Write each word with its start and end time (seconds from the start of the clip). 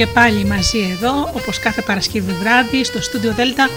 Και 0.00 0.06
πάλι 0.06 0.44
μαζί 0.44 0.78
εδώ 0.78 1.30
όπως 1.36 1.58
κάθε 1.58 1.82
Παρασκευή 1.82 2.32
βράδυ 2.32 2.84
στο 2.84 3.02
στούντιο 3.02 3.32
Δέλτα 3.32 3.68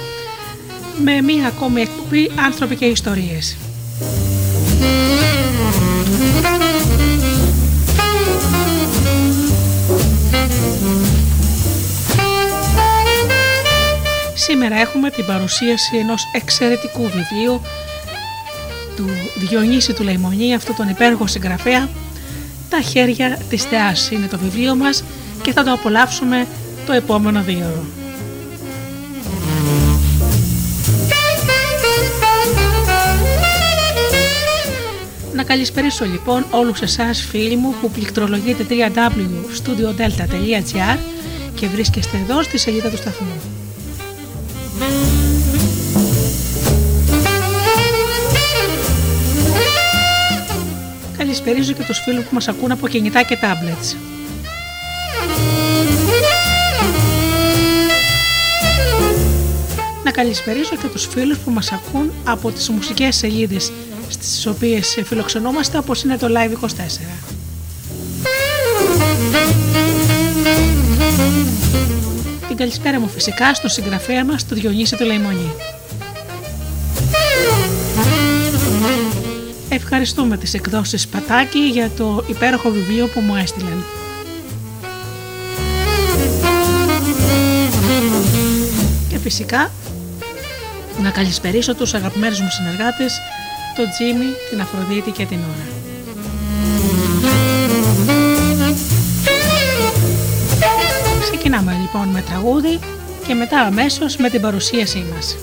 με 1.03 1.21
μία 1.21 1.47
ακόμη 1.47 1.81
εκπομπή 1.81 2.31
άνθρωποι 2.45 2.75
και 2.75 2.85
ιστορίες. 2.85 3.57
Σήμερα 14.33 14.75
έχουμε 14.75 15.09
την 15.09 15.25
παρουσίαση 15.25 15.97
ενός 15.97 16.23
εξαιρετικού 16.33 17.01
βιβλίου 17.01 17.61
του 18.95 19.09
Διονύση 19.35 19.93
του 19.93 20.03
Λεϊμονή, 20.03 20.55
αυτού 20.55 20.73
τον 20.73 20.89
υπέργο 20.89 21.27
συγγραφέα 21.27 21.89
«Τα 22.69 22.81
χέρια 22.81 23.39
της 23.49 23.63
θεάς» 23.63 24.11
είναι 24.11 24.27
το 24.27 24.37
βιβλίο 24.37 24.75
μας 24.75 25.03
και 25.43 25.51
θα 25.51 25.63
το 25.63 25.71
απολαύσουμε 25.71 26.47
το 26.85 26.93
επόμενο 26.93 27.41
δύο 27.41 27.85
Να 35.33 35.43
καλησπερίσω 35.43 36.05
λοιπόν 36.05 36.45
όλους 36.51 36.81
εσάς 36.81 37.21
φίλοι 37.21 37.55
μου 37.55 37.75
που 37.81 37.91
πληκτρολογείτε 37.91 38.65
www.studiodelta.gr 38.69 40.97
και 41.55 41.67
βρίσκεστε 41.67 42.17
εδώ 42.17 42.43
στη 42.43 42.57
σελίδα 42.57 42.89
του 42.89 42.97
σταθμού. 42.97 43.41
Καλησπερίζω 51.17 51.73
και 51.73 51.83
τους 51.83 51.99
φίλους 51.99 52.23
που 52.23 52.33
μας 52.33 52.47
ακούν 52.47 52.71
από 52.71 52.87
κινητά 52.87 53.23
και 53.23 53.37
tablets. 53.41 53.95
Καλησπερίσω 60.13 60.75
και 60.75 60.87
τους 60.87 61.05
φίλους 61.05 61.37
που 61.37 61.51
μας 61.51 61.71
ακούν 61.71 62.11
από 62.23 62.51
τις 62.51 62.69
μουσικές 62.69 63.15
σελίδες 63.15 63.71
στις 64.09 64.45
οποίες 64.45 64.97
φιλοξενόμαστε 65.05 65.77
όπως 65.77 66.03
είναι 66.03 66.17
το 66.17 66.27
Live24. 66.29 66.69
Την 72.47 72.57
καλησπέρα 72.57 72.99
μου 72.99 73.07
φυσικά 73.07 73.53
στον 73.53 73.69
συγγραφέα 73.69 74.25
μας, 74.25 74.47
τον 74.47 74.57
Διονύση 74.57 74.95
του 74.95 75.05
Λαϊμονή. 75.05 75.51
Ευχαριστούμε 79.69 80.37
τις 80.37 80.53
εκδόσεις 80.53 81.07
Πατάκη 81.07 81.59
για 81.59 81.89
το 81.97 82.23
υπέροχο 82.27 82.69
βιβλίο 82.69 83.07
που 83.07 83.19
μου 83.19 83.35
έστειλαν. 83.35 83.83
Και 89.09 89.17
φυσικά 89.17 89.71
να 91.03 91.11
καλησπερίσω 91.11 91.75
τους 91.75 91.93
αγαπημένους 91.93 92.39
μου 92.39 92.49
συνεργάτες, 92.49 93.19
τον 93.75 93.89
Τζίμι, 93.89 94.31
την 94.49 94.61
Αφροδίτη 94.61 95.11
και 95.11 95.25
την 95.25 95.37
Ωρα. 95.37 95.67
Ξεκινάμε 101.21 101.77
λοιπόν 101.81 102.07
με 102.07 102.21
τραγούδι 102.21 102.79
και 103.27 103.33
μετά 103.33 103.59
αμέσως 103.59 104.17
με 104.17 104.29
την 104.29 104.41
παρουσίασή 104.41 105.05
μας. 105.13 105.35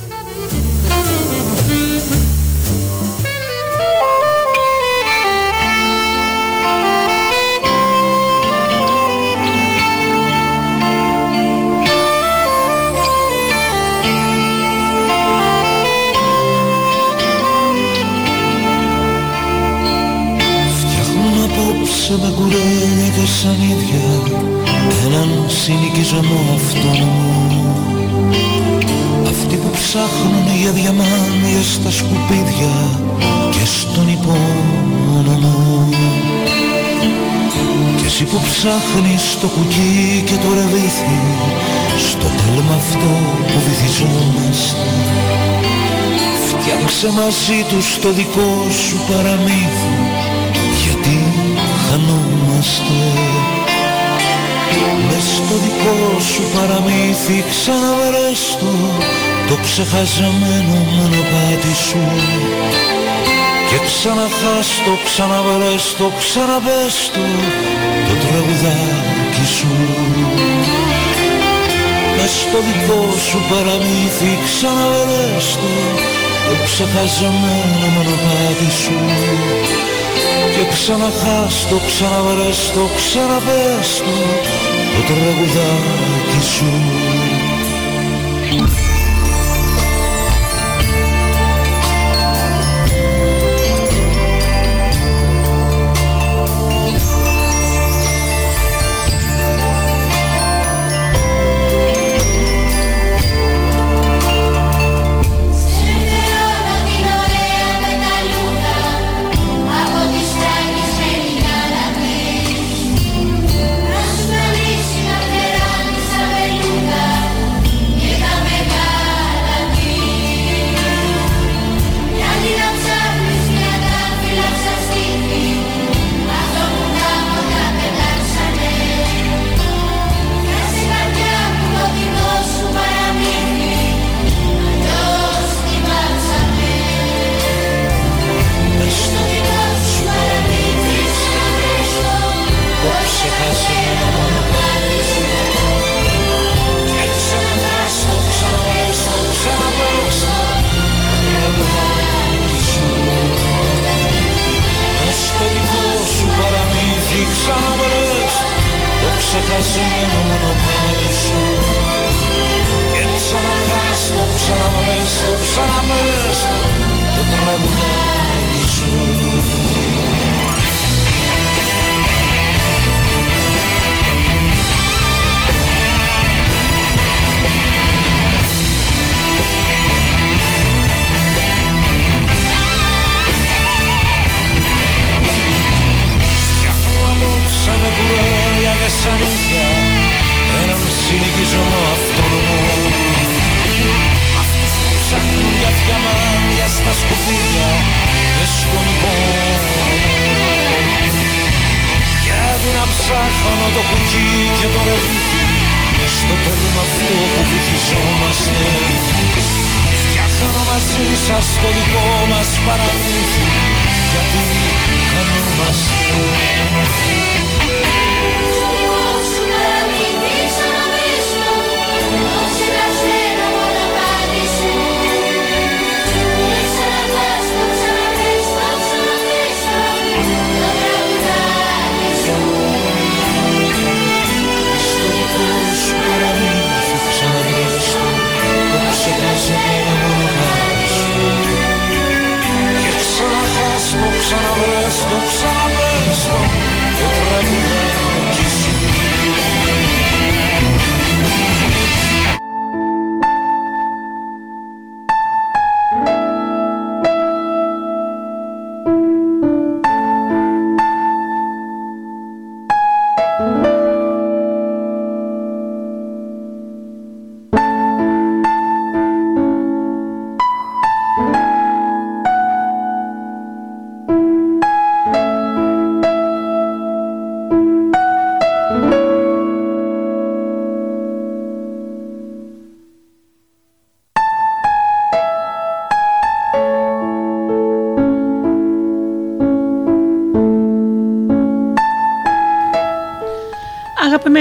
Κουρέλια 23.40 23.46
και 23.46 23.46
σαν 23.46 23.56
ίδια 23.70 24.04
έναν 25.06 25.30
συνοικισμό 25.48 26.40
αυτόνομο 26.54 27.48
αυτοί 29.28 29.56
που 29.56 29.70
ψάχνουν 29.70 30.46
για 30.60 30.70
διαμάντια 30.70 31.62
στα 31.74 31.90
σκουπίδια 31.90 32.74
και 33.50 33.64
στον 33.64 34.08
υπόνομο. 34.08 35.88
Και 37.96 38.06
εσύ 38.06 38.24
που 38.24 38.40
ψάχνεις 38.42 39.38
το 39.40 39.46
κουκί 39.46 40.22
και 40.26 40.34
το 40.34 40.54
ρεβίθι 40.54 41.20
στο 42.08 42.26
τέλμα 42.40 42.74
αυτό 42.74 43.10
που 43.46 43.58
βυθιζόμαστε. 43.66 44.88
Φτιάξε 46.48 47.08
μαζί 47.20 47.64
τους 47.68 47.98
το 47.98 48.12
δικό 48.12 48.66
σου 48.70 48.96
παραμύθι 49.08 50.00
χανόμαστε 51.90 53.00
Μες 55.06 55.26
στο 55.36 55.54
δικό 55.64 56.20
σου 56.20 56.42
παραμύθι 56.54 57.44
ξαναβρες 57.50 58.56
το 58.60 58.72
το 59.50 59.56
ξεχαζεμένο 59.66 60.76
μονοπάτι 60.96 61.74
σου. 61.86 62.02
Και 63.68 63.78
ξαναχάστο, 63.86 64.92
ξαναβρες 65.04 65.84
το, 65.98 66.06
ξαναπες 66.18 66.96
το 67.14 67.24
το 68.06 68.14
τραγουδάκι 68.22 69.46
σου. 69.56 69.72
Μες 72.16 72.32
στο 72.42 72.58
δικό 72.66 73.02
σου 73.26 73.38
παραμύθι 73.50 74.32
ξαναβρες 74.46 75.46
το 75.60 75.72
το 76.46 76.54
ξεχαζεμένο 76.64 77.86
μονοπάτι 77.94 78.70
σου 78.82 78.98
και 80.60 80.66
ξαναχάστο, 80.66 81.80
ξαναβρέστο, 81.86 82.88
ξαναπέστο 82.96 84.04
το 84.96 85.02
τραγουδάκι 85.06 86.42
σου 86.54 86.70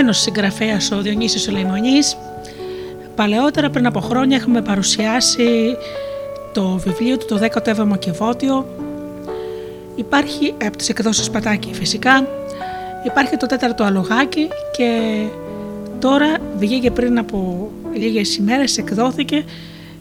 αγαπημένος 0.10 0.20
συγγραφέας 0.20 0.92
ο 0.92 1.02
Διονύσης 1.02 1.48
ο 1.48 1.52
Λαϊμονής. 1.52 2.18
Παλαιότερα 3.16 3.70
πριν 3.70 3.86
από 3.86 4.00
χρόνια 4.00 4.38
έχουμε 4.38 4.62
παρουσιάσει 4.62 5.78
το 6.54 6.78
βιβλίο 6.78 7.18
του 7.18 7.26
το 7.26 7.40
17ο 7.66 8.00
Κεβότιο. 8.00 8.66
Υπάρχει 9.96 10.54
από 10.66 10.78
τις 10.78 10.90
εκδόσεις 10.90 11.30
Πατάκη 11.30 11.74
φυσικά. 11.74 12.28
Υπάρχει 13.06 13.38
το 13.38 13.46
τέταρτο 13.46 13.84
αλογάκι 13.84 14.48
και 14.78 14.90
τώρα 16.00 16.38
βγήκε 16.58 16.92
πριν 16.92 17.18
από 17.18 17.70
λίγες 17.94 18.36
ημέρες 18.36 18.78
εκδόθηκε 18.78 19.44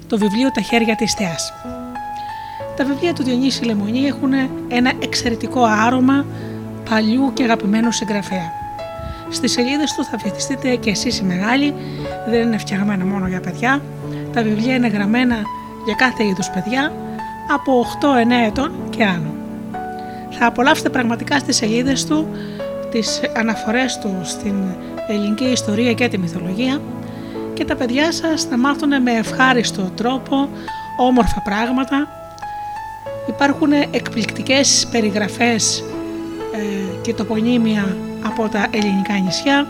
το 0.07 0.19
βιβλίο 0.19 0.51
«Τα 0.55 0.61
χέρια 0.61 0.95
της 0.95 1.13
θεάς». 1.15 1.53
Τα 2.77 2.85
βιβλία 2.85 3.13
του 3.13 3.23
Διονύση 3.23 3.65
Λεμονή 3.65 4.07
έχουν 4.07 4.33
ένα 4.69 4.93
εξαιρετικό 5.03 5.65
άρωμα 5.65 6.27
παλιού 6.91 7.33
και 7.35 7.43
αγαπημένου 7.43 7.93
συγγραφέα. 7.93 8.58
Στις 9.31 9.53
σελίδες 9.53 9.93
του 9.93 10.05
θα 10.05 10.17
βυθιστείτε 10.23 10.75
και 10.75 10.91
εσείς 10.91 11.19
οι 11.19 11.25
μεγάλοι, 11.25 11.75
δεν 12.29 12.41
είναι 12.41 12.59
φτιαγμένα 12.59 13.05
μόνο 13.05 13.29
για 13.29 13.41
παιδιά. 13.41 13.83
Τα 14.33 14.43
βιβλία 14.43 14.75
είναι 14.75 14.89
γραμμένα 14.89 15.37
για 15.85 15.95
κάθε 15.95 16.25
είδους 16.25 16.51
παιδιά 16.51 16.93
από 17.53 17.87
8-9 18.01 18.47
ετών 18.47 18.73
και 18.91 19.05
άνω. 19.05 19.35
Θα 20.39 20.47
απολαύσετε 20.47 20.89
πραγματικά 20.89 21.39
στις 21.39 21.57
σελίδες 21.57 22.07
του 22.07 22.29
τις 22.91 23.21
αναφορές 23.37 23.99
του 23.99 24.21
στην 24.23 24.55
ελληνική 25.09 25.45
ιστορία 25.45 25.93
και 25.93 26.09
τη 26.09 26.19
μυθολογία 26.19 26.81
και 27.55 27.65
τα 27.65 27.77
παιδιά 27.77 28.13
σας 28.13 28.43
θα 28.43 28.57
μάθουν 28.59 29.03
με 29.03 29.13
ευχάριστο 29.13 29.83
τρόπο 29.83 30.49
όμορφα 30.97 31.43
πράγματα. 31.45 32.09
Υπάρχουν 33.29 33.73
εκπληκτικές 33.73 34.89
περιγραφές 34.91 35.85
ε, 36.55 37.01
και 37.03 37.15
τοπονύμια 37.15 37.97
από 38.23 38.49
τα 38.49 38.67
ελληνικά 38.71 39.19
νησιά 39.25 39.67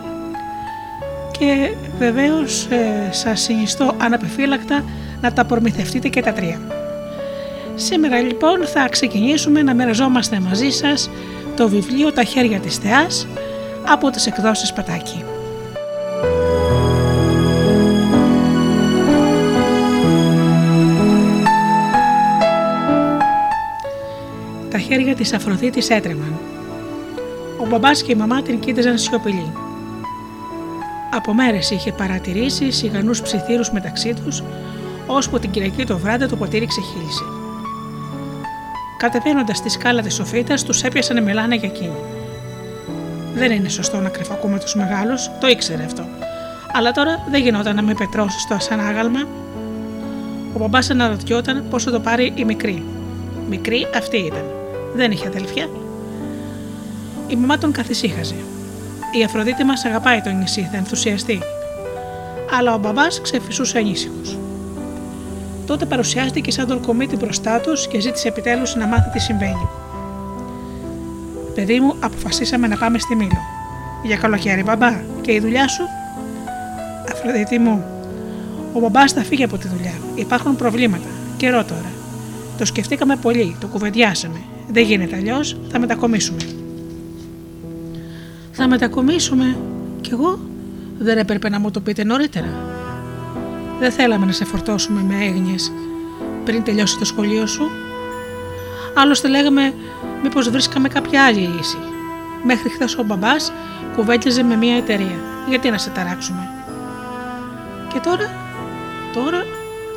και 1.39 1.75
βεβαίως 1.99 2.67
ε, 2.67 3.09
σας 3.13 3.41
συνιστώ 3.41 3.95
αναπεφύλακτα 3.99 4.85
να 5.21 5.33
τα 5.33 5.45
προμηθευτείτε 5.45 6.09
και 6.09 6.21
τα 6.23 6.33
τρία. 6.33 6.61
Σήμερα 7.75 8.21
λοιπόν 8.21 8.67
θα 8.67 8.89
ξεκινήσουμε 8.89 9.63
να 9.63 9.75
μοιραζόμαστε 9.75 10.41
μαζί 10.41 10.71
σας 10.71 11.11
το 11.57 11.69
βιβλίο 11.69 12.13
«Τα 12.13 12.25
χέρια 12.25 12.61
της 12.61 12.77
θεάς» 12.77 13.27
από 13.89 14.11
τις 14.11 14.27
εκδόσεις 14.27 14.73
Πατάκη. 14.73 15.25
Τα 24.71 24.79
χέρια 24.79 25.15
της 25.15 25.33
Αφροδίτης 25.33 25.91
έτρεμαν 25.91 26.33
ο 26.33 26.48
μπαμπάς 27.69 28.03
και 28.03 28.13
η 28.13 28.15
μαμά 28.15 28.43
την 28.43 28.61
κοίταζαν 28.61 28.99
σιωπηλοί. 28.99 29.53
Από 31.11 31.35
μέρες 31.35 31.71
είχε 31.71 31.93
παρατηρήσεις 31.93 32.77
σιγανούς 32.77 33.23
ψιθύρους 33.23 33.71
μεταξύ 33.71 34.15
τους, 34.15 34.43
ώσπου 35.07 35.39
την 35.39 35.51
Κυριακή 35.51 35.85
το 35.85 35.99
βράδυ 35.99 36.27
το 36.27 36.37
ποτήρι 36.37 36.67
ξεχύλισε. 36.67 37.25
Κατεβαίνοντας 38.99 39.63
τη 39.63 39.69
σκάλα 39.69 40.03
της 40.03 40.15
σοφίτας, 40.15 40.63
τους 40.63 40.83
έπιασαν 40.83 41.17
να 41.17 41.23
μιλάνε 41.23 41.55
για 41.55 41.69
εκείνη. 41.69 41.97
Δεν 43.35 43.53
είναι 43.53 43.69
σωστό 43.69 44.01
να 44.01 44.09
κρυφακούμε 44.09 44.59
του 44.59 44.79
μεγάλου, 44.79 45.15
το 45.41 45.49
ήξερε 45.49 45.85
αυτό. 45.85 46.05
Αλλά 46.73 46.93
τώρα 46.93 47.27
δεν 47.31 47.43
γινόταν 47.43 47.75
να 47.75 47.83
με 47.83 47.95
πετρώσεις 47.95 48.43
στο 48.43 48.55
ασανάγαλμα. 48.55 49.21
Ο 50.55 50.59
μπαμπάς 50.59 50.91
αναρωτιόταν 50.91 51.65
πώ 51.71 51.79
θα 51.79 51.91
το 51.91 52.01
πάρει 52.01 52.33
η 52.35 52.45
μικρή. 52.45 52.85
Μικρή 53.49 53.87
αυτή 53.97 54.17
ήταν. 54.17 54.45
Δεν 54.95 55.11
είχε 55.11 55.27
αδελφιά. 55.27 55.69
Η 57.29 57.37
μαμά 57.37 57.59
τον 57.59 57.73
καθησύχαζε. 57.73 58.35
Η 59.19 59.25
Αφροδίτη 59.25 59.65
μας 59.65 59.85
αγαπάει 59.85 60.21
το 60.21 60.31
νησί, 60.31 60.69
θα 60.71 60.77
ενθουσιαστεί. 60.77 61.41
Αλλά 62.59 62.75
ο 62.75 62.79
μπαμπάς 62.79 63.21
ξεφυσούσε 63.21 63.79
ανήσυχος. 63.79 64.39
Τότε 65.67 65.85
παρουσιάστηκε 65.85 66.51
σαν 66.51 66.67
τον 66.67 66.81
κομίτη 66.81 67.17
μπροστά 67.17 67.61
τους 67.61 67.89
και 67.89 68.01
ζήτησε 68.01 68.29
επιτέλους 68.29 68.75
να 68.75 68.87
μάθει 68.87 69.11
τι 69.11 69.19
συμβαίνει. 69.19 69.69
Παιδί 71.55 71.81
μου, 71.81 71.95
αποφασίσαμε 72.01 72.67
να 72.67 72.77
πάμε 72.77 72.99
στη 72.99 73.15
Μήλο. 73.15 73.41
Για 74.03 74.17
καλοκαίρι, 74.17 74.63
μπαμπά, 74.63 75.01
και 75.21 75.33
η 75.33 75.41
δουλειά 75.41 75.69
σου; 75.69 75.83
Αφροδίτη 77.13 77.59
μου, 77.59 77.85
ο 78.73 78.81
μπαμπάς 78.81 79.13
θα 79.13 79.23
φύγει 79.23 79.45
από 79.45 79.59
τη 79.59 79.69
δουλειά. 79.69 79.95
Υπάρχουν 80.15 80.57
προβλήματα. 80.57 81.09
Καιρό 81.37 81.65
τώρα. 81.65 81.93
Το 82.59 82.65
σκεφτήκαμε 82.65 83.17
πολύ, 83.17 83.57
το 83.61 83.67
κουβεντιάσαμε. 83.67 84.39
Δεν 84.73 84.85
γίνεται 84.85 85.17
αλλιώς, 85.17 85.57
θα 85.71 85.79
μετακομίσουμε. 85.79 86.58
Θα 88.61 88.69
μετακομίσουμε. 88.69 89.59
Κι 90.01 90.13
εγώ 90.13 90.39
δεν 90.99 91.19
έπρεπε 91.19 91.49
να 91.49 91.61
μου 91.61 91.71
το 91.71 91.81
πείτε 91.81 92.05
νωρίτερα. 92.05 92.49
Δεν 93.79 93.91
θέλαμε 93.91 94.27
να 94.27 94.33
σε 94.33 94.45
φορτώσουμε 94.45 95.03
με 95.03 95.25
έγνοιες 95.25 95.73
πριν 96.45 96.65
τελειώσει 96.65 96.99
το 96.99 97.05
σχολείο 97.05 97.47
σου. 97.47 97.71
Άλλωστε 98.95 99.29
λέγαμε 99.29 99.75
μήπως 100.23 100.51
βρίσκαμε 100.51 100.89
κάποια 100.89 101.25
άλλη 101.25 101.41
λύση. 101.41 101.77
Μέχρι 102.45 102.69
χθες 102.69 102.97
ο 102.97 103.03
μπαμπάς 103.03 103.53
κουβέντιαζε 103.97 104.43
με 104.43 104.57
μια 104.57 104.77
εταιρεία. 104.77 105.19
Γιατί 105.49 105.71
να 105.71 105.79
σε 105.79 105.91
ταράξουμε; 105.91 106.49
Και 107.93 107.99
τώρα, 107.99 108.31
τώρα 109.15 109.45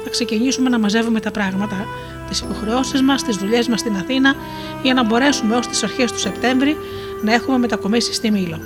θα 0.03 0.10
ξεκινήσουμε 0.10 0.70
να 0.70 0.80
μαζεύουμε 0.80 1.20
τα 1.20 1.32
πράγματα, 1.32 1.86
τις 2.30 2.39
υποχρεώσεις 2.39 3.01
μας, 3.01 3.24
τις 3.24 3.36
δουλειές 3.36 3.68
μας 3.68 3.80
στην 3.80 3.96
Αθήνα 3.96 4.36
για 4.84 4.94
να 4.94 5.03
μπορέσουμε 5.03 5.56
ως 5.56 5.68
τις 5.68 5.84
αρχές 5.84 6.12
του 6.12 6.20
Σεπτέμβρη 6.20 6.77
να 7.24 7.34
έχουμε 7.34 7.58
μετακομίσει 7.58 8.13
στη 8.13 8.32
Μήλο. 8.32 8.60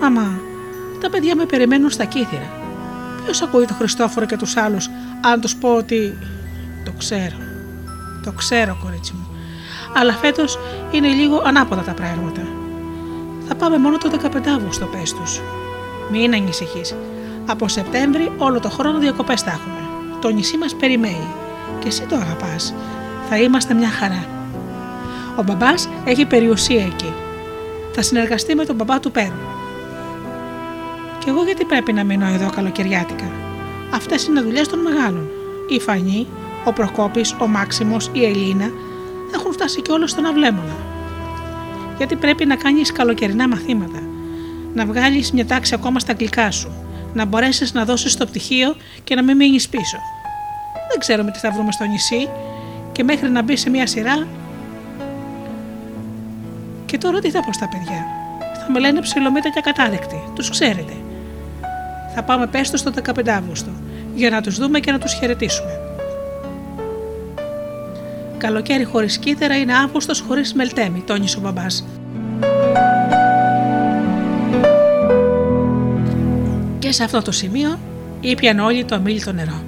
Μαμά, 0.00 0.40
τα 1.00 1.10
παιδιά 1.10 1.36
με 1.36 1.46
περιμένουν 1.46 1.90
στα 1.90 2.04
κύθυρα. 2.04 2.50
Ποιος 3.24 3.42
ακούει 3.42 3.64
τον 3.64 3.76
Χριστόφορο 3.76 4.26
και 4.26 4.36
τους 4.36 4.56
άλλους, 4.56 4.90
αν 5.20 5.40
τους 5.40 5.56
πω 5.56 5.74
ότι. 5.74 6.18
Το 6.84 6.92
ξέρω. 6.98 7.36
Το 8.24 8.32
ξέρω, 8.32 8.78
κορίτσι 8.82 9.12
μου. 9.12 9.28
Αλλά 9.94 10.12
φέτος 10.12 10.58
είναι 10.90 11.08
λίγο 11.08 11.42
ανάποδα 11.44 11.82
τα 11.82 11.92
πράγματα. 11.92 12.42
Θα 13.48 13.54
πάμε 13.54 13.78
μόνο 13.78 13.98
το 13.98 14.10
15 14.10 14.48
Αύγουστο, 14.48 14.86
πες 14.86 15.12
τους. 15.12 15.40
Μην 16.10 16.34
ανησυχείς. 16.34 16.94
Από 17.46 17.68
Σεπτέμβρη 17.68 18.32
όλο 18.38 18.60
το 18.60 18.70
χρόνο 18.70 18.98
διακοπές 18.98 19.42
θα 19.42 19.50
έχουμε. 19.50 19.88
Το 20.20 20.28
νησί 20.28 20.56
μας 20.56 20.74
περιμένει. 20.74 21.34
Και 21.78 21.88
εσύ 21.88 22.02
το 22.02 22.16
αγαπάς. 22.16 22.74
Θα 23.28 23.38
είμαστε 23.38 23.74
μια 23.74 23.88
χαρά. 23.88 24.43
Ο 25.36 25.42
μπαμπάς 25.42 25.88
έχει 26.04 26.26
περιουσία 26.26 26.84
εκεί. 26.84 27.12
Θα 27.92 28.02
συνεργαστεί 28.02 28.54
με 28.54 28.64
τον 28.64 28.76
μπαμπά 28.76 29.00
του 29.00 29.10
Πέρου. 29.10 29.52
Και 31.18 31.30
εγώ 31.30 31.44
γιατί 31.44 31.64
πρέπει 31.64 31.92
να 31.92 32.04
μείνω 32.04 32.26
εδώ 32.26 32.50
καλοκαιριάτικα; 32.50 33.30
Αυτές 33.90 34.26
είναι 34.26 34.40
δουλειές 34.40 34.68
των 34.68 34.78
μεγάλων. 34.78 35.28
Η 35.68 35.80
Φανή, 35.80 36.26
ο 36.64 36.72
Προκόπης, 36.72 37.34
ο 37.38 37.46
Μάξιμος, 37.46 38.10
η 38.12 38.24
Ελίνα 38.24 38.70
έχουν 39.34 39.52
φτάσει 39.52 39.82
και 39.82 39.92
όλο 39.92 40.06
στον 40.06 40.26
αυλέμονα. 40.26 40.76
Γιατί 41.96 42.16
πρέπει 42.16 42.46
να 42.46 42.56
κάνεις 42.56 42.92
καλοκαιρινά 42.92 43.48
μαθήματα. 43.48 44.02
Να 44.74 44.86
βγάλεις 44.86 45.32
μια 45.32 45.46
τάξη 45.46 45.74
ακόμα 45.74 45.98
στα 45.98 46.12
αγγλικά 46.12 46.50
σου. 46.50 46.72
Να 47.14 47.24
μπορέσεις 47.24 47.72
να 47.72 47.84
δώσεις 47.84 48.16
το 48.16 48.26
πτυχίο 48.26 48.76
και 49.04 49.14
να 49.14 49.22
μην 49.22 49.36
μείνεις 49.36 49.68
πίσω. 49.68 49.98
Δεν 50.90 50.98
ξέρουμε 50.98 51.30
τι 51.30 51.38
θα 51.38 51.50
βρούμε 51.50 51.72
στο 51.72 51.84
νησί 51.84 52.28
και 52.92 53.04
μέχρι 53.04 53.30
να 53.30 53.42
μπει 53.42 53.56
σε 53.56 53.70
μια 53.70 53.86
σειρά. 53.86 54.26
Και 56.86 56.98
τώρα 56.98 57.18
τι 57.18 57.30
θα 57.30 57.40
πω 57.40 57.52
στα 57.52 57.68
παιδιά; 57.68 58.06
Θα 58.66 58.72
με 58.72 58.78
λένε 58.78 59.00
ψιλομύτα 59.00 59.48
και 59.50 59.58
ακατάδεκτη. 59.58 60.22
Τους 60.34 60.50
ξέρετε. 60.50 60.92
Θα 62.14 62.22
πάμε 62.22 62.46
πέστο 62.46 62.76
στο 62.76 62.92
15 63.04 63.28
Αύγουστο 63.28 63.70
για 64.14 64.30
να 64.30 64.40
τους 64.40 64.58
δούμε 64.58 64.80
και 64.80 64.92
να 64.92 64.98
τους 64.98 65.12
χαιρετήσουμε. 65.12 65.78
Καλοκαίρι 68.38 68.84
χωρίς 68.84 69.18
κύθερα 69.18 69.56
είναι 69.56 69.74
Αύγουστος 69.74 70.20
χωρίς 70.20 70.54
μελτέμι, 70.54 71.02
τόνισε 71.06 71.38
ο 71.38 71.40
μπαμπάς. 71.40 71.84
Και 76.78 76.92
σε 76.92 77.04
αυτό 77.04 77.22
το 77.22 77.32
σημείο 77.32 77.78
ήπιαν 78.20 78.58
όλοι 78.58 78.84
το 78.84 78.94
αμήλυτο 78.94 79.32
νερό. 79.32 79.62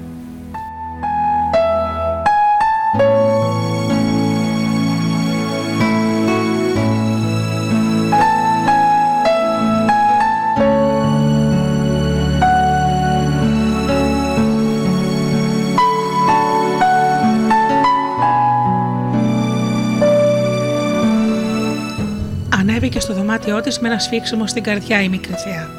Δωμάτιό 23.47 23.71
τη 23.71 23.81
με 23.81 23.89
ένα 23.89 23.99
σφίξιμο 23.99 24.47
στην 24.47 24.63
καρδιά 24.63 25.03
η 25.03 25.09
μικρή 25.09 25.33
θεία. 25.33 25.71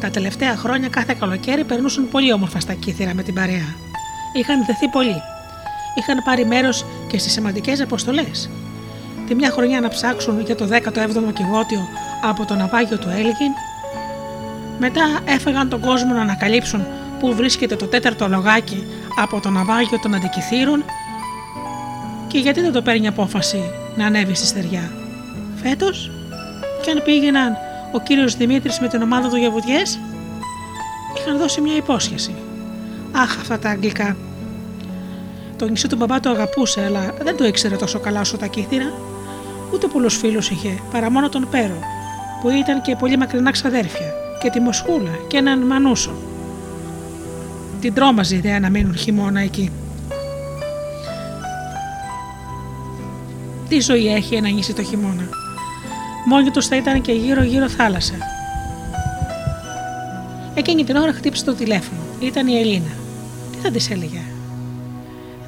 Τα 0.00 0.10
τελευταία 0.10 0.56
χρόνια 0.56 0.88
κάθε 0.88 1.16
καλοκαίρι 1.18 1.64
περνούσαν 1.64 2.08
πολύ 2.08 2.32
όμορφα 2.32 2.60
στα 2.60 2.72
κύθυρα 2.72 3.14
με 3.14 3.22
την 3.22 3.34
παρέα. 3.34 3.74
Είχαν 4.32 4.64
δεθεί 4.66 4.88
πολύ. 4.88 5.22
Είχαν 5.98 6.22
πάρει 6.24 6.44
μέρος 6.44 6.84
και 7.08 7.18
στις 7.18 7.32
σημαντικές 7.32 7.80
αποστολές. 7.80 8.50
Τη 9.26 9.34
μια 9.34 9.50
χρονιά 9.50 9.80
να 9.80 9.88
ψάξουν 9.88 10.40
για 10.40 10.54
το 10.54 10.68
17ο 10.70 11.32
κυβότιο 11.32 11.88
από 12.22 12.44
το 12.44 12.54
ναυάγιο 12.54 12.98
του 12.98 13.08
Έλγιν. 13.08 13.52
Μετά 14.78 15.20
έφεγαν 15.24 15.68
τον 15.68 15.80
κόσμο 15.80 16.12
να 16.12 16.20
ανακαλύψουν 16.20 16.86
πού 17.18 17.34
βρίσκεται 17.34 17.76
το 17.76 17.86
τέταρτο 17.86 18.28
λογάκι 18.28 18.86
από 19.18 19.40
το 19.40 19.50
ναυάγιο 19.50 19.98
των 20.02 20.14
Αντικυθύρων 20.14 20.84
και 22.26 22.38
γιατί 22.38 22.60
δεν 22.60 22.72
το 22.72 22.82
παίρνει 22.82 23.06
απόφαση 23.06 23.62
να 23.96 24.06
ανέβει 24.06 24.34
στη 24.34 24.46
στεριά. 24.46 24.92
Φέτος, 25.62 26.10
και 26.86 26.92
αν 26.92 27.02
πήγαιναν 27.02 27.56
ο 27.92 28.00
κύριος 28.00 28.36
Δημήτρης 28.36 28.80
με 28.80 28.88
την 28.88 29.02
ομάδα 29.02 29.28
του 29.28 29.36
για 29.36 29.50
βουτιές, 29.50 29.98
είχαν 31.16 31.38
δώσει 31.38 31.60
μια 31.60 31.76
υπόσχεση. 31.76 32.34
Αχ, 33.12 33.38
αυτά 33.40 33.58
τα 33.58 33.70
αγγλικά. 33.70 34.16
Το 35.56 35.68
νησί 35.68 35.88
του 35.88 35.96
μπαμπά 35.96 36.20
το 36.20 36.30
αγαπούσε, 36.30 36.84
αλλά 36.84 37.14
δεν 37.22 37.36
το 37.36 37.44
ήξερε 37.44 37.76
τόσο 37.76 37.98
καλά 37.98 38.20
όσο 38.20 38.36
τα 38.36 38.46
κύθυρα. 38.46 38.92
Ούτε 39.72 39.86
πολλούς 39.86 40.16
φίλους 40.16 40.50
είχε, 40.50 40.78
παρά 40.92 41.10
μόνο 41.10 41.28
τον 41.28 41.48
Πέρο, 41.50 41.78
που 42.40 42.50
ήταν 42.50 42.82
και 42.82 42.96
πολύ 42.96 43.16
μακρινά 43.16 43.50
ξαδέρφια, 43.50 44.14
και 44.40 44.50
τη 44.50 44.60
Μοσχούλα 44.60 45.10
και 45.28 45.36
έναν 45.36 45.58
Μανούσο. 45.58 46.14
Την 47.80 47.94
τρόμαζε 47.94 48.34
η 48.34 48.38
ιδέα 48.38 48.60
να 48.60 48.70
μείνουν 48.70 48.96
χειμώνα 48.96 49.40
εκεί. 49.40 49.70
Τι 53.68 53.80
ζωή 53.80 54.14
έχει 54.14 54.34
ένα 54.34 54.48
νησί 54.48 54.72
το 54.72 54.82
χειμώνα; 54.82 55.28
Μόνοι 56.28 56.50
τους 56.50 56.66
θα 56.66 56.76
ήταν 56.76 57.00
και 57.00 57.12
γύρω-γύρω 57.12 57.68
θάλασσα. 57.68 58.14
Εκείνη 60.54 60.84
την 60.84 60.96
ώρα 60.96 61.12
χτύπησε 61.12 61.44
το 61.44 61.54
τηλέφωνο. 61.54 62.00
Ήταν 62.20 62.46
η 62.46 62.58
Ελίνα. 62.58 62.90
Τι 63.52 63.58
θα 63.58 63.70
της 63.70 63.90
έλεγε; 63.90 64.20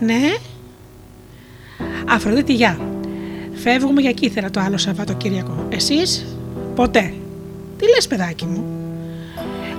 Ναι. 0.01 0.21
Αφροδίτη, 2.09 2.55
γεια. 2.55 2.79
Φεύγουμε 3.55 4.01
για 4.01 4.13
κύθερα 4.13 4.51
το 4.51 4.61
άλλο 4.61 4.77
Σαββατοκύριακο. 4.77 5.67
Εσείς, 5.69 6.27
ποτέ. 6.75 7.15
Τι 7.79 7.85
λες 7.95 8.07
παιδάκι 8.07 8.45
μου; 8.45 8.65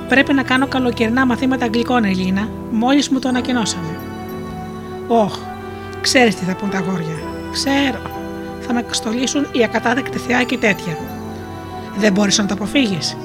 Πρέπει 0.09 0.33
να 0.33 0.43
κάνω 0.43 0.67
καλοκαιρινά 0.67 1.25
μαθήματα 1.25 1.65
αγγλικών, 1.65 2.03
Ελίνα. 2.03 2.49
Μόλις 2.71 3.09
μου 3.09 3.19
το 3.19 3.27
ανακοινώσαμε. 3.29 3.97
Όχ, 5.07 5.37
ξέρεις 6.01 6.35
τι 6.35 6.45
θα 6.45 6.55
πούν 6.55 6.69
τα 6.69 6.79
γόρια. 6.79 7.19
Ξέρω. 7.51 8.08
Θα 8.71 8.75
με 8.75 8.85
στολίσουν 8.91 9.47
οι 9.51 9.63
ακατάδεκτη 9.63 10.17
θεά 10.17 10.43
και 10.43 10.57
τέτοια. 10.57 10.97
Δεν 11.97 12.13
μπορείς 12.13 12.37
να 12.37 12.45
το 12.45 12.53
αποφύγεις. 12.53 13.17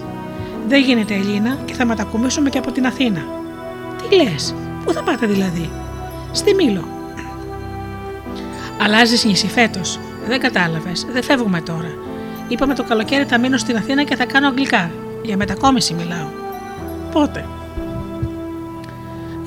Δεν 0.69 0.83
γίνεται 0.83 1.15
Ελίνα 1.15 1.59
και 1.65 1.75
θα 1.75 1.85
μετακομίσουμε 1.85 2.51
και 2.51 2.59
από 2.59 2.73
την 2.73 2.87
Αθήνα. 2.87 3.25
Τι 3.99 4.17
λες, 4.17 4.55
πού 4.85 4.93
θα 4.93 5.03
πάτε 5.03 5.27
δηλαδή; 5.27 5.71
Στη 6.33 6.55
Μήλο. 6.55 6.89
Αλλάζεις 8.83 9.25
νησί 9.25 9.47
φέτος. 9.47 9.99
Δεν 10.27 10.41
κατάλαβες. 10.41 11.07
Δεν 11.13 11.23
φεύγουμε 11.23 11.61
τώρα. 11.61 11.95
Είπαμε 12.49 12.75
το 12.75 12.85
καλοκαίρι 12.85 13.25
θα 13.25 13.39
μείνω 13.39 13.57
στην 13.57 13.77
Αθήνα 13.77 14.03
και 14.03 14.17
θα 14.17 14.25
κάνω 14.25 14.47
αγγλικά. 14.47 14.91
Για 15.23 15.37
μετακόμιση 15.37 15.95
μιλάω. 15.95 16.29
Πότε; 17.13 17.47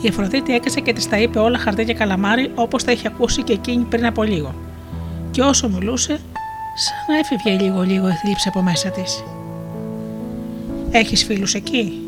Η 0.02 0.08
Αφροδίτη 0.08 0.54
έκασε 0.54 0.80
και 0.80 0.94
της 0.94 1.10
τα 1.10 1.18
είπε 1.18 1.40
όλα 1.40 1.58
χαρτί 1.58 1.86
και 1.86 1.94
καλαμάρι 1.94 2.52
όπως 2.56 2.84
τα 2.84 2.92
είχε 2.92 3.08
ακούσει 3.08 3.44
και 3.44 3.54
εκείνη 3.54 3.84
πριν 3.84 4.06
από 4.06 4.24
λίγο. 4.24 4.54
Και 5.32 5.42
όσο 5.42 5.70
μιλούσε, 5.70 6.20
σαν 6.76 6.96
να 7.08 7.18
έφευγε 7.18 7.64
λίγο-λίγο 7.64 8.08
η 8.10 8.14
θλίψη 8.14 8.48
από 8.48 8.62
μέσα 8.62 8.90
της. 8.90 9.24
Έχεις 10.92 11.24
φίλους 11.24 11.54
εκεί; 11.54 12.02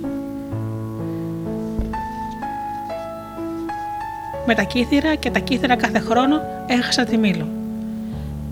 Με 4.46 4.56
τα 4.56 4.64
κύθυρα 4.64 5.16
και 5.16 5.30
τα 5.30 5.40
κύθυρα 5.40 5.76
κάθε 5.76 6.00
χρόνο 6.00 6.42
έχασα 6.68 7.04
τη 7.04 7.18
μήλο. 7.18 7.48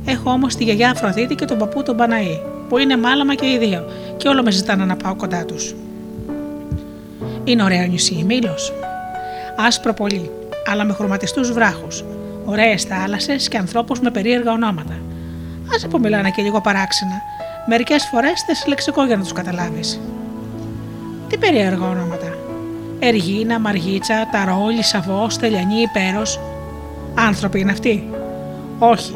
Έχω 0.05 0.29
όμως 0.29 0.55
τη 0.55 0.63
γιαγιά 0.63 0.89
Αφροδίτη 0.89 1.35
και 1.35 1.45
τον 1.45 1.57
παππού 1.57 1.83
τον 1.83 1.97
Παναή, 1.97 2.39
που 2.69 2.77
είναι 2.77 2.97
μάλαμα 2.97 3.35
και 3.35 3.45
οι 3.45 3.57
δύο, 3.57 3.85
και 4.17 4.27
όλο 4.27 4.43
με 4.43 4.51
ζητάνε 4.51 4.85
να 4.85 4.95
πάω 4.95 5.15
κοντά 5.15 5.45
τους. 5.45 5.75
Είναι 7.43 7.63
ωραίο 7.63 7.85
νησί 7.85 8.13
η 8.13 8.23
Μήλος. 8.23 8.73
Άσπρο 9.55 9.93
πολύ, 9.93 10.31
αλλά 10.71 10.83
με 10.83 10.93
χρωματιστούς 10.93 11.51
βράχους, 11.51 12.03
ωραίες 12.49 12.83
θάλασσες 12.83 13.47
και 13.47 13.57
ανθρώπους 13.57 13.99
με 13.99 14.11
περίεργα 14.11 14.51
ονόματα. 14.51 14.99
Άσε 15.75 15.87
που 15.87 15.99
μιλάνε 15.99 16.29
και 16.29 16.41
λίγο 16.41 16.61
παράξενα, 16.61 17.21
μερικές 17.67 18.07
φορές 18.11 18.41
θες 18.41 18.65
λεξικό 18.67 19.05
για 19.05 19.15
να 19.15 19.21
τους 19.23 19.33
καταλάβεις. 19.33 19.99
Τι 21.27 21.37
περίεργα 21.37 21.85
ονόματα. 21.85 22.37
Εργίνα, 22.99 23.59
Μαργίτσα, 23.59 24.27
Ταρό, 24.31 24.67
Λισαβό, 24.67 25.29
Στελιανή, 25.29 25.81
Υπέρος. 25.81 26.39
Άνθρωποι 27.15 27.59
είναι 27.59 27.71
αυτοί; 27.71 28.09
Όχι, 28.79 29.15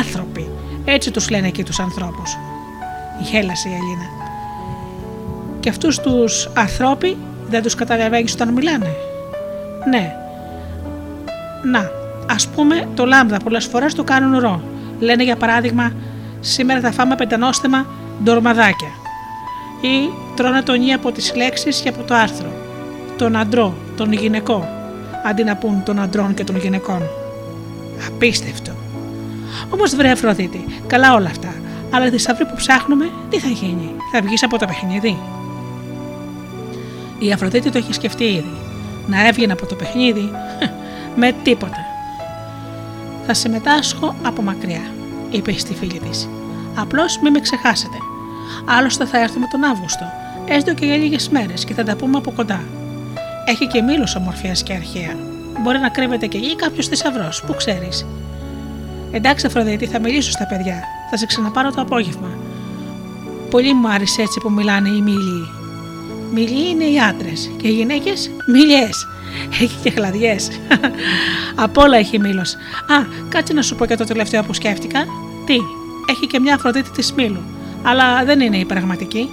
άνθρωποι. 0.00 0.50
Έτσι 0.84 1.10
τους 1.10 1.30
λένε 1.30 1.46
εκεί 1.46 1.62
τους 1.62 1.80
ανθρώπους. 1.80 2.36
Γέλασε 3.20 3.68
η 3.68 3.72
Ελίνα. 3.72 4.08
Και 5.60 5.68
αυτούς 5.68 6.00
τους 6.00 6.50
ανθρώποι 6.54 7.16
δεν 7.48 7.62
τους 7.62 7.74
καταλαβαίνεις 7.74 8.32
όταν 8.32 8.48
μιλάνε; 8.52 8.94
Ναι. 9.90 10.12
Να, 11.64 11.90
ας 12.30 12.48
πούμε 12.48 12.88
το 12.94 13.04
λάμδα 13.04 13.36
πολλές 13.36 13.64
φορές 13.64 13.94
το 13.94 14.04
κάνουν 14.04 14.38
ρο. 14.38 14.62
Λένε 14.98 15.22
για 15.22 15.36
παράδειγμα 15.36 15.92
σήμερα 16.40 16.80
θα 16.80 16.92
φάμε 16.92 17.14
πεντανόστεμα 17.14 17.86
ντορμαδάκια. 18.24 18.88
Ή 19.80 20.10
τρώνε 20.36 20.62
τον 20.62 20.82
ή 20.82 20.92
από 20.92 21.12
τις 21.12 21.34
λέξεις 21.36 21.80
και 21.80 21.88
από 21.88 22.02
το 22.02 22.14
άρθρο. 22.14 22.52
Τον 23.16 23.36
αντρό, 23.36 23.74
τον 23.96 24.12
γυναικό, 24.12 24.68
αντί 25.24 25.44
να 25.44 25.56
πούν 25.56 25.82
των 25.82 26.00
αντρών 26.00 26.34
και 26.34 26.44
των 26.44 26.56
γυναικών. 26.56 27.02
Απίστευτο. 28.06 28.72
Όμως 29.70 29.94
βρε 29.94 30.10
Αφροδίτη, 30.10 30.64
καλά 30.86 31.14
όλα 31.14 31.28
αυτά, 31.28 31.54
αλλά 31.90 32.10
τη 32.10 32.18
σταυρή 32.18 32.44
που 32.44 32.54
ψάχνουμε, 32.56 33.10
τι 33.30 33.38
θα 33.38 33.48
γίνει, 33.48 33.94
θα 34.12 34.20
βγεις 34.22 34.42
από 34.42 34.58
το 34.58 34.66
παιχνίδι; 34.66 35.18
Η 37.18 37.32
Αφροδίτη 37.32 37.70
το 37.70 37.78
έχει 37.78 37.92
σκεφτεί 37.92 38.24
ήδη. 38.24 38.54
Να 39.06 39.26
έβγαινε 39.26 39.52
από 39.52 39.66
το 39.66 39.74
παιχνίδι, 39.74 40.30
με 41.20 41.32
τίποτα. 41.42 41.95
Θα 43.26 43.34
συμμετάσχω 43.34 44.14
από 44.22 44.42
μακριά, 44.42 44.90
είπε 45.30 45.52
στη 45.52 45.74
φίλη 45.74 46.00
της. 46.08 46.28
Απλώς 46.76 47.18
μην 47.22 47.32
με 47.32 47.40
ξεχάσετε. 47.40 47.96
Άλλωστε 48.64 49.06
θα 49.06 49.18
έρθουμε 49.20 49.46
τον 49.50 49.64
Αύγουστο, 49.64 50.04
έστω 50.44 50.74
και 50.74 50.86
για 50.86 50.96
λίγες 50.96 51.28
μέρες 51.28 51.64
και 51.64 51.74
θα 51.74 51.84
τα 51.84 51.96
πούμε 51.96 52.16
από 52.16 52.30
κοντά. 52.30 52.64
Έχει 53.44 53.66
και 53.66 53.82
μήλος 53.82 54.16
ομορφιάς 54.16 54.62
και 54.62 54.72
αρχαία. 54.72 55.16
Μπορεί 55.62 55.78
να 55.78 55.88
κρύβεται 55.88 56.26
και 56.26 56.36
εκεί 56.36 56.56
κάποιος 56.56 56.86
θησαυρός, 56.88 57.42
που 57.46 57.54
ξέρεις. 57.54 58.06
Εντάξει, 59.10 59.46
Αφροδίτη, 59.46 59.86
θα 59.86 60.00
μιλήσω 60.00 60.30
στα 60.30 60.46
παιδιά. 60.46 60.82
Θα 61.10 61.16
σε 61.16 61.26
ξαναπάρω 61.26 61.70
το 61.70 61.80
απόγευμα. 61.80 62.28
Πολύ 63.50 63.74
μου 63.74 63.88
άρεσε 63.88 64.22
έτσι 64.22 64.40
που 64.40 64.50
μιλάνε 64.50 64.88
οι 64.88 65.00
μήλοι. 65.00 65.48
Μιλοί 66.32 66.68
είναι 66.68 66.84
οι 66.84 67.00
άντρες 67.00 67.50
και 67.56 67.68
οι 67.68 67.72
γυναίκες 67.72 68.30
μιλιές. 68.46 69.06
Έχει 69.60 69.76
και 69.82 69.90
χλαδιέ. 69.90 70.36
Από 71.64 71.82
όλα 71.82 71.96
έχει 71.96 72.18
μήλος. 72.18 72.54
Α, 72.54 73.06
κάτσε 73.28 73.52
να 73.52 73.62
σου 73.62 73.76
πω 73.76 73.86
και 73.86 73.96
το 73.96 74.04
τελευταίο 74.04 74.42
που 74.42 74.52
σκέφτηκα. 74.52 75.06
Τι, 75.46 75.56
έχει 76.10 76.26
και 76.26 76.40
μια 76.40 76.54
Αφροδίτη 76.54 76.90
της 76.90 77.12
Μήλου. 77.12 77.40
Αλλά 77.82 78.24
δεν 78.24 78.40
είναι 78.40 78.56
η 78.56 78.64
πραγματική. 78.64 79.28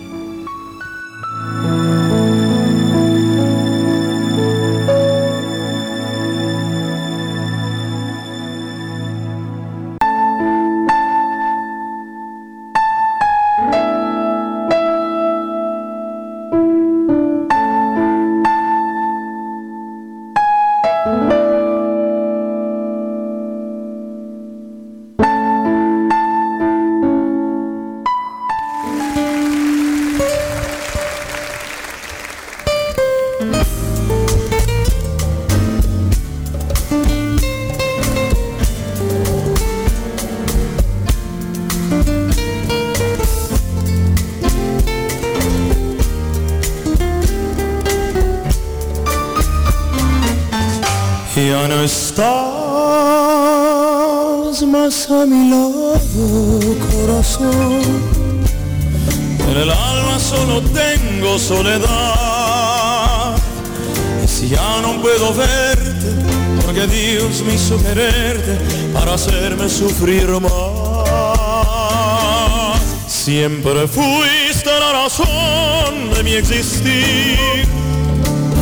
Siempre 73.43 73.89
fuiste 73.89 74.69
la 74.79 75.03
razón 75.03 76.13
de 76.13 76.23
mi 76.23 76.31
existir. 76.31 77.67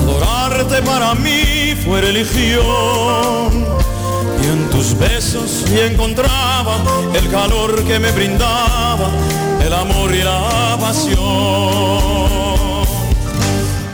Adorarte 0.01 0.81
para 0.81 1.13
mí 1.13 1.75
fue 1.85 2.01
religión. 2.01 3.63
Y 4.41 4.47
en 4.47 4.67
tus 4.71 4.97
besos 4.97 5.65
me 5.69 5.85
encontraba 5.85 6.77
el 7.13 7.29
calor 7.29 7.83
que 7.83 7.99
me 7.99 8.09
brindaba, 8.09 9.11
el 9.63 9.71
amor 9.71 10.15
y 10.15 10.23
la 10.23 10.75
pasión. 10.81 11.21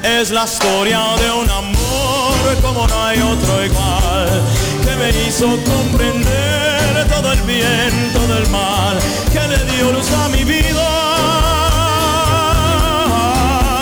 Es 0.05 0.31
la 0.31 0.45
historia 0.45 1.01
de 1.21 1.31
un 1.31 1.49
amor 1.49 2.61
como 2.61 2.87
no 2.87 3.03
hay 3.03 3.19
otro 3.19 3.65
igual, 3.65 4.41
que 4.85 4.95
me 4.95 5.09
hizo 5.27 5.47
comprender 5.47 7.07
todo 7.09 7.33
el 7.33 7.41
bien, 7.41 8.13
todo 8.13 8.37
el 8.37 8.47
mal, 8.49 8.97
que 9.37 9.47
le 9.47 9.59
dio 9.71 9.91
luz 9.91 10.09
a 10.11 10.29
mi 10.29 10.43
vida, 10.43 10.89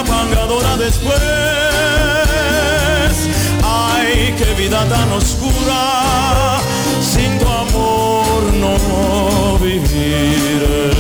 pangadora 0.07 0.75
después. 0.77 1.19
Ay, 3.63 4.33
qué 4.37 4.53
vida 4.61 4.79
tan 4.93 5.11
oscura, 5.11 5.81
sin 7.01 7.31
tu 7.39 7.47
amor 7.47 8.41
no 8.63 8.75
viviré. 9.59 10.91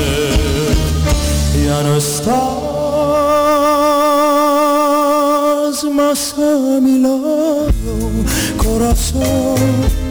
Ya 1.65 1.77
no 1.83 1.91
estás 1.97 2.35
más 5.99 6.35
a 6.37 6.79
mi 6.85 6.99
lado, 6.99 7.73
corazón. 8.57 10.04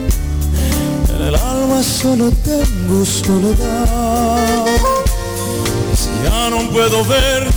Solo 1.85 2.31
tengo 2.43 3.05
soledad. 3.05 4.65
Ya 6.23 6.49
no 6.49 6.67
puedo 6.71 7.05
verte, 7.05 7.53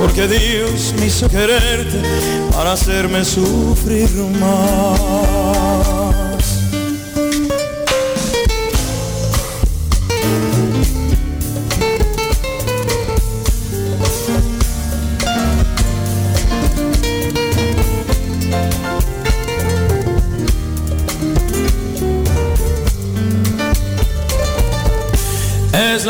porque 0.00 0.26
Dios 0.26 0.94
me 0.98 1.06
hizo 1.06 1.28
quererte 1.28 2.00
para 2.54 2.72
hacerme 2.72 3.24
sufrir 3.26 4.08
más. 4.40 6.31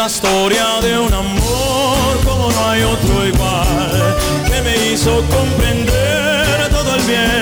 la 0.03 0.09
historia 0.09 0.81
de 0.83 0.99
un 0.99 1.15
amor 1.15 2.25
como 2.25 2.51
no 2.51 2.71
hay 2.71 2.83
otro 2.83 3.25
igual, 3.25 4.17
que 4.51 4.61
me 4.63 4.93
hizo 4.93 5.23
comprender 5.29 6.69
todo 6.71 6.97
el 6.97 7.03
bien. 7.03 7.42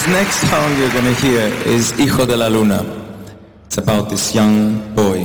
This 0.00 0.08
next 0.08 0.50
song 0.50 0.78
you're 0.78 0.92
gonna 0.92 1.12
hear 1.12 1.42
is 1.66 1.90
Hijo 1.90 2.24
de 2.24 2.34
la 2.34 2.46
Luna. 2.46 2.80
It's 3.66 3.76
about 3.76 4.08
this 4.08 4.34
young 4.34 4.94
boy 4.94 5.24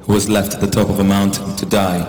who 0.00 0.14
was 0.14 0.30
left 0.30 0.54
at 0.54 0.62
the 0.62 0.66
top 0.66 0.88
of 0.88 0.98
a 0.98 1.04
mountain 1.04 1.54
to 1.56 1.66
die, 1.66 2.06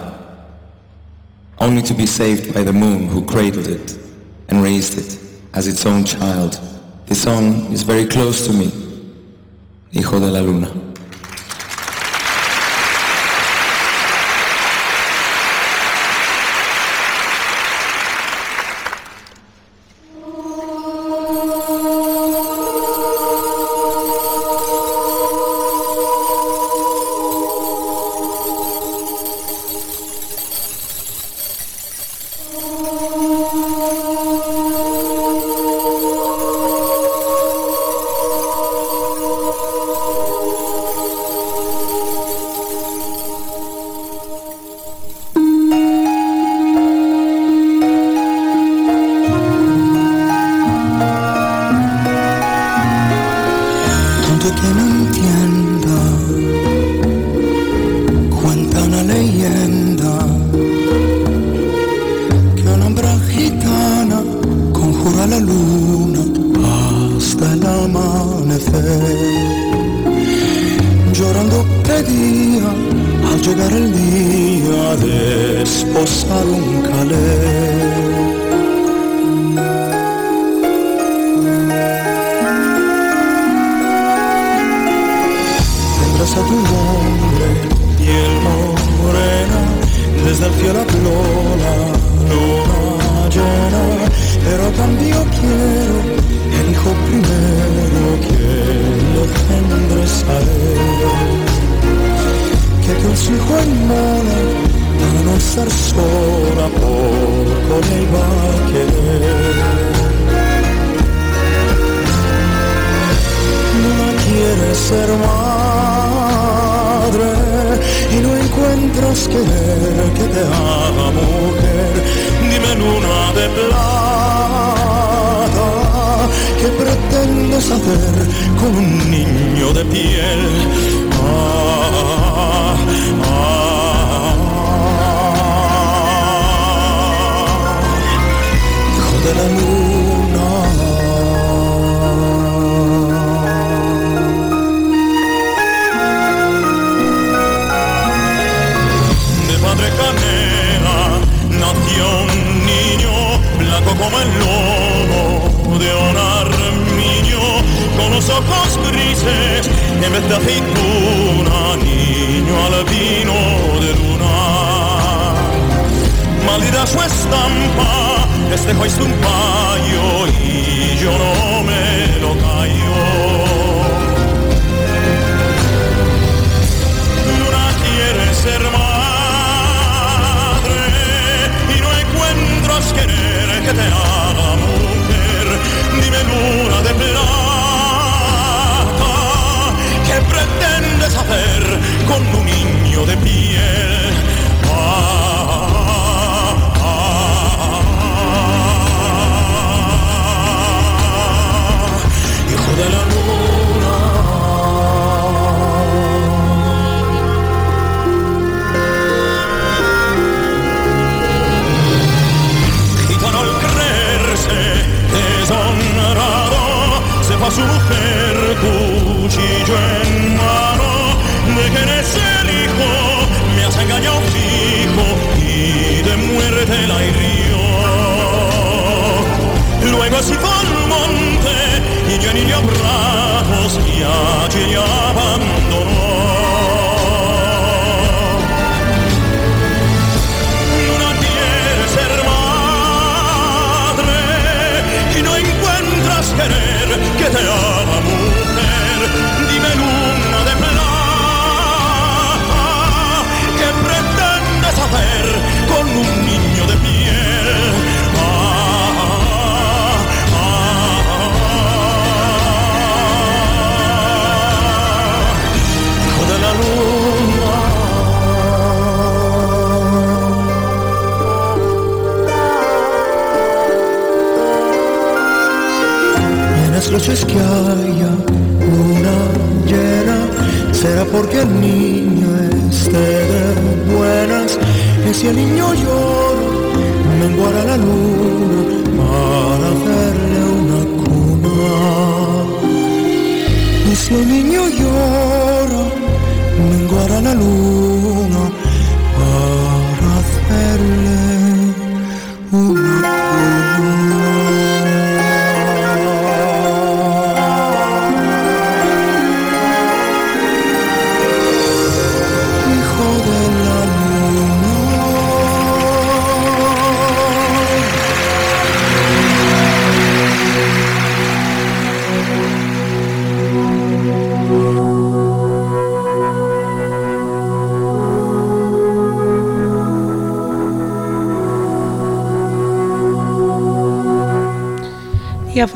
only 1.60 1.82
to 1.82 1.93
be 1.93 2.06
saved 2.06 2.54
by 2.54 2.63
the 2.63 2.71
moon 2.71 3.10
who 3.10 3.25
cradled 3.25 3.67
it 3.67 3.99
and 4.47 4.63
raised 4.63 4.97
it 4.97 5.19
as 5.56 5.67
its 5.67 5.86
own 5.86 6.06
child. 6.06 6.58
This 7.06 7.21
song 7.21 7.69
is 7.73 7.84
very 7.84 8.06
close 8.06 8.47
to 8.47 8.54
me, 8.54 8.71
Hijo 9.91 10.17
de 10.17 10.32
la 10.32 10.39
Luna. 10.39 10.94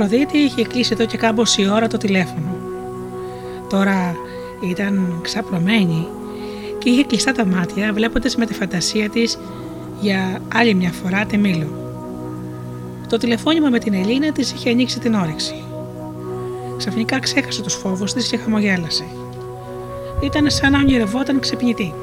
Αφροδίτη 0.02 0.38
είχε 0.38 0.66
κλείσει 0.66 0.90
εδώ 0.94 1.06
και 1.06 1.18
κάμποση 1.18 1.70
ώρα 1.70 1.88
το 1.88 1.98
τηλέφωνο. 1.98 2.56
Τώρα 3.70 4.16
ήταν 4.62 5.20
ξαπλωμένη 5.22 6.08
και 6.78 6.90
είχε 6.90 7.04
κλειστά 7.04 7.32
τα 7.32 7.46
μάτια 7.46 7.94
βλέποντας 7.94 8.36
με 8.36 8.46
τη 8.46 8.54
φαντασία 8.54 9.10
της 9.10 9.38
για 10.02 10.42
άλλη 10.54 10.74
μια 10.74 10.92
φορά 10.92 11.26
τη 11.26 11.38
Μήλο. 11.38 11.68
Το 13.10 13.18
τηλεφώνημα 13.18 13.70
με 13.70 13.80
την 13.80 13.94
Ελίνα 13.94 14.32
της 14.32 14.52
είχε 14.52 14.70
ανοίξει 14.70 15.00
την 15.00 15.14
όρεξη. 15.14 15.64
Ξαφνικά 16.78 17.20
ξέχασε 17.20 17.62
τους 17.62 17.74
φόβους 17.74 18.14
της 18.14 18.28
και 18.28 18.38
χαμογέλασε. 18.38 19.06
Ήταν 20.24 20.50
σαν 20.50 20.72
να 20.72 20.80
ονειρευόταν 20.80 21.40
ξυπνητή. 21.40 21.94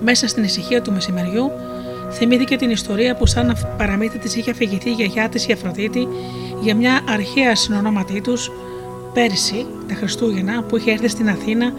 Μέσα 0.00 0.28
στην 0.28 0.44
ησυχία 0.44 0.82
του 0.82 0.92
μεσημεριού 0.92 1.50
θυμήθηκε 2.22 2.56
την 2.56 2.70
ιστορία 2.70 3.16
που 3.16 3.26
σαν 3.26 3.56
παραμύθι 3.76 4.18
της 4.18 4.36
είχε 4.36 4.50
αφηγηθεί 4.50 4.88
η 4.88 4.92
γιαγιά 4.92 5.28
της 5.28 5.46
η 5.46 5.52
Αφροδίτη 5.52 6.08
για 6.60 6.74
μια 6.74 7.00
αρχαία 7.08 7.56
συνονόματή 7.56 8.20
τους 8.20 8.50
πέρσι 9.12 9.66
τα 9.88 9.94
Χριστούγεννα 9.94 10.62
που 10.62 10.76
είχε 10.76 10.90
έρθει 10.90 11.08
στην 11.08 11.28
Αθήνα 11.28 11.72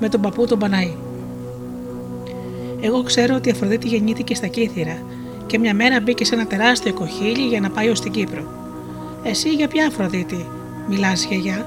με 0.00 0.08
τον 0.08 0.20
παππού 0.20 0.46
τον 0.46 0.58
Παναή. 0.58 0.96
Εγώ 2.80 3.02
ξέρω 3.02 3.34
ότι 3.34 3.48
η 3.48 3.52
Αφροδίτη 3.52 3.88
γεννήθηκε 3.88 4.34
στα 4.34 4.46
Κύθυρα 4.46 5.02
και 5.46 5.58
μια 5.58 5.74
μέρα 5.74 6.00
μπήκε 6.00 6.24
σε 6.24 6.34
ένα 6.34 6.46
τεράστιο 6.46 6.94
κοχύλι 6.94 7.46
για 7.46 7.60
να 7.60 7.70
πάει 7.70 7.88
ως 7.88 8.00
την 8.00 8.12
Κύπρο. 8.12 8.42
Εσύ 9.22 9.48
για 9.48 9.68
ποια 9.68 9.86
Αφροδίτη 9.86 10.46
μιλάς 10.88 11.24
γιαγιά; 11.24 11.66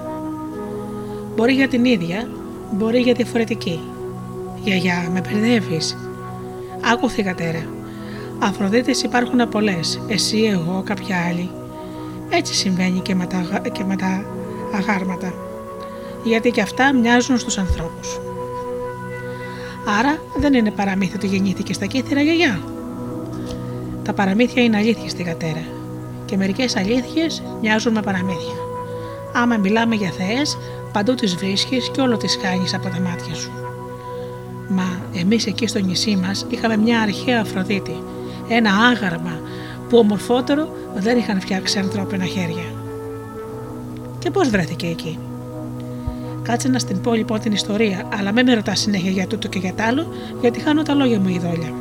Μπορεί 1.35 1.53
για 1.53 1.67
την 1.67 1.85
ίδια, 1.85 2.29
μπορεί 2.71 2.99
για 2.99 3.13
διαφορετική. 3.13 3.79
Γιαγιά, 4.63 5.09
με 5.13 5.21
μπερδεύεις. 5.21 5.97
Άκου 6.91 7.09
θηγατέρα. 7.09 7.81
Αφροδίτες 8.43 9.01
υπάρχουν 9.01 9.49
πολλές. 9.49 10.01
Εσύ, 10.07 10.37
εγώ, 10.43 10.81
κάποια 10.85 11.17
άλλη. 11.29 11.49
Έτσι 12.29 12.53
συμβαίνει 12.53 12.99
και 12.99 13.15
με 13.15 13.25
τα, 13.25 13.37
αγα- 13.37 13.59
και 13.69 13.83
με 13.83 13.95
τα 13.95 14.25
αγάρματα. 14.73 15.33
Γιατί 16.23 16.51
και 16.51 16.61
αυτά 16.61 16.93
μοιάζουν 16.93 17.37
στους 17.37 17.57
ανθρώπους. 17.57 18.19
Άρα 19.99 20.17
δεν 20.37 20.53
είναι 20.53 20.71
παραμύθι 20.71 21.15
ότι 21.15 21.27
γεννήθηκε 21.27 21.73
στα 21.73 21.85
κύθυρα 21.85 22.21
γιαγιά. 22.21 22.59
Τα 24.03 24.13
παραμύθια 24.13 24.63
είναι 24.63 24.77
αλήθεια 24.77 25.09
στη 25.09 25.23
γατέρα. 25.23 25.63
Και 26.25 26.37
μερικές 26.37 26.75
αλήθειες 26.75 27.43
μοιάζουν 27.61 27.93
με 27.93 28.01
παραμύθια. 28.01 28.55
Άμα 29.33 29.57
μιλάμε 29.57 29.95
για 29.95 30.11
θεές, 30.17 30.57
παντού 30.93 31.13
τις 31.15 31.35
βρίσκεις 31.35 31.89
και 31.89 32.01
όλο 32.01 32.17
τις 32.17 32.37
χάνεις 32.41 32.73
από 32.73 32.83
τα 32.89 32.99
μάτια 32.99 33.35
σου. 33.35 33.51
Μα 34.67 35.01
εμείς 35.15 35.45
εκεί 35.45 35.67
στο 35.67 35.79
νησί 35.79 36.15
μας 36.15 36.45
είχαμε 36.49 36.77
μια 36.77 36.99
αρχαία 37.01 37.41
Αφροδίτη, 37.41 38.03
ένα 38.55 38.71
άγαρμα 38.73 39.39
που 39.89 39.97
ομορφότερο 39.97 40.75
δεν 40.95 41.17
είχαν 41.17 41.41
φτιάξει 41.41 41.79
ανθρώπινα 41.79 42.25
χέρια. 42.25 42.63
Και 44.19 44.31
πώς 44.31 44.49
βρέθηκε 44.49 44.87
εκεί; 44.87 45.19
Κάτσε 46.43 46.67
να 46.67 46.79
στην 46.79 47.01
πω 47.01 47.13
λοιπόν 47.13 47.39
την 47.39 47.51
ιστορία, 47.51 48.07
αλλά 48.17 48.31
μην 48.31 48.45
με 48.45 48.53
ρωτάς 48.53 48.79
συνέχεια 48.79 49.11
για 49.11 49.27
τούτο 49.27 49.47
και 49.47 49.59
για 49.59 49.73
τ' 49.73 49.81
άλλο, 49.81 50.13
γιατί 50.41 50.59
χάνω 50.59 50.81
τα 50.81 50.93
λόγια 50.93 51.19
μου 51.19 51.27
η 51.27 51.39
δόλια. 51.39 51.73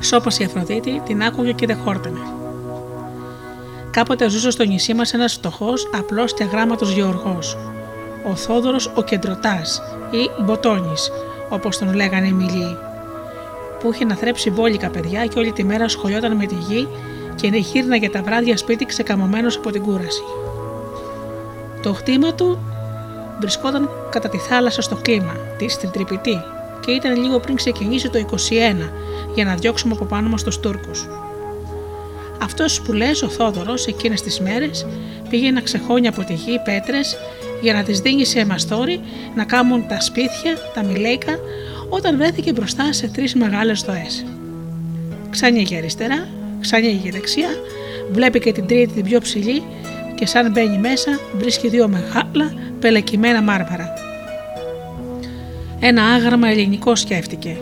Σώπας 0.00 0.38
η 0.38 0.44
Αφροδίτη 0.44 1.02
την 1.04 1.22
άκουγε 1.22 1.52
και 1.52 1.66
δεν 1.66 1.76
χόρτανε. 1.76 2.18
Κάποτε 3.90 4.28
ζούσε 4.28 4.50
στο 4.50 4.64
νησί 4.64 4.94
μας 4.94 5.12
ένας 5.14 5.32
φτωχός, 5.32 5.90
απλός 5.98 6.34
και 6.34 6.42
αγράμματος 6.42 6.92
γεωργός, 6.92 7.56
ο 8.30 8.34
Θόδωρος 8.34 8.92
ο 8.94 9.02
Κεντρωτάς 9.02 9.82
ή 10.10 10.42
Μποτόνης, 10.42 11.10
όπως 11.48 11.78
τον 11.78 11.94
λέγανε 11.94 12.26
οι 12.26 12.32
μιλοί, 12.32 12.76
που 13.80 13.92
είχε 13.92 14.04
να 14.04 14.14
θρέψει 14.14 14.50
μπόλικα 14.50 14.90
παιδιά 14.90 15.26
και 15.26 15.38
όλη 15.38 15.52
τη 15.52 15.64
μέρα 15.64 15.84
ασχολιόταν 15.84 16.36
με 16.36 16.46
τη 16.46 16.54
γη 16.54 16.88
και 17.34 17.46
γύρναγε 17.46 18.08
τα 18.08 18.22
βράδια 18.22 18.56
σπίτι 18.56 18.84
ξεκαμωμένος 18.84 19.56
από 19.56 19.70
την 19.70 19.82
κούραση. 19.82 20.22
Το 21.82 21.92
χτήμα 21.92 22.34
του 22.34 22.58
βρισκόταν 23.40 23.90
κατά 24.10 24.28
τη 24.28 24.38
θάλασσα 24.38 24.82
στο 24.82 24.96
κλίμα, 25.02 25.32
της 25.58 25.72
στην 25.72 25.90
Τρυπητή, 25.90 26.42
και 26.80 26.90
ήταν 26.90 27.22
λίγο 27.22 27.38
πριν 27.38 27.56
ξεκινήσει 27.56 28.08
το 28.08 28.18
21 28.18 28.90
για 29.34 29.44
να 29.44 29.54
διώξουμε 29.54 29.94
από 29.94 30.04
πάνω 30.04 30.28
μας 30.28 30.42
τους 30.42 30.60
Τούρκους. 30.60 31.08
Αυτός 32.42 32.80
που 32.80 32.92
λες 32.92 33.22
ο 33.22 33.28
Θόδωρος 33.28 33.86
εκείνες 33.86 34.22
τις 34.22 34.40
μέρες 34.40 34.86
πήγε 35.28 35.50
να 35.50 35.60
ξεχώνει 35.60 36.06
από 36.08 36.24
τη 36.24 36.34
γη 36.34 36.60
πέτρες 36.64 37.16
για 37.60 37.72
να 37.72 37.82
τις 37.82 38.00
δίνει 38.00 38.24
σε 38.24 38.46
μαστόρι 38.46 39.00
να 39.34 39.44
κάνουν 39.44 39.86
τα 39.88 40.00
σπίτια, 40.00 40.56
τα 40.74 40.84
μιλέικα, 40.84 41.38
όταν 41.88 42.16
βρέθηκε 42.16 42.52
μπροστά 42.52 42.92
σε 42.92 43.08
τρεις 43.08 43.34
μεγάλες 43.34 43.80
δοές. 43.82 44.24
Ξανοίγει 45.30 45.76
αριστερά, 45.76 46.28
ξανοίγει 46.60 47.10
δεξιά, 47.10 47.48
βλέπει 48.12 48.38
και 48.38 48.52
την 48.52 48.66
τρίτη 48.66 48.92
την 48.92 49.04
πιο 49.04 49.20
ψηλή 49.20 49.62
και 50.14 50.26
σαν 50.26 50.50
μπαίνει 50.50 50.78
μέσα 50.78 51.18
βρίσκει 51.38 51.68
δύο 51.68 51.88
μεγάλα 51.88 52.52
πελεκυμένα 52.80 53.42
μάρμαρα. 53.42 53.92
Ένα 55.80 56.02
άγραμμα 56.04 56.48
ελληνικό 56.48 56.94
σκέφτηκε 56.96 57.56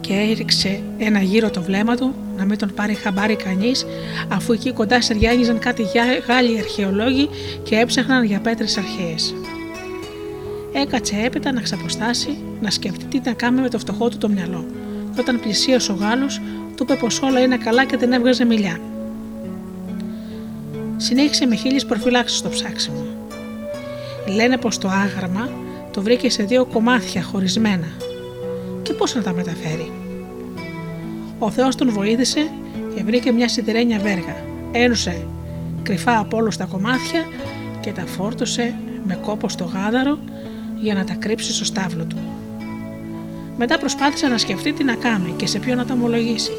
και 0.00 0.12
έριξε 0.30 0.80
ένα 0.98 1.18
γύρο 1.20 1.50
το 1.50 1.62
βλέμμα 1.62 1.96
του 1.96 2.14
να 2.36 2.44
μην 2.44 2.58
τον 2.58 2.74
πάρει 2.74 2.94
χαμπάρι 2.94 3.36
κανείς 3.36 3.86
αφού 4.28 4.52
εκεί 4.52 4.72
κοντά 4.72 5.00
σεριάνιζαν 5.00 5.58
κάτι 5.58 5.82
γιά- 5.82 6.22
Γάλλοι 6.28 6.58
αρχαιολόγοι 6.58 7.28
και 7.62 7.76
έψαχναν 7.78 8.24
για 8.24 8.40
πέτρες 8.40 8.76
αρχαίες. 8.76 9.34
Έκατσε 10.76 11.20
έπειτα 11.24 11.52
να 11.52 11.60
ξαποστάσει, 11.60 12.38
να 12.60 12.70
σκεφτεί 12.70 13.04
τι 13.04 13.20
να 13.24 13.32
κάνει 13.32 13.60
με 13.60 13.68
το 13.68 13.78
φτωχό 13.78 14.08
του 14.08 14.18
το 14.18 14.28
μυαλό. 14.28 14.66
Και 15.14 15.20
όταν 15.20 15.40
πλησίασε 15.40 15.92
ο 15.92 15.94
Γάλλος, 15.94 16.40
του 16.76 16.82
είπε 16.82 16.94
πως 16.94 17.22
όλα 17.22 17.40
είναι 17.40 17.56
καλά 17.56 17.84
και 17.84 17.96
δεν 17.96 18.12
έβγαζε 18.12 18.44
μιλιά. 18.44 18.80
Συνέχισε 20.96 21.46
με 21.46 21.54
χίλιες 21.54 21.86
προφυλάξεις 21.86 22.38
στο 22.38 22.48
ψάξιμο. 22.48 23.06
Λένε 24.34 24.56
πως 24.58 24.78
το 24.78 24.88
άγαρμα 24.88 25.48
το 25.92 26.02
βρήκε 26.02 26.30
σε 26.30 26.42
δύο 26.42 26.64
κομμάτια 26.64 27.22
χωρισμένα. 27.22 27.88
Και 28.82 28.92
πώς 28.92 29.14
να 29.14 29.22
τα 29.22 29.32
μεταφέρει. 29.32 29.92
Ο 31.38 31.50
Θεός 31.50 31.76
τον 31.76 31.90
βοήθησε 31.90 32.50
και 32.94 33.02
βρήκε 33.04 33.32
μια 33.32 33.48
σιδερένια 33.48 33.98
βέργα. 33.98 34.36
Ένωσε 34.72 35.26
κρυφά 35.82 36.18
από 36.18 36.36
όλους 36.36 36.56
τα 36.56 36.64
κομμάτια 36.64 37.26
και 37.80 37.92
τα 37.92 38.06
φόρτωσε 38.06 38.74
με 39.06 39.18
κόπο 39.22 39.48
στο 39.48 39.64
γάδαρο 39.64 40.18
για 40.84 40.94
να 40.94 41.04
τα 41.04 41.14
κρύψει 41.14 41.52
στο 41.52 41.64
στάβλο 41.64 42.04
του. 42.04 42.16
Μετά 43.56 43.78
προσπάθησε 43.78 44.26
να 44.26 44.38
σκεφτεί 44.38 44.72
τι 44.72 44.84
να 44.84 44.94
κάνει 44.94 45.34
και 45.36 45.46
σε 45.46 45.58
ποιον 45.58 45.76
να 45.76 45.84
τα 45.84 45.92
ομολογήσει. 45.92 46.50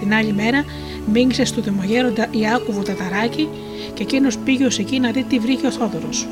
Την 0.00 0.14
άλλη 0.14 0.32
μέρα 0.32 0.64
μίγησε 1.12 1.44
στο 1.44 1.60
δημογέροντα 1.60 2.26
Ιάκουβο 2.30 2.82
Ταταράκη 2.82 3.48
και 3.94 4.02
εκείνος 4.02 4.38
πήγε 4.38 4.64
ως 4.64 4.78
εκεί 4.78 5.00
να 5.00 5.10
δει 5.10 5.22
τι 5.22 5.38
βρήκε 5.38 5.66
ο 5.66 5.70
Θόδωρος. 5.70 6.28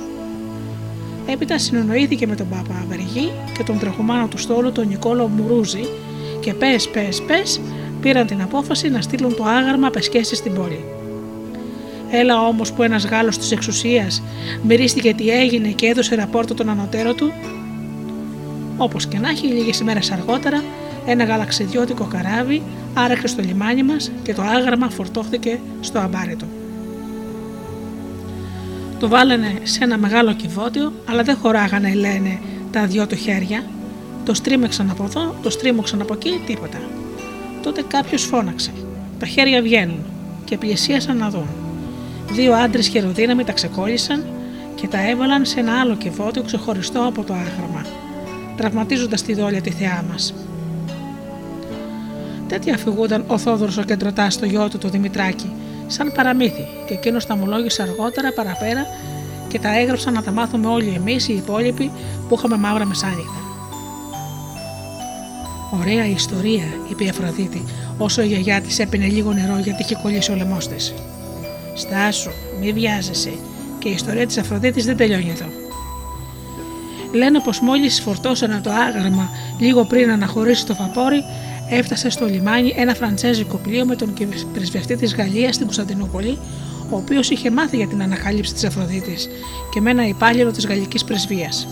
Έπειτα 1.27 1.59
συνονοήθηκε 1.59 2.27
με 2.27 2.35
τον 2.35 2.49
Παπα 2.49 2.81
Αβεργή 2.83 3.33
και 3.57 3.63
τον 3.63 3.79
τρεχουμάνο 3.79 4.27
του 4.27 4.39
στόλου 4.39 4.73
τον 4.73 4.89
Νικόλο 4.89 5.29
Μουρούζη 5.29 5.89
και 6.41 6.55
πες, 6.55 6.89
πες, 6.89 7.23
πες, 7.23 7.61
πήραν 8.01 8.27
την 8.27 8.43
απόφαση 8.43 8.89
να 8.89 9.01
στείλουν 9.01 9.37
το 9.37 9.45
άγαρμα 9.45 9.91
πεσκέσει 9.91 10.35
στην 10.35 10.55
πόλη. 10.55 10.98
Έλα 12.11 12.41
όμως 12.41 12.73
που 12.73 12.83
ένας 12.83 13.07
Γάλλος 13.07 13.39
της 13.39 13.51
εξουσίας 13.51 14.23
μυρίστηκε 14.63 15.15
τι 15.15 15.31
έγινε 15.31 15.69
και 15.69 15.87
έδωσε 15.87 16.15
ραπόρτο 16.15 16.55
τον 16.55 16.69
ανωτέρω 16.69 17.15
του. 17.15 17.33
Όπως 18.77 19.07
και 19.07 19.19
να 19.19 19.29
έχει, 19.29 19.47
λίγες 19.47 19.79
ημέρες 19.79 20.11
αργότερα, 20.11 20.63
ένα 21.07 21.25
γαλαξιδιώτικο 21.25 22.05
καράβι 22.05 22.63
άραξε 22.95 23.27
στο 23.27 23.43
λιμάνι 23.43 23.83
μας 23.83 24.11
και 24.23 24.35
το 24.35 24.43
άγραμμα 24.43 24.91
φορτώθηκε 24.91 25.61
στο 25.81 25.99
αμπάρετο. 25.99 26.47
Το 28.99 29.09
βάλανε 29.09 29.53
σε 29.63 29.85
ένα 29.85 29.99
μεγάλο 29.99 30.33
κυβότιο, 30.33 30.93
αλλά 31.09 31.23
δεν 31.23 31.37
χωράγανε, 31.37 31.95
λένε, 31.95 32.39
τα 32.71 32.87
δυο 32.87 33.07
του 33.07 33.17
χέρια. 33.17 33.65
Το 34.25 34.35
στρίμεξαν 34.35 34.91
από 34.91 35.05
εδώ, 35.05 35.35
το 35.43 35.51
στρίμωξαν 35.51 36.01
από 36.01 36.15
εκεί, 36.15 36.41
τίποτα. 36.47 36.79
Τότε 37.63 37.85
κάποιος 37.89 38.23
φώναξε. 38.23 38.71
Τα 39.19 39.27
χέρια 39.27 39.63
βγαίνουν 39.63 40.05
και 40.45 40.59
πλησίασαν 40.59 41.17
να 41.17 41.31
δουν. 41.31 41.68
Δύο 42.33 42.55
άντρες 42.55 42.89
χεροδύναμοι 42.89 43.45
τα 43.45 43.53
ξεκόλλησαν 43.53 44.25
και 44.75 44.89
τα 44.89 45.09
έβαλαν 45.09 45.45
σε 45.45 45.61
ένα 45.61 45.81
άλλο 45.81 45.95
κυβότιο 45.95 46.43
ξεχωριστό 46.43 47.01
από 47.07 47.23
το 47.23 47.35
άγραμμα, 47.35 47.87
τραυματίζοντας 48.57 49.23
τη 49.23 49.35
δόλια 49.35 49.61
τη 49.61 49.71
θεά 49.71 50.05
μας. 50.11 50.35
Τέτοια 52.49 52.75
αφηγούνταν 52.75 53.25
ο 53.27 53.39
Θόδωρος 53.39 53.77
ο 53.77 53.83
κεντρωτάς 53.83 54.35
στο 54.35 54.47
γιο 54.47 54.69
του, 54.69 54.79
το 54.79 54.89
Δημητράκη, 54.89 55.53
σαν 55.87 56.13
παραμύθι, 56.13 56.67
και 56.87 56.95
εκείνος 56.95 57.27
τα 57.27 57.35
ομολόγησε 57.35 57.83
αργότερα 57.83 58.33
παραπέρα 58.33 58.87
και 59.49 59.59
τα 59.59 59.79
έγραψαν 59.79 60.13
να 60.13 60.23
τα 60.23 60.31
μάθουμε 60.31 60.67
όλοι 60.67 60.93
εμείς 60.97 61.29
οι 61.29 61.35
υπόλοιποι 61.35 61.91
που 62.29 62.35
είχαμε 62.35 62.57
μαύρα 62.57 62.85
μεσάνυχτα. 62.85 63.41
Ωραία 65.81 66.07
ιστορία, 66.07 66.65
είπε 66.91 67.05
η 67.05 67.09
Αφροδίτη, 67.09 67.65
όσο 67.99 68.23
η 68.23 68.27
γιαγιά 68.27 68.61
της 68.61 68.79
έπινε 68.79 69.07
λίγο 69.07 69.33
νερό 69.33 69.59
γιατί 69.59 69.83
είχε 69.83 69.99
κολλήσει 70.03 70.33
ο 70.33 70.35
λαιμός 70.35 70.69
της. 70.69 70.95
Στάσου, 71.79 72.31
μη 72.61 72.73
βιάζεσαι, 72.73 73.33
και 73.79 73.89
η 73.89 73.93
ιστορία 73.93 74.27
της 74.27 74.39
Αφροδίτης 74.39 74.85
δεν 74.85 74.97
τελειώνει 74.97 75.31
εδώ. 75.31 75.47
Λένε 77.13 77.41
πως 77.41 77.61
μόλις 77.61 78.01
φορτώσανε 78.01 78.61
το 78.63 78.71
άγραμμα 78.71 79.31
λίγο 79.59 79.85
πριν 79.85 80.11
αναχωρήσει 80.11 80.67
το 80.67 80.75
φαπόρι, 80.75 81.25
έφτασε 81.71 82.11
στο 82.11 82.27
λιμάνι 82.27 82.75
ένα 82.77 82.95
φραντσέζικο 82.95 83.57
πλοίο 83.57 83.85
με 83.85 83.97
τον 83.97 84.15
πρεσβευτή 84.53 84.97
της 84.97 85.15
Γαλλίας 85.15 85.55
στην 85.55 85.67
Κωνσταντινούπολη, 85.67 86.39
ο 86.91 86.97
οποίος 86.97 87.31
είχε 87.31 87.51
μάθει 87.51 87.77
για 87.77 87.87
την 87.87 88.03
ανακάλυψη 88.03 88.53
της 88.53 88.65
Αφροδίτης 88.65 89.29
και 89.73 89.81
με 89.81 89.91
ένα 89.91 90.07
υπάλληλο 90.07 90.51
της 90.51 90.67
γαλλικής 90.67 91.05
πρεσβείας. 91.05 91.69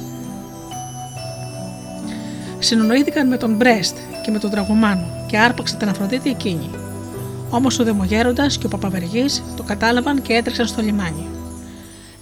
Συνονοήθηκαν 2.58 3.28
με 3.28 3.36
τον 3.36 3.54
Μπρέστ 3.54 3.96
και 4.24 4.30
με 4.30 4.38
τον 4.38 4.50
Τραγωμάνο 4.50 5.06
και 5.26 5.38
άρπαξε 5.38 5.76
την 5.76 5.88
Αφροδίτη 5.88 6.30
εκείνη. 6.30 6.70
Όμως 7.56 7.78
ο 7.78 7.84
Δεμογέροντα 7.84 8.46
και 8.46 8.66
ο 8.66 8.68
Παπαβεργής 8.68 9.42
το 9.56 9.62
κατάλαβαν 9.62 10.22
και 10.22 10.32
έτρεξαν 10.32 10.66
στο 10.66 10.82
λιμάνι. 10.82 11.26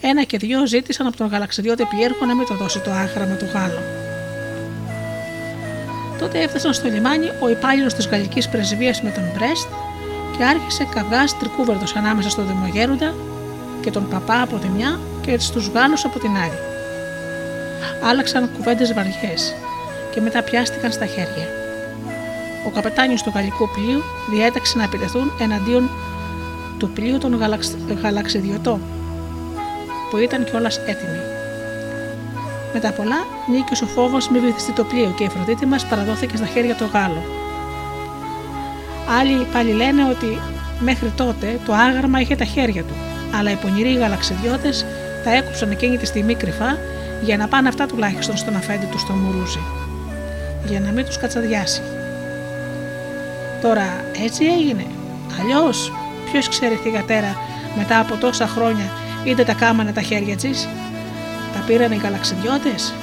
Ένα 0.01 0.23
και 0.23 0.39
δυο 0.39 0.67
ζήτησαν 0.67 1.07
από 1.07 1.17
τον 1.17 1.27
γαλαξιδιώτη 1.27 1.85
Πιέρχο 1.85 2.25
να 2.25 2.35
μην 2.35 2.47
το 2.47 2.55
δώσει 2.55 2.81
το 2.81 2.91
άγραμμα 2.91 3.35
του 3.35 3.47
Γάλλου. 3.53 3.83
Τότε 6.19 6.43
έφτασαν 6.43 6.75
στο 6.75 6.89
λιμάνι 6.89 7.27
ο 7.41 7.49
υπάλληλος 7.49 7.95
της 7.95 8.07
γαλλικής 8.07 8.49
πρεσβείας 8.49 9.03
με 9.03 9.11
τον 9.11 9.25
Μπρέστ 9.35 9.69
και 10.37 10.45
άρχισε 10.45 10.89
καυγά 10.95 11.25
τρικούβερδο 11.39 11.85
ανάμεσα 11.97 12.31
στο 12.31 12.43
Δημογέροντα 12.43 13.15
και 13.81 13.91
τον 13.91 14.09
παπά 14.09 14.43
από 14.43 14.57
τη 14.57 14.69
μια 14.69 15.01
και 15.21 15.39
στους 15.39 15.67
Γάλλους 15.69 16.05
από 16.05 16.19
την 16.19 16.31
άλλη. 16.31 16.59
Άλλαξαν 18.03 18.51
κουβέντες 18.57 18.93
βαριές 18.93 19.55
και 20.15 20.21
μετά 20.21 20.43
πιάστηκαν 20.43 20.93
στα 20.93 21.07
χέρια. 21.07 21.64
Ο 22.67 22.71
καπετάνιος 22.71 23.23
του 23.23 23.33
γαλλικού 23.35 23.69
πλοίου 23.69 24.03
διέταξε 24.31 24.79
να 24.79 24.85
επιτεθούν 24.85 25.33
εναντίον 25.41 25.91
του 26.79 26.91
πλοίου 26.91 27.19
των 27.19 27.37
γαλαξ... 27.37 27.77
γαλαξιδιωτών, 28.03 28.81
που 30.11 30.17
ήταν 30.17 30.45
κιόλας 30.45 30.77
έτοιμοι. 30.77 31.19
Μετά 32.73 32.93
πολλά, 32.93 33.27
νίκησε 33.51 33.85
ο 33.85 33.87
φόβος 33.87 34.29
μη 34.29 34.39
βυθιστεί 34.39 34.73
το 34.73 34.85
πλοίο 34.85 35.13
και 35.17 35.23
η 35.23 35.27
Αφροδίτη 35.27 35.67
μας 35.67 35.87
παραδόθηκε 35.87 36.37
στα 36.37 36.47
χέρια 36.47 36.75
του 36.75 36.91
Γάλλου. 36.93 37.23
Άλλοι 39.21 39.47
πάλι 39.53 39.73
λένε 39.73 40.05
ότι 40.05 40.39
μέχρι 40.81 41.13
τότε 41.17 41.59
το 41.67 41.73
άγαρμα 41.73 42.21
είχε 42.21 42.37
τα 42.37 42.45
χέρια 42.45 42.83
του, 42.83 42.95
αλλά 43.39 43.51
οι 43.51 43.57
πονηροί 43.57 43.95
γαλαξιδιώτες 43.95 44.87
τα 45.25 45.37
έκοψαν 45.37 45.71
εκείνη 45.71 45.97
τη 45.97 46.07
στιγμή 46.07 46.35
κρυφά 46.35 46.79
για 47.23 47.37
να 47.37 47.49
πάνε 47.49 47.69
αυτά 47.69 47.87
τουλάχιστον 47.87 48.37
στον 48.37 48.57
αφέντη 48.57 48.87
τους 48.87 49.01
στο 49.01 49.13
Μουρούζι, 49.13 49.61
για 50.67 50.81
να 50.81 50.91
μην 50.91 51.05
τους 51.05 51.19
κατσαδιάσει. 51.19 51.83
Τώρα 53.65 54.05
έτσι 54.25 54.45
έγινε. 54.45 54.87
Αλλιώς, 55.41 55.93
ποιος 56.31 56.49
ξέρει 56.49 56.75
θηγατέρα 56.75 57.37
μετά 57.77 57.99
από 57.99 58.17
τόσα 58.17 58.47
χρόνια 58.47 58.91
είτε 59.25 59.45
τα 59.45 59.53
κάμανε 59.53 59.93
τα 59.93 60.01
χέρια 60.03 60.37
τη, 60.37 60.51
τα 61.55 61.63
πήραν 61.67 61.93
οι 61.93 61.97
γαλαξιδιώτες, 61.97 62.95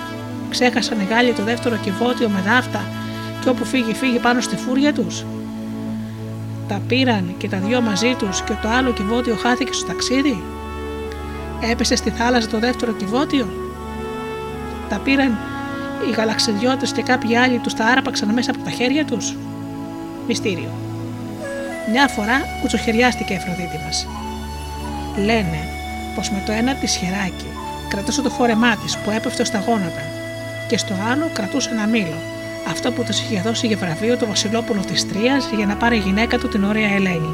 ξέχασαν 0.49 0.99
οι 0.99 1.03
Γάλλοι 1.09 1.33
το 1.33 1.43
δεύτερο 1.43 1.75
κυβότιο 1.75 2.29
με 2.29 2.41
δάφτα 2.45 2.83
και 3.43 3.49
όπου 3.49 3.65
φύγει 3.65 3.93
φύγει 3.93 4.19
πάνω 4.19 4.41
στη 4.41 4.55
φούρια 4.55 4.93
τους. 4.93 5.25
Τα 6.67 6.81
πήραν 6.87 7.35
και 7.37 7.47
τα 7.47 7.57
δυο 7.57 7.81
μαζί 7.81 8.15
τους 8.17 8.41
και 8.41 8.53
το 8.61 8.69
άλλο 8.69 8.91
κυβότιο 8.91 9.35
χάθηκε 9.35 9.73
στο 9.73 9.85
ταξίδι. 9.85 10.43
Έπεσε 11.71 11.95
στη 11.95 12.09
θάλασσα 12.09 12.47
το 12.47 12.59
δεύτερο 12.59 12.91
κυβότιο. 12.91 13.47
Τα 14.89 14.99
πήραν 14.99 15.37
οι 16.09 16.11
γαλαξιδιώτες 16.11 16.91
και 16.91 17.01
κάποιοι 17.01 17.35
άλλοι 17.35 17.57
τους 17.57 17.73
τα 17.73 17.85
άραπαξαν 17.85 18.33
μέσα 18.33 18.51
από 18.51 18.63
τα 18.63 18.69
χέρια 18.69 19.05
τους. 19.05 19.35
Μυστήριο. 20.31 20.71
Μια 21.91 22.07
φορά 22.07 22.37
κουτσοχεριάστηκε 22.61 23.33
η 23.33 23.35
Αφροδίτη 23.35 23.79
μας. 23.85 24.07
Λένε 25.17 25.59
πως 26.15 26.29
με 26.29 26.43
το 26.45 26.51
ένα 26.51 26.73
της 26.73 26.95
χεράκι 26.95 27.49
κρατούσε 27.89 28.21
το 28.21 28.29
φόρεμά 28.29 28.75
της 28.75 28.97
που 28.97 29.09
έπεφτε 29.11 29.43
στα 29.43 29.63
γόνατα 29.67 30.03
και 30.69 30.77
στο 30.77 30.93
άλλο 31.11 31.29
κρατούσε 31.33 31.69
ένα 31.73 31.87
μήλο, 31.87 32.17
αυτό 32.69 32.91
που 32.91 33.03
του 33.03 33.11
είχε 33.11 33.41
δώσει 33.41 33.67
για 33.67 33.77
βραβείο 33.77 34.17
το 34.17 34.25
Βασιλόπουλο 34.25 34.81
της 34.81 35.07
Τρίας 35.07 35.49
για 35.55 35.65
να 35.65 35.75
πάρει 35.75 35.97
γυναίκα 35.97 36.37
του 36.37 36.47
την 36.47 36.63
ωραία 36.63 36.93
Ελένη. 36.93 37.33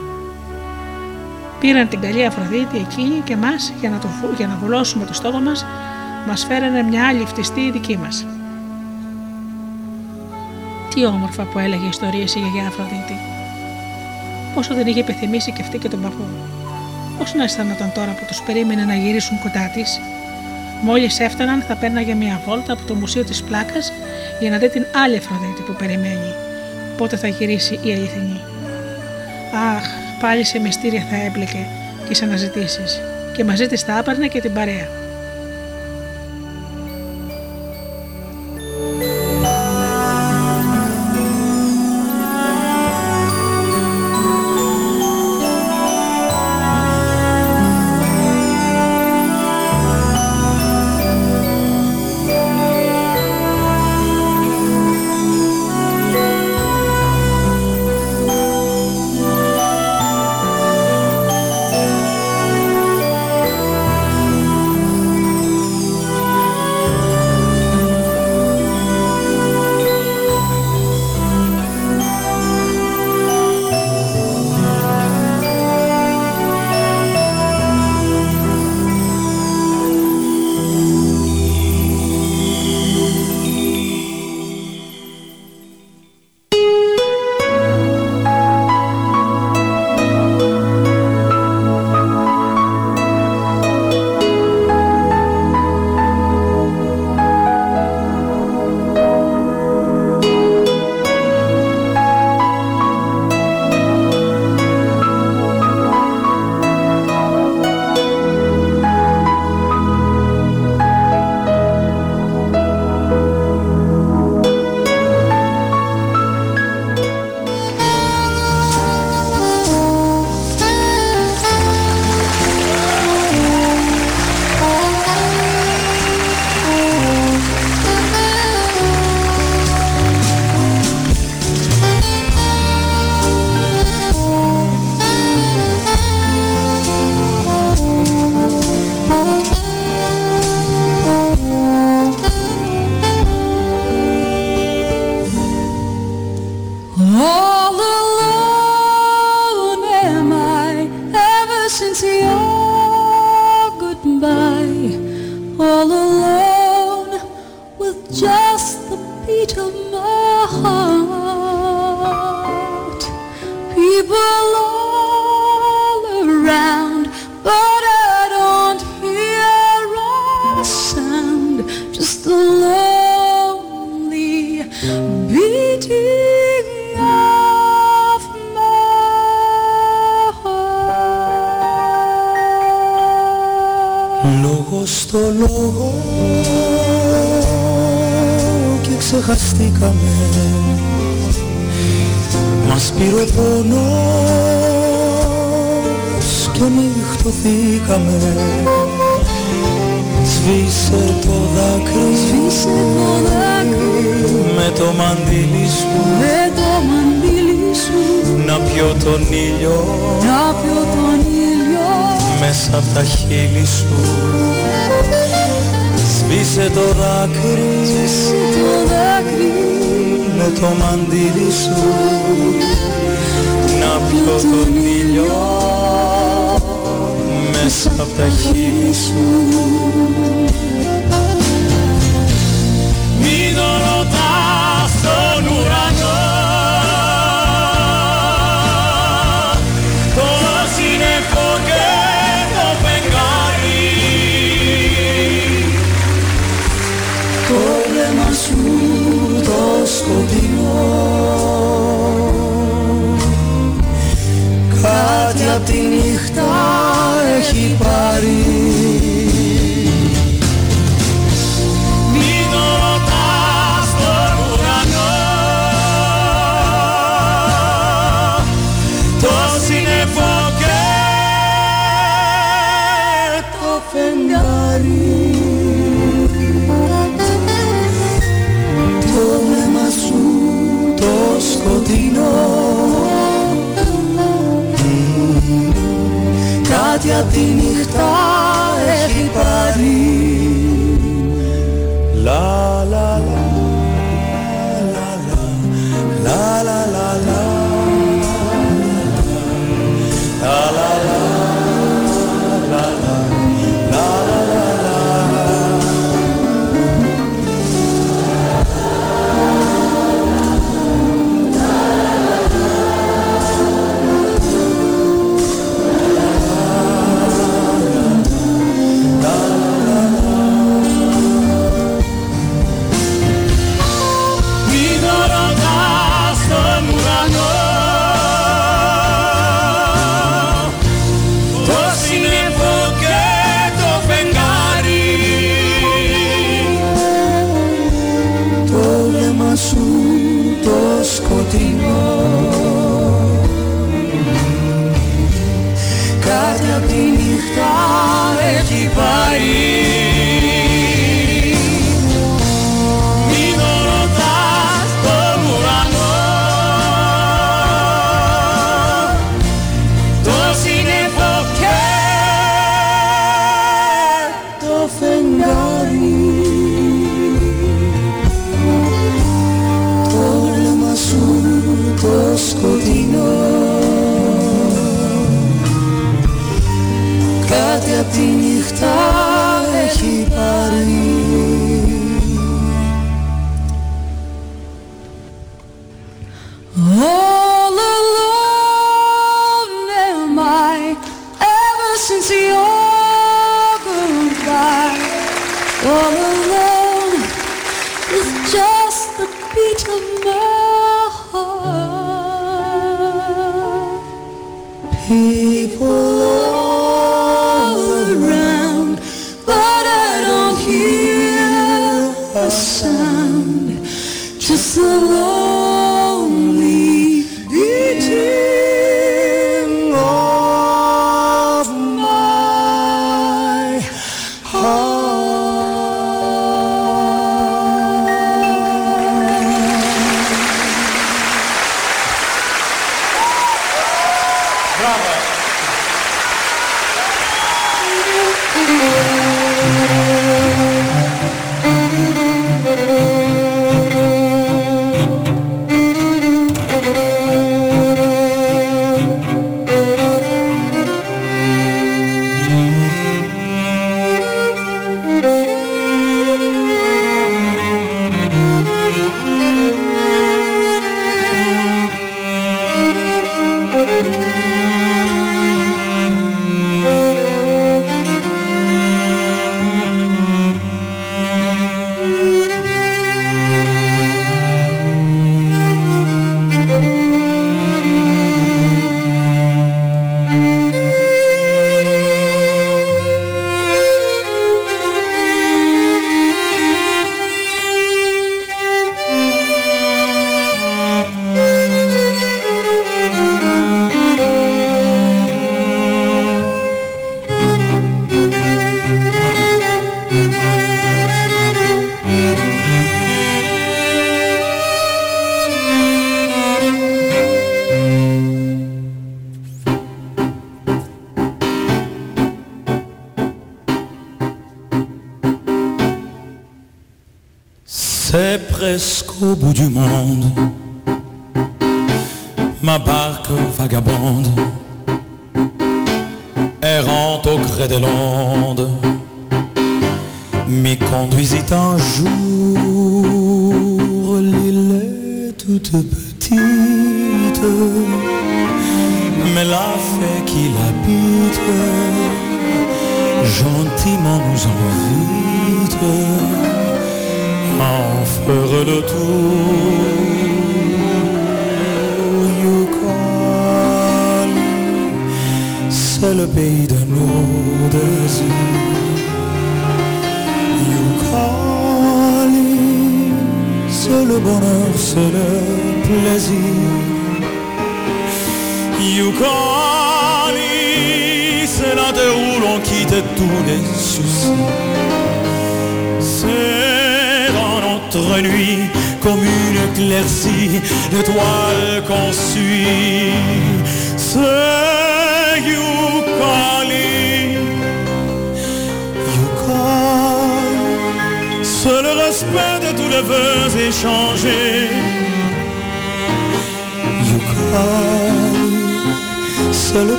Πήραν 1.60 1.88
την 1.88 2.02
καλή 2.02 2.26
Αφροδίτη 2.26 2.78
εκείνη 2.78 3.22
και 3.24 3.36
μας 3.36 3.74
για, 3.80 3.90
να 3.90 3.98
το, 4.00 4.08
για 4.38 4.48
να 4.48 4.56
βουλώσουμε 4.56 5.06
το 5.06 5.14
στόμα 5.14 5.40
μας, 5.40 5.66
μας 6.28 6.46
φέρανε 6.46 6.82
μια 6.82 7.08
άλλη 7.08 7.26
φτιστή 7.26 7.72
δική 7.72 7.98
μας. 7.98 8.26
Τι 10.94 11.06
όμορφα 11.06 11.44
που 11.44 11.60
έλεγε 11.60 11.88
ιστορίες 11.88 12.36
η 12.36 12.40
γιαγιά 12.40 12.68
Αφροδίτη. 12.68 13.18
Πόσο 14.54 14.74
δεν 14.74 14.88
είχε 14.88 15.00
επιθυμήσει 15.00 15.52
και 15.52 15.62
αυτή 15.62 15.78
και 15.78 15.90
τον 15.90 16.02
παππού. 16.02 16.26
Πώς 17.18 17.34
να 17.34 17.44
αισθανόταν 17.44 17.92
τώρα 17.92 18.12
που 18.12 18.26
τους 18.28 18.42
περίμενε 18.42 18.86
να 18.86 18.96
γυρίσουν 18.96 19.40
κοντά 19.40 19.72
της 19.74 20.00
Μόλις 20.82 21.20
έφταναν, 21.20 21.62
θα 21.62 21.76
πέρναγε 21.76 22.14
μια 22.14 22.42
βόλτα 22.46 22.74
από 22.74 22.84
το 22.88 22.94
Μουσείο 22.94 23.24
της 23.24 23.44
Πλάκας 23.44 23.94
για 24.40 24.50
να 24.50 24.58
δει 24.58 24.70
την 24.70 24.86
άλλη 25.04 25.18
Αφροδίτη 25.18 25.62
που 25.62 25.74
περιμένει. 25.74 26.34
Πότε 26.98 27.18
θα 27.18 27.28
γυρίσει 27.28 27.74
η 27.74 27.92
αληθινή. 27.94 28.42
Αχ, 29.76 29.84
πάλι 30.22 30.44
σε 30.44 30.60
μυστήρια 30.60 31.04
θα 31.10 31.16
έμπλεκε 31.16 31.66
και 32.08 32.16
σε 32.16 32.26
αναζητήσεις, 32.26 33.02
και 33.34 33.44
μαζί 33.44 33.68
της 33.68 33.82
θα 33.82 33.98
άπαιρνε 33.98 34.28
και 34.28 34.42
την 34.42 34.54
παρέα. 34.54 34.88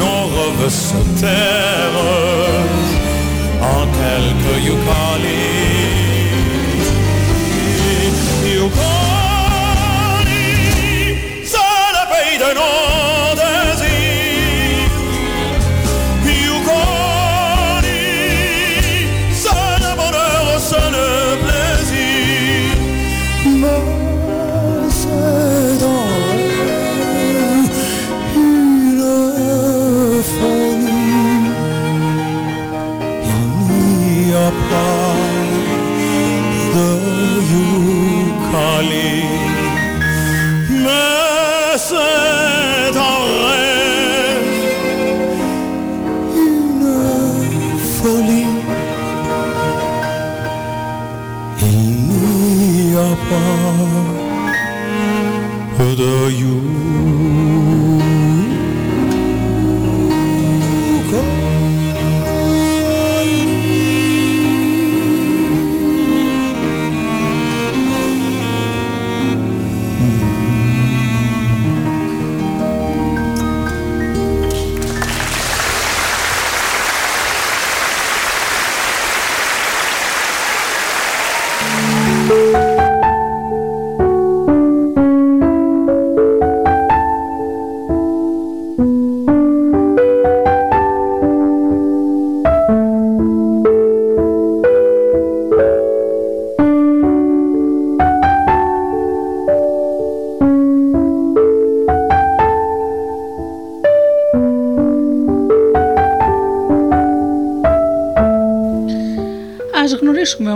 nos 0.00 0.22
robes 0.36 0.76
se 0.88 1.00
terrent 1.20 2.88
en 3.62 3.82
quelques 3.98 4.58
you 4.66 4.76
call 8.76 9.19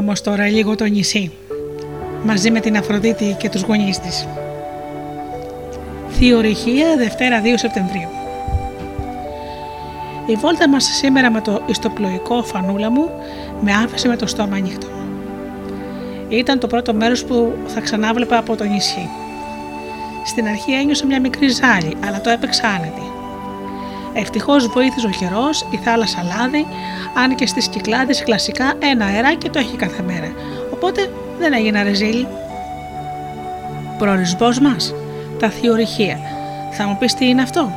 όμως 0.04 0.20
τώρα 0.20 0.46
λίγο 0.46 0.74
το 0.74 0.84
νησί, 0.84 1.32
μαζί 2.24 2.50
με 2.50 2.60
την 2.60 2.76
Αφροδίτη 2.76 3.36
και 3.38 3.48
τους 3.48 3.62
γονείς 3.62 3.98
της. 3.98 4.28
Θειορυχία, 6.08 6.96
Δευτέρα 6.96 7.40
2 7.40 7.46
Σεπτεμβρίου. 7.56 8.08
Η 10.26 10.34
βόλτα 10.34 10.68
μας 10.68 10.84
σήμερα 10.84 11.30
με 11.30 11.40
το 11.40 11.62
ιστοπλοϊκό 11.66 12.42
φανούλα 12.42 12.90
μου 12.90 13.10
με 13.60 13.72
άφησε 13.72 14.08
με 14.08 14.16
το 14.16 14.26
στόμα 14.26 14.56
ανοιχτό. 14.56 14.88
Ήταν 16.28 16.58
το 16.58 16.66
πρώτο 16.66 16.94
μέρος 16.94 17.24
που 17.24 17.52
θα 17.66 17.80
ξανάβλεπα 17.80 18.38
από 18.38 18.56
το 18.56 18.64
νησί. 18.64 19.08
Στην 20.24 20.46
αρχή 20.46 20.72
ένιωσα 20.72 21.06
μια 21.06 21.20
μικρή 21.20 21.48
ζάλη, 21.48 21.96
αλλά 22.06 22.20
το 22.20 22.30
έπαιξα 22.30 22.68
άνετη. 22.68 23.12
Ευτυχώς 24.14 24.66
βοήθησε 24.66 25.06
ο 25.06 25.10
καιρός, 25.10 25.66
η 25.70 25.76
θάλασσα 25.76 26.22
λάδι, 26.22 26.66
αν 27.14 27.34
και 27.34 27.46
στις 27.46 27.68
κυκλάδες 27.68 28.22
κλασικά 28.22 28.72
ένα 28.78 29.04
αεράκι 29.04 29.48
το 29.48 29.58
έχει 29.58 29.76
κάθε 29.76 30.02
μέρα. 30.02 30.32
Οπότε 30.72 31.10
δεν 31.38 31.52
έγινα 31.52 31.82
ρεζίλη. 31.82 32.26
Προορισμός 33.98 34.58
μας, 34.58 34.94
τα 35.38 35.50
θειορυχεία. 35.50 36.18
Θα 36.70 36.86
μου 36.86 36.96
πεις 36.98 37.14
τι 37.14 37.28
είναι 37.28 37.42
αυτό; 37.42 37.72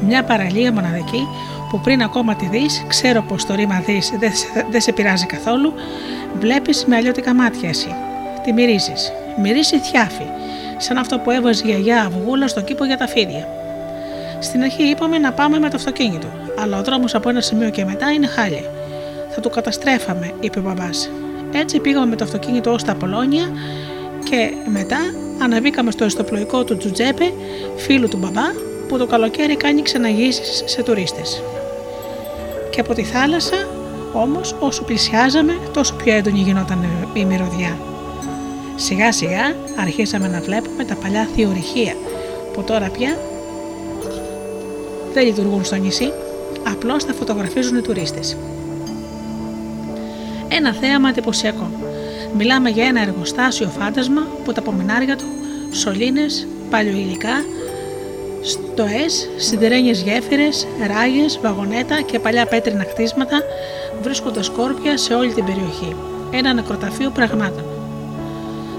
Μια 0.00 0.24
παραλία 0.24 0.72
μοναδική 0.72 1.26
που 1.70 1.80
πριν 1.80 2.02
ακόμα 2.02 2.34
τη 2.34 2.48
δεις, 2.48 2.84
ξέρω 2.88 3.22
πως 3.22 3.46
το 3.46 3.54
ρήμα 3.54 3.82
δεις 3.86 4.12
δεν 4.18 4.34
σε, 4.34 4.66
δεν 4.70 4.80
σε 4.80 4.92
πειράζει 4.92 5.26
καθόλου, 5.26 5.72
βλέπεις 6.38 6.84
με 6.84 6.96
αλλιώτικα 6.96 7.34
μάτια 7.34 7.68
εσύ. 7.68 7.94
Τη 8.44 8.52
μυρίζεις. 8.52 9.12
Μυρίζει 9.42 9.78
θιάφι, 9.78 10.26
σαν 10.76 10.96
αυτό 10.98 11.18
που 11.18 11.30
έβαζε 11.30 11.62
η 11.66 11.70
γιαγιά 11.70 12.00
αυγούλα 12.02 12.48
στο 12.48 12.60
κήπο 12.60 12.84
για 12.84 12.96
τα 12.96 13.06
φίδια. 13.06 13.48
Στην 14.46 14.62
αρχή 14.62 14.82
είπαμε 14.82 15.18
να 15.18 15.32
πάμε 15.32 15.58
με 15.58 15.68
το 15.68 15.76
αυτοκίνητο, 15.76 16.26
αλλά 16.58 16.78
ο 16.78 16.82
δρόμος 16.82 17.14
από 17.14 17.28
ένα 17.28 17.40
σημείο 17.40 17.70
και 17.70 17.84
μετά 17.84 18.10
είναι 18.10 18.26
χάλια. 18.26 18.70
Θα 19.34 19.40
το 19.40 19.48
καταστρέφαμε, 19.48 20.32
είπε 20.40 20.58
ο 20.58 20.62
μπαμπάς. 20.62 21.10
Έτσι 21.52 21.78
πήγαμε 21.78 22.06
με 22.06 22.16
το 22.16 22.24
αυτοκίνητο 22.24 22.72
ως 22.72 22.84
τα 22.84 22.94
Πολόνια 22.94 23.50
και 24.30 24.52
μετά 24.72 24.98
αναβήκαμε 25.42 25.90
στο 25.90 26.04
εστοπλοϊκό 26.04 26.64
του 26.64 26.76
Τζουτζέπε, 26.76 27.32
φίλου 27.76 28.08
του 28.08 28.16
μπαμπά, 28.16 28.46
που 28.88 28.98
το 28.98 29.06
καλοκαίρι 29.06 29.56
κάνει 29.56 29.82
ξαναγήσεις 29.82 30.62
σε 30.66 30.82
τουρίστες. 30.82 31.42
Και 32.70 32.80
από 32.80 32.94
τη 32.94 33.02
θάλασσα, 33.02 33.68
όμως, 34.12 34.56
όσο 34.58 34.82
πλησιάζαμε, 34.82 35.58
τόσο 35.72 35.94
πιο 35.94 36.14
έντονη 36.14 36.38
γινόταν 36.38 36.84
η 37.12 37.24
μυρωδιά. 37.24 37.78
Σιγά 38.76 39.12
σιγά 39.12 39.54
αρχίσαμε 39.76 40.28
να 40.28 40.40
βλέπουμε 40.40 40.84
τα 40.84 40.94
παλιά 40.94 41.28
θειορυχεία, 41.34 41.94
που 42.52 42.62
τώρα 42.62 42.88
πια 42.88 43.16
δεν 45.16 45.24
λειτουργούν 45.24 45.64
στο 45.64 45.76
νησί, 45.76 46.12
απλώς 46.72 47.04
τα 47.04 47.12
φωτογραφίζουν 47.12 47.76
οι 47.76 47.80
τουρίστες. 47.80 48.36
Ένα 50.48 50.72
θέαμα 50.72 51.08
εντυπωσιακό. 51.08 51.70
Μιλάμε 52.36 52.70
για 52.70 52.84
ένα 52.84 53.00
εργοστάσιο 53.02 53.68
φάντασμα 53.68 54.26
που 54.44 54.52
τα 54.52 54.60
απομεινάρια 54.60 55.16
του, 55.16 55.24
σωλήνες, 55.72 56.46
παλιοηλικά, 56.70 57.44
στοές, 58.42 59.28
σιδερένιες 59.36 60.00
γέφυρες, 60.00 60.66
ράγες, 60.86 61.38
βαγονέτα 61.42 62.00
και 62.00 62.18
παλιά 62.18 62.46
πέτρινα 62.46 62.84
κτίσματα 62.84 63.42
βρίσκονται 64.02 64.42
σκόρπια 64.42 64.96
σε 64.96 65.14
όλη 65.14 65.32
την 65.32 65.44
περιοχή. 65.44 65.96
Ένα 66.30 66.52
νεκροταφείο 66.52 67.10
πραγμάτων. 67.10 67.64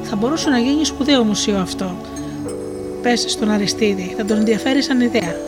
Θα 0.04 0.16
μπορούσε 0.16 0.50
να 0.50 0.60
γίνει 0.60 0.86
σπουδαίο 0.86 1.24
μουσείο 1.24 1.58
αυτό. 1.58 1.96
Πες 3.02 3.26
στον 3.28 3.50
Αριστίδη, 3.52 4.14
θα 4.18 4.26
τον 4.26 4.38
ενδιαφέρει 4.38 4.82
σαν 4.82 5.02
ιδέα. 5.02 5.47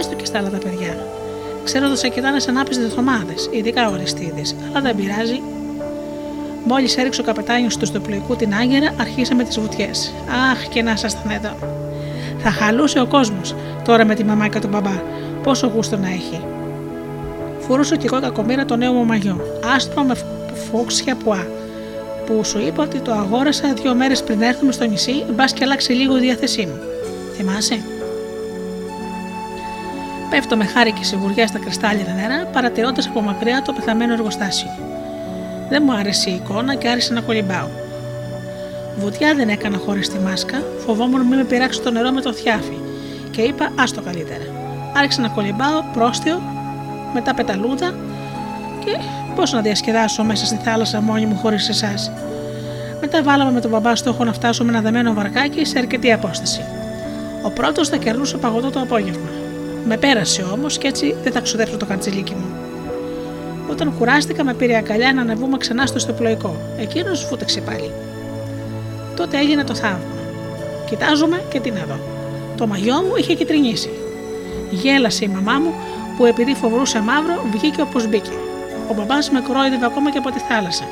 Πες 0.00 0.08
το 0.08 0.14
και 0.14 0.24
στα 0.24 0.38
άλλα 0.38 0.50
τα 0.50 0.58
παιδιά. 0.58 0.96
Ξέρω 1.64 1.86
ότι 1.86 1.98
θα 1.98 2.08
κοιτάνε 2.08 2.38
σαν 2.38 2.58
άπιστες 2.58 2.84
εβδομάδε, 2.84 3.34
ειδικά 3.50 3.90
ο 3.90 3.92
Αριστίδης, 3.92 4.56
αλλά 4.68 4.80
δεν 4.80 4.96
πειράζει. 4.96 5.40
Μόλις 6.64 6.96
έριξε 6.96 7.20
ο 7.20 7.24
καπετάνιος 7.24 7.76
του 7.76 7.86
στο 7.86 8.00
πλοϊκού 8.00 8.36
την 8.36 8.54
Άγκυρα, 8.54 8.94
αρχίσαμε 9.00 9.44
τις 9.44 9.60
βουτιές. 9.60 10.12
Αχ, 10.52 10.68
και 10.68 10.82
να 10.82 10.92
ήσασταν 10.92 11.30
εδώ. 11.30 11.56
Θα 12.38 12.50
χαλούσε 12.50 13.00
ο 13.00 13.06
κόσμος 13.06 13.54
τώρα 13.84 14.04
με 14.04 14.14
τη 14.14 14.24
μαμά 14.24 14.48
και 14.48 14.58
τον 14.58 14.70
μπαμπά. 14.70 15.02
Πόσο 15.42 15.66
γούστο 15.74 15.96
να 15.96 16.08
έχει. 16.08 16.40
Φορούσα 17.58 17.96
κι 17.96 18.06
εγώ 18.06 18.20
κακομήρα 18.20 18.64
το 18.64 18.76
νέο 18.76 18.92
μου 18.92 19.04
μαγιό, 19.04 19.40
άστρο 19.74 20.02
με 20.02 20.14
φούξια 20.70 21.16
πουά, 21.16 21.46
που 22.26 22.44
σου 22.44 22.58
είπα 22.58 22.82
ότι 22.82 22.98
το 22.98 23.12
αγόρασα 23.12 23.72
δύο 23.82 23.94
μέρες 23.94 24.22
πριν 24.22 24.42
έρθουμε 24.42 24.72
στο 24.72 24.84
νησί, 24.84 25.24
μπας 25.34 25.52
και 25.52 25.64
αλλάξει 25.64 25.92
λίγο 25.92 26.16
η 26.16 26.20
διάθεσή 26.20 26.66
μου. 26.66 26.78
Θυμάσαι; 27.36 27.80
Πέφτω 30.30 30.56
με 30.56 30.64
χάρη 30.64 30.92
και 30.92 31.04
σιγουριά 31.04 31.46
στα 31.46 31.58
κρυστάλλινα 31.58 32.12
νερά, 32.12 32.46
παρατηρώντας 32.52 33.06
από 33.06 33.20
μακριά 33.20 33.62
το 33.62 33.72
πεθαμένο 33.72 34.12
εργοστάσιο. 34.12 34.70
Δεν 35.68 35.82
μου 35.86 35.92
άρεσε 35.92 36.30
η 36.30 36.34
εικόνα 36.34 36.74
και 36.74 36.88
άρχισε 36.88 37.12
να 37.12 37.20
κολυμπάω. 37.20 37.68
Βουτιά 38.96 39.34
δεν 39.34 39.48
έκανα 39.48 39.78
χωρίς 39.78 40.08
τη 40.08 40.18
μάσκα, 40.18 40.62
φοβόμουν 40.86 41.20
μην 41.20 41.38
με 41.38 41.44
πειράξει 41.44 41.80
το 41.80 41.90
νερό 41.90 42.10
με 42.10 42.20
το 42.20 42.32
θιάφι 42.32 42.78
και 43.30 43.42
είπα 43.42 43.72
άστο 43.78 44.00
καλύτερα. 44.02 44.44
Άρχισα 44.96 45.20
να 45.20 45.28
κολυμπάω 45.28 45.82
πρόστιο, 45.92 46.40
μετά 47.14 47.34
πεταλούδα 47.34 47.94
και 48.84 48.96
πώς 49.34 49.52
να 49.52 49.60
διασκεδάσω 49.60 50.24
μέσα 50.24 50.46
στη 50.46 50.58
θάλασσα 50.64 51.00
μόνη 51.00 51.26
μου 51.26 51.36
χωρίς 51.36 51.68
εσάς. 51.68 52.12
Μετά 53.00 53.22
βάλαμε 53.22 53.52
με 53.52 53.60
τον 53.60 53.70
μπαμπά 53.70 53.96
στόχο 53.96 54.24
να 54.24 54.32
φτάσουμε 54.32 54.70
ένα 54.70 54.80
δεμένο 54.80 55.12
βαρκάκι 55.12 55.64
σε 55.64 55.78
αρκετή 55.78 56.12
απόσταση. 56.12 56.60
Ο 57.42 57.50
πρώτος 57.50 57.88
θα 57.88 57.96
κερνούσε 57.96 58.36
παγωτό 58.36 58.70
το 58.70 58.80
απόγευμα. 58.80 59.39
Με 59.86 59.96
πέρασε 59.96 60.42
όμως 60.42 60.78
και 60.78 60.88
έτσι 60.88 61.14
δεν 61.22 61.32
θα 61.32 61.40
ξοδέψω 61.40 61.76
το 61.76 61.86
καρτζιλίκι 61.86 62.34
μου. 62.34 62.46
Όταν 63.70 63.94
κουράστηκα, 63.98 64.44
με 64.44 64.54
πήρε 64.54 64.76
αγκαλιά 64.76 65.12
να 65.12 65.20
ανεβούμε 65.20 65.56
ξανά 65.56 65.86
στο 65.86 65.98
στοπλοϊκό. 65.98 66.56
Εκείνος 66.78 67.24
φούτεξε 67.24 67.60
πάλι. 67.60 67.90
Τότε 69.16 69.38
έγινε 69.38 69.64
το 69.64 69.74
θαύμα. 69.74 69.98
Κοιτάζομαι 70.88 71.42
και 71.50 71.60
τι 71.60 71.70
να 71.70 71.84
δω. 71.88 71.98
Το 72.56 72.66
μαγιό 72.66 72.94
μου 72.94 73.16
είχε 73.18 73.34
κυτρινήσει. 73.34 73.90
Γέλασε 74.70 75.24
η 75.24 75.28
μαμά 75.28 75.58
μου 75.58 75.74
που 76.16 76.24
επειδή 76.24 76.54
φοβρούσε 76.54 77.00
μαύρο 77.00 77.42
βγήκε 77.52 77.80
όπως 77.80 78.08
μπήκε. 78.08 78.30
Ο 78.90 78.94
μπαμπάς 78.94 79.30
με 79.30 79.40
κρόιδευε 79.40 79.86
ακόμα 79.86 80.10
και 80.10 80.18
από 80.18 80.30
τη 80.30 80.38
θάλασσα. 80.38 80.84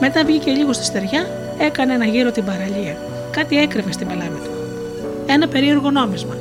Μετά 0.00 0.24
βγήκε 0.24 0.50
λίγο 0.50 0.72
στη 0.72 0.84
στεριά, 0.84 1.26
έκανε 1.58 1.92
ένα 1.92 2.04
γύρο 2.04 2.30
την 2.30 2.44
παραλία. 2.44 2.96
Κάτι 3.30 3.58
έκρυβε 3.58 3.92
στην 3.92 4.06
πελάμη 4.06 4.38
του. 4.44 4.50
Ένα 5.26 5.48
περίεργο 5.48 5.90
νόμισμα, 5.90 6.36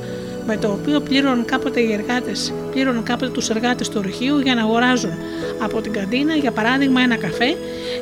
με 0.50 0.58
το 0.58 0.68
οποίο 0.72 1.00
πλήρωναν 1.00 1.46
κάποτε 1.46 1.80
οι 1.80 1.94
εργάτες, 1.94 2.54
πλήρωναν 2.72 3.04
κάποτε 3.04 3.32
τους 3.32 3.50
εργάτες 3.50 3.90
του 3.90 3.96
ορυχείου 3.98 4.40
για 4.40 4.56
να 4.56 4.62
αγοράζουν 4.62 5.14
από 5.60 5.82
την 5.82 5.94
καντίνα, 5.94 6.34
για 6.34 6.52
παράδειγμα, 6.52 7.02
ένα 7.02 7.16
καφέ, 7.16 7.58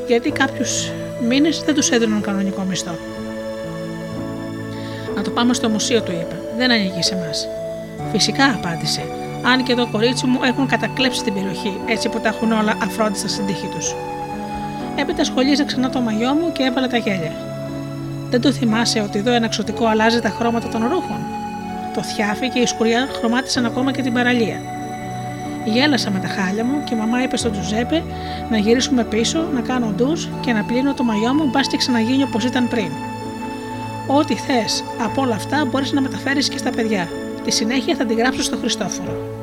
γιατί 0.07 0.29
κάποιους 0.29 0.91
μήνες 1.27 1.63
δεν 1.65 1.75
τους 1.75 1.89
έδιναν 1.89 2.21
κανονικό 2.21 2.61
μισθό. 2.69 2.95
Να 5.15 5.21
το 5.21 5.29
πάμε 5.29 5.53
στο 5.53 5.69
μουσείο, 5.69 6.01
του 6.01 6.11
είπα. 6.11 6.35
Δεν 6.57 6.71
ανοίγει 6.71 7.03
σε 7.03 7.15
εμάς. 7.15 7.47
Φυσικά, 8.11 8.45
απάντησε. 8.45 9.01
Αν 9.45 9.63
και 9.63 9.75
το 9.75 9.87
κορίτσι 9.91 10.25
μου 10.25 10.39
έχουν 10.43 10.67
κατακλέψει 10.67 11.23
την 11.23 11.33
περιοχή, 11.33 11.79
έτσι 11.85 12.09
που 12.09 12.19
τα 12.19 12.27
έχουν 12.27 12.51
όλα 12.51 12.77
αφρόντιστα 12.83 13.27
στην 13.27 13.45
τύχη 13.45 13.67
τους. 13.75 13.95
Έπειτα 14.95 15.23
σχολίαζα 15.23 15.65
ξανά 15.65 15.89
το 15.89 15.99
μαγιό 15.99 16.33
μου 16.33 16.51
και 16.51 16.63
έβαλε 16.63 16.87
τα 16.87 16.97
γέλια. 16.97 17.31
Δεν 18.29 18.41
το 18.41 18.51
θυμάσαι 18.51 19.01
ότι 19.01 19.19
εδώ 19.19 19.31
ένα 19.31 19.45
εξωτικό 19.45 19.85
αλλάζει 19.85 20.19
τα 20.19 20.29
χρώματα 20.29 20.67
των 20.67 20.81
ρούχων; 20.81 21.36
Το 21.97 22.03
θιάφι 22.03 22.49
και 22.49 22.59
η 22.59 22.65
σκουριά 22.65 23.07
χρωμάτισαν 23.17 23.65
ακόμα 23.65 23.91
και 23.91 24.01
την 24.01 24.13
παραλία. 24.13 24.61
Γέλασα 25.65 26.11
με 26.11 26.19
τα 26.19 26.27
χάλια 26.27 26.63
μου 26.63 26.83
και 26.83 26.95
η 26.95 26.97
μαμά 26.97 27.23
είπε 27.23 27.37
στον 27.37 27.51
Τζουζέπε 27.51 28.03
να 28.49 28.57
γυρίσουμε 28.57 29.03
πίσω, 29.03 29.47
να 29.53 29.61
κάνω 29.61 29.93
ντους 29.95 30.29
και 30.41 30.53
να 30.53 30.63
πλύνω 30.63 30.93
το 30.93 31.03
μαγιό 31.03 31.33
μου 31.33 31.49
μπας 31.49 31.67
και 31.67 31.77
ξαναγίνει 31.77 32.23
όπως 32.23 32.43
ήταν 32.43 32.67
πριν. 32.67 32.91
Ό,τι 34.07 34.35
θες 34.35 34.83
από 35.03 35.21
όλα 35.21 35.35
αυτά 35.35 35.65
μπορείς 35.65 35.91
να 35.91 36.01
μεταφέρεις 36.01 36.49
και 36.49 36.57
στα 36.57 36.69
παιδιά. 36.69 37.09
Τη 37.43 37.51
συνέχεια 37.51 37.95
θα 37.95 38.05
την 38.05 38.17
γράψω 38.17 38.43
στο 38.43 38.57
Χριστόφορο. 38.57 39.36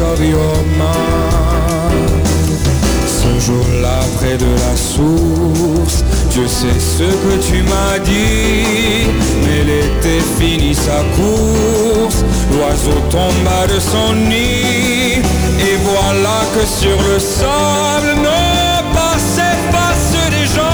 Windmills 0.00 0.34
of. 0.34 0.62
Ce 3.06 3.46
jour-là 3.46 4.00
près 4.16 4.36
de 4.36 4.46
la 4.46 4.76
source, 4.76 6.04
Dieu 6.30 6.46
sait 6.48 6.80
ce 6.80 7.04
que 7.04 7.34
tu 7.46 7.62
m'as 7.62 7.98
dit, 7.98 9.06
mais 9.42 9.62
l'été 9.64 10.20
finit 10.38 10.74
sa 10.74 11.02
course, 11.16 12.24
l'oiseau 12.52 12.98
tomba 13.10 13.66
de 13.72 13.78
son 13.78 14.14
nid, 14.14 15.22
et 15.60 15.76
voilà 15.84 16.40
que 16.54 16.66
sur 16.66 16.98
le 17.08 17.18
sable 17.18 18.14
nos 18.16 18.94
pas 18.94 19.18
s'effacent 19.18 20.30
déjà, 20.30 20.72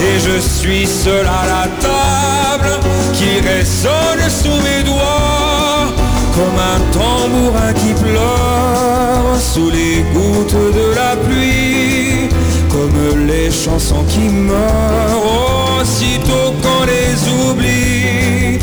et 0.00 0.18
je 0.18 0.38
suis 0.40 0.86
seul 0.86 1.26
à 1.26 1.46
la 1.46 1.68
table 1.80 2.72
qui 3.14 3.40
résonne 3.40 4.28
sous 4.28 4.60
mes 4.62 4.82
doigts, 4.84 5.49
comme 6.40 6.60
un 6.74 6.80
tambourin 6.96 7.72
qui 7.74 7.92
pleure 8.02 9.36
sous 9.38 9.70
les 9.70 9.96
gouttes 10.14 10.62
de 10.78 10.86
la 10.94 11.12
pluie, 11.24 12.28
comme 12.70 13.26
les 13.26 13.50
chansons 13.50 14.04
qui 14.08 14.26
meurent 14.48 15.80
aussitôt 15.80 16.48
qu'on 16.62 16.82
les 16.94 17.16
oublie, 17.40 18.58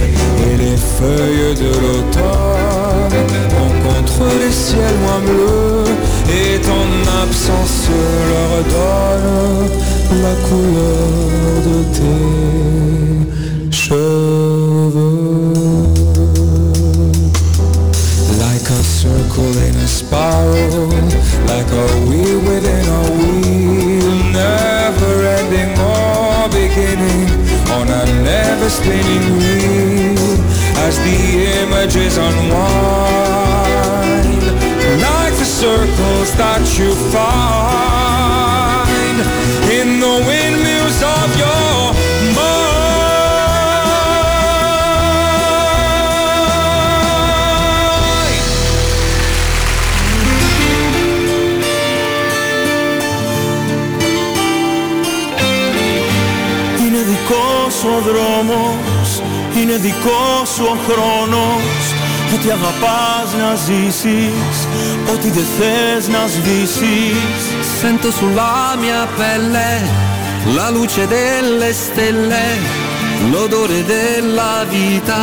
et 0.47 0.55
les 0.63 0.77
feuilles 0.95 1.55
de 1.63 1.71
l'automne 1.81 3.15
rencontrent 3.59 4.33
les 4.41 4.51
ciels 4.51 4.99
moins 5.05 5.23
bleus, 5.29 5.91
et 6.39 6.59
ton 6.69 6.87
absence 7.23 7.81
leur 8.29 8.53
donne 8.75 9.69
la 10.23 10.35
couleur 10.47 11.55
de 11.67 11.77
tes 11.97 13.71
cheveux. 13.71 15.27
Circle 18.97 19.53
in 19.59 19.75
a 19.75 19.87
spiral, 19.87 20.89
like 21.45 21.69
a 21.69 21.87
wheel 22.09 22.39
within 22.49 22.85
a 22.87 23.01
wheel, 23.19 24.15
never 24.33 25.13
ending 25.37 25.77
or 25.77 26.49
beginning 26.49 27.29
on 27.77 27.87
a 27.89 28.05
never 28.23 28.69
spinning 28.71 29.37
wheel. 29.37 30.17
As 30.81 30.97
the 31.05 31.17
images 31.61 32.17
unwind, 32.17 32.81
like 34.99 35.35
the 35.37 35.45
circles 35.45 36.29
that 36.41 36.65
you 36.79 36.95
find 37.13 38.47
in 39.69 39.99
the 39.99 40.23
windmills 40.25 40.66
δρόμος, 58.06 59.22
είναι 59.56 59.76
δικό 59.76 60.44
σου 60.54 60.64
ο 60.64 60.76
χρόνος 60.86 61.82
Ό,τι 62.34 62.50
αγαπάς 62.50 63.28
να 63.40 63.54
ζήσεις, 63.54 64.56
ό,τι 65.12 65.30
δεν 65.30 65.46
θες 65.58 66.08
να 66.08 66.26
σβήσεις 66.26 67.42
Sento 67.80 68.10
sulla 68.18 68.76
mia 68.82 69.02
pelle 69.18 69.70
la 70.56 70.70
luce 70.70 71.06
delle 71.06 71.72
stelle, 71.72 72.44
l'odore 73.30 73.84
della 73.84 74.64
vita 74.68 75.20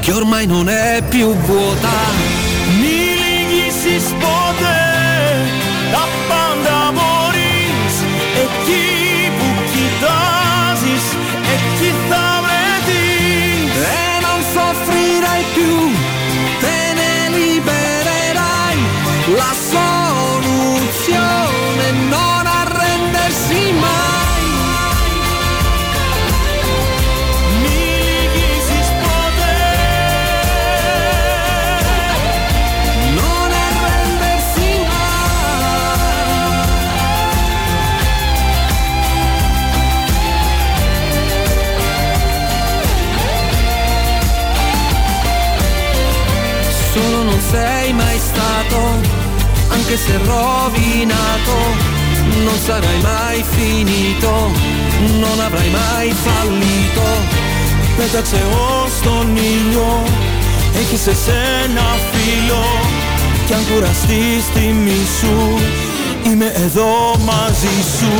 che 0.00 0.12
ormai 0.12 0.46
non 0.46 0.68
è 0.68 1.02
più 1.08 1.34
vuota. 1.34 2.25
Mai 48.67 48.67
stato, 48.67 48.79
anche 49.69 49.97
se 49.97 50.17
rovinato, 50.17 51.55
non 52.43 52.57
sarai 52.65 53.01
mai 53.01 53.43
finito, 53.43 54.51
non 55.19 55.39
avrai 55.39 55.69
mai 55.69 56.11
fallito. 56.11 57.45
Πέταξε 57.97 58.35
ως 58.35 58.91
τον 59.03 59.35
ήλιο 59.35 60.03
Έχεις 60.79 61.07
εσένα 61.07 61.87
φίλο 62.11 62.65
Κι 63.45 63.53
αν 63.53 63.59
κουραστείς 63.73 64.45
τιμή 64.53 65.01
σου 65.19 65.59
Είμαι 66.25 66.51
εδώ 66.65 67.15
μαζί 67.25 67.77
σου 67.97 68.11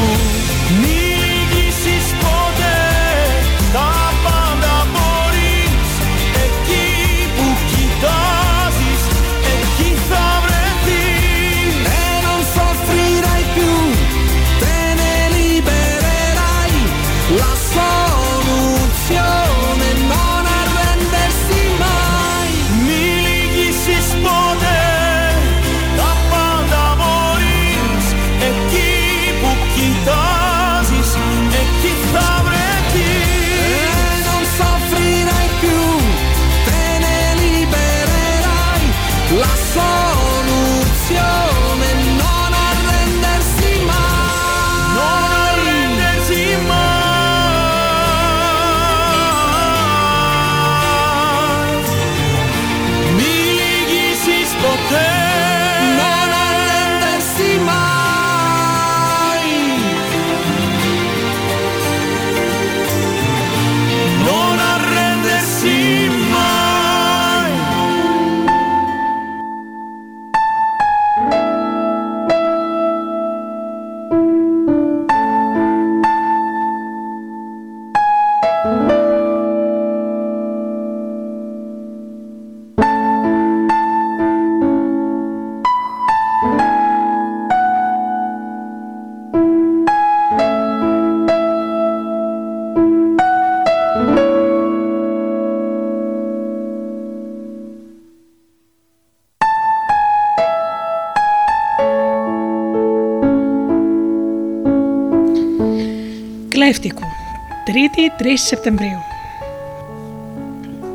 3 108.19 108.23
Σεπτεμβρίου. 108.35 108.99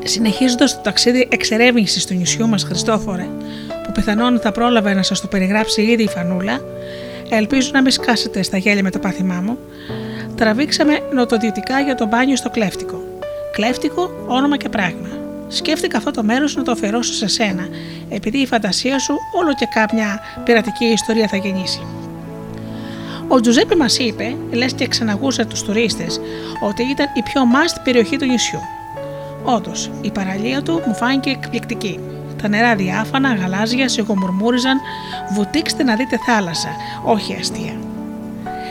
Συνεχίζοντας 0.05 0.75
το 0.75 0.81
ταξίδι 0.81 1.29
εξερεύνησης 1.31 2.07
του 2.07 2.15
νησιού 2.15 2.49
μας 2.49 2.63
Χριστόφορε, 2.63 3.27
που 3.85 3.93
πιθανόν 3.93 4.41
θα 4.41 4.53
πρόλαβε 4.53 4.95
να 4.95 5.03
σας 5.03 5.21
το 5.21 5.27
περιγράψει 5.27 5.83
ήδη 5.83 6.03
η 6.03 6.09
Φανούλα, 6.09 6.61
ελπίζω 7.31 7.71
να 7.73 7.83
μην 7.83 7.91
σκάσετε 7.91 8.43
στα 8.43 8.57
γέλια 8.57 8.83
με 8.83 8.91
το 8.91 8.99
πάθημά 8.99 9.41
μου, 9.41 9.59
τραβήξαμε 10.35 10.99
νοτοδιωτικά 11.13 11.81
για 11.81 11.95
το 11.95 12.07
μπάνιο 12.07 12.37
στο 12.37 12.51
Κλέφτικο. 12.51 13.03
Κλέφτικο, 13.53 14.11
όνομα 14.27 14.57
και 14.57 14.69
πράγμα. 14.69 15.09
Σκέφτηκα 15.49 15.99
αυτό 15.99 16.11
το 16.11 16.23
μέρος 16.23 16.57
να 16.57 16.63
το 16.63 16.73
αφιερώσω 16.73 17.13
σε 17.13 17.27
σένα, 17.27 17.69
επειδή 18.09 18.39
η 18.39 18.47
φαντασία 18.47 18.99
σου 18.99 19.15
όλο 19.41 19.55
και 19.55 19.67
κάποια 19.75 20.21
πειρατική 20.45 20.85
ιστορία 20.85 21.29
θα 21.29 21.37
γεννήσει. 21.37 21.81
Ο 23.35 23.41
Τζουζέπε 23.41 23.77
μας 23.77 23.99
είπε, 23.99 24.37
λες 24.51 24.73
και 24.73 24.87
ξαναγούσε 24.87 25.45
τους 25.45 25.63
τουρίστες, 25.63 26.21
ότι 26.61 26.83
ήταν 26.83 27.07
η 27.15 27.23
πιο 27.23 27.45
μάστ 27.45 27.77
περιοχή 27.85 28.17
του 28.17 28.25
νησιού. 28.25 28.59
Όντως, 29.43 29.91
η 30.01 30.11
παραλία 30.11 30.63
του 30.63 30.83
μου 30.87 30.95
φάνηκε 30.95 31.31
εκπληκτική. 31.31 31.99
Τα 32.43 32.49
νερά 32.49 32.77
διάφανα, 32.77 33.35
γαλάζια, 33.35 33.89
σιγομουρμούριζαν, 33.89 34.81
βουτήξτε 35.35 35.83
να 35.83 35.97
δείτε 35.97 36.19
θάλασσα, 36.27 36.69
όχι 37.05 37.37
αστεία. 37.41 37.77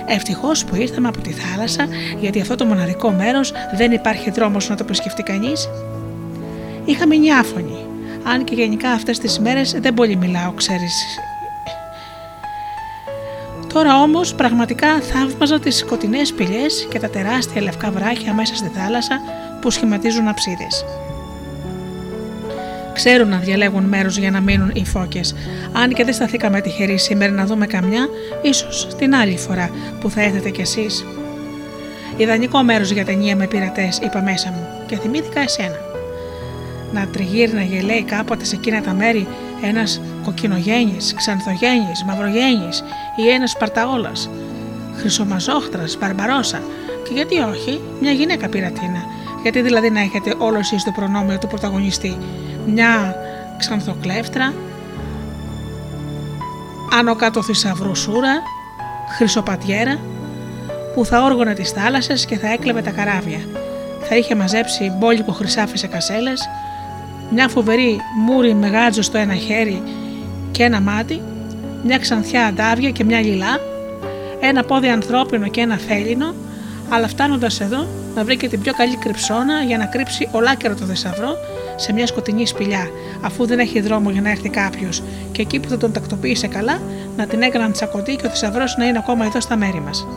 Ευτυχώς 0.08 0.66
που 0.66 0.76
ήρθαμε 0.76 1.08
από 1.08 1.22
τη 1.22 1.32
θάλασσα, 1.32 1.88
γιατί 2.20 2.42
αυτό 2.42 2.56
το 2.56 2.66
μοναδικό 2.66 3.12
μέρος 3.12 3.54
δεν 3.76 3.92
υπάρχει 3.92 4.30
δρόμος 4.30 4.70
να 4.70 4.76
το 4.76 4.84
επισκεφτεί 4.84 5.24
κανείς. 5.24 5.70
Είχαμε 6.86 7.16
άφωνη, 7.40 7.86
αν 8.24 8.44
και 8.44 8.56
γενικά 8.56 8.92
αυτές 8.92 9.20
τις 9.20 9.40
μέρες 9.40 9.72
δεν 9.80 9.94
πολύ 9.94 10.16
μιλάω, 10.16 10.52
ξέρεις. 10.52 11.06
Τώρα 13.74 14.02
όμως 14.02 14.34
πραγματικά 14.34 15.02
θαύμαζα 15.02 15.60
τις 15.60 15.78
σκοτεινές 15.78 16.28
σπηλιές 16.28 16.88
και 16.90 17.00
τα 17.00 17.10
τεράστια 17.10 17.62
λευκά 17.62 17.92
βράχια 17.92 18.34
μέσα 18.34 18.56
στη 18.56 18.72
θάλασσα 18.76 19.20
που 19.62 19.70
σχηματίζουν 19.70 20.28
αψίδες. 20.28 20.86
Ξέρουν 22.94 23.28
να 23.28 23.38
διαλέγουν 23.38 23.84
μέρος 23.84 24.18
για 24.18 24.32
να 24.32 24.40
μείνουν 24.40 24.72
οι 24.74 24.86
φώκες. 24.86 25.36
Αν 25.74 25.94
και 25.94 26.04
δεν 26.04 26.14
σταθήκαμε 26.14 26.62
τυχεροί 26.62 26.98
σήμερα 27.00 27.32
να 27.32 27.46
δούμε 27.46 27.66
καμιά, 27.66 28.08
ίσως 28.42 28.88
την 28.98 29.16
άλλη 29.16 29.38
φορά 29.38 29.70
που 30.00 30.10
θα 30.10 30.22
έρθετε 30.22 30.50
κι 30.50 30.62
εσείς. 30.62 31.06
Ιδανικό 32.18 32.64
μέρος 32.64 32.92
για 32.92 33.06
ταινία 33.06 33.36
με 33.36 33.48
πειρατές, 33.48 34.00
είπα 34.04 34.22
μέσα 34.22 34.52
μου 34.52 34.68
και 34.86 34.98
θυμήθηκα 34.98 35.40
εσένα. 35.40 35.80
Να 36.94 37.08
τριγύρναγε 37.08 37.82
λέει 37.82 38.04
κάποτε 38.04 38.46
σε 38.46 38.56
εκείνα 38.56 38.82
τα 38.82 38.94
μέρη 38.94 39.28
ένας 39.62 40.02
κοκκινογέννης, 40.24 41.14
ξανθογένης, 41.14 42.04
μαυρογένης 42.08 42.84
ή 43.16 43.30
ένας 43.30 43.52
Σπαρταόλας, 43.52 44.30
χρυσομαζόχτρας, 44.96 45.98
Μπαρμπαρόσα. 45.98 46.62
Και 47.04 47.14
γιατί 47.14 47.40
όχι, 47.40 47.82
μια 48.02 48.12
γυναίκα 48.12 48.48
πειρατίνα. 48.48 49.06
Γιατί 49.42 49.62
δηλαδή 49.62 49.90
να 49.90 50.00
έχετε 50.00 50.36
όλο 50.38 50.58
εσείς 50.58 50.84
το 50.84 50.92
προνόμιο 50.92 51.38
του 51.38 51.48
πρωταγωνιστή, 51.48 52.18
μια 52.66 53.16
ξανθοκλέφτρα, 53.58 54.54
άνω 57.00 57.16
κάτω 57.16 57.44
θησαυρού 57.44 57.96
σούρα, 57.96 58.42
χρυσοπατιέρα, 59.18 60.00
που 60.96 61.06
θα 61.06 61.24
όργωνε 61.24 61.54
τις 61.54 61.70
θάλασσες 61.70 62.26
και 62.26 62.38
θα 62.38 62.52
έκλεβε 62.52 62.82
τα 62.82 62.92
καράβια. 62.92 63.40
Θα 64.02 64.16
είχε 64.16 64.36
μαζέψει 64.36 64.96
μπόλικο 64.98 65.32
χρυσάφι 65.32 65.78
σε 65.78 65.88
κασέλες, 65.88 66.50
μια 67.32 67.48
φοβερή 67.48 68.00
μούρη 68.26 68.54
με 68.54 68.68
γάτζο 68.68 69.02
στο 69.02 69.18
ένα 69.18 69.36
χέρι 69.36 69.84
και 70.52 70.64
ένα 70.64 70.82
μάτι, 70.82 71.22
μια 71.84 71.98
ξανθιά 71.98 72.46
αντάβια 72.46 72.90
και 72.90 73.04
μια 73.04 73.20
λιλά, 73.20 73.60
ένα 74.40 74.64
πόδι 74.64 74.88
ανθρώπινο 74.88 75.48
και 75.48 75.62
ένα 75.62 75.78
φέλινο, 75.78 76.34
αλλά 76.90 77.08
φτάνοντας 77.08 77.60
εδώ 77.60 77.88
να 78.16 78.24
βρει 78.24 78.38
και 78.38 78.48
την 78.48 78.62
πιο 78.62 78.74
καλή 78.74 78.96
κρυψώνα 78.96 79.62
για 79.62 79.78
να 79.78 79.86
κρύψει 79.86 80.30
ολάκερο 80.32 80.76
το 80.76 80.86
θησαυρό 80.86 81.36
σε 81.76 81.94
μια 81.94 82.08
σκοτεινή 82.08 82.46
σπηλιά, 82.46 82.90
αφού 83.22 83.46
δεν 83.46 83.60
έχει 83.60 83.82
δρόμο 83.82 84.10
για 84.10 84.22
να 84.22 84.30
έρθει 84.30 84.50
κάποιος, 84.50 85.04
και 85.32 85.42
εκεί 85.42 85.60
που 85.60 85.70
θα 85.70 85.78
τον 85.78 85.92
τακτοποίησε 85.92 86.48
καλά, 86.48 86.82
να 87.18 87.26
την 87.26 87.42
έκαναν 87.42 87.72
τσακωτή 87.72 88.16
και 88.16 88.26
ο 88.26 88.30
θησαυρός 88.30 88.76
να 88.78 88.86
είναι 88.86 88.98
ακόμα 88.98 89.26
εδώ 89.26 89.42
στα 89.42 89.58
μέρη 89.58 89.82
μας. 89.82 90.08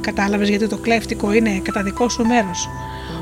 Κατάλαβες 0.00 0.48
γιατί 0.48 0.66
το 0.66 0.76
κλέφτικο 0.76 1.32
είναι 1.32 1.60
κατά 1.62 1.82
δικό 1.82 2.08
σου 2.08 2.26
μέρος; 2.26 2.68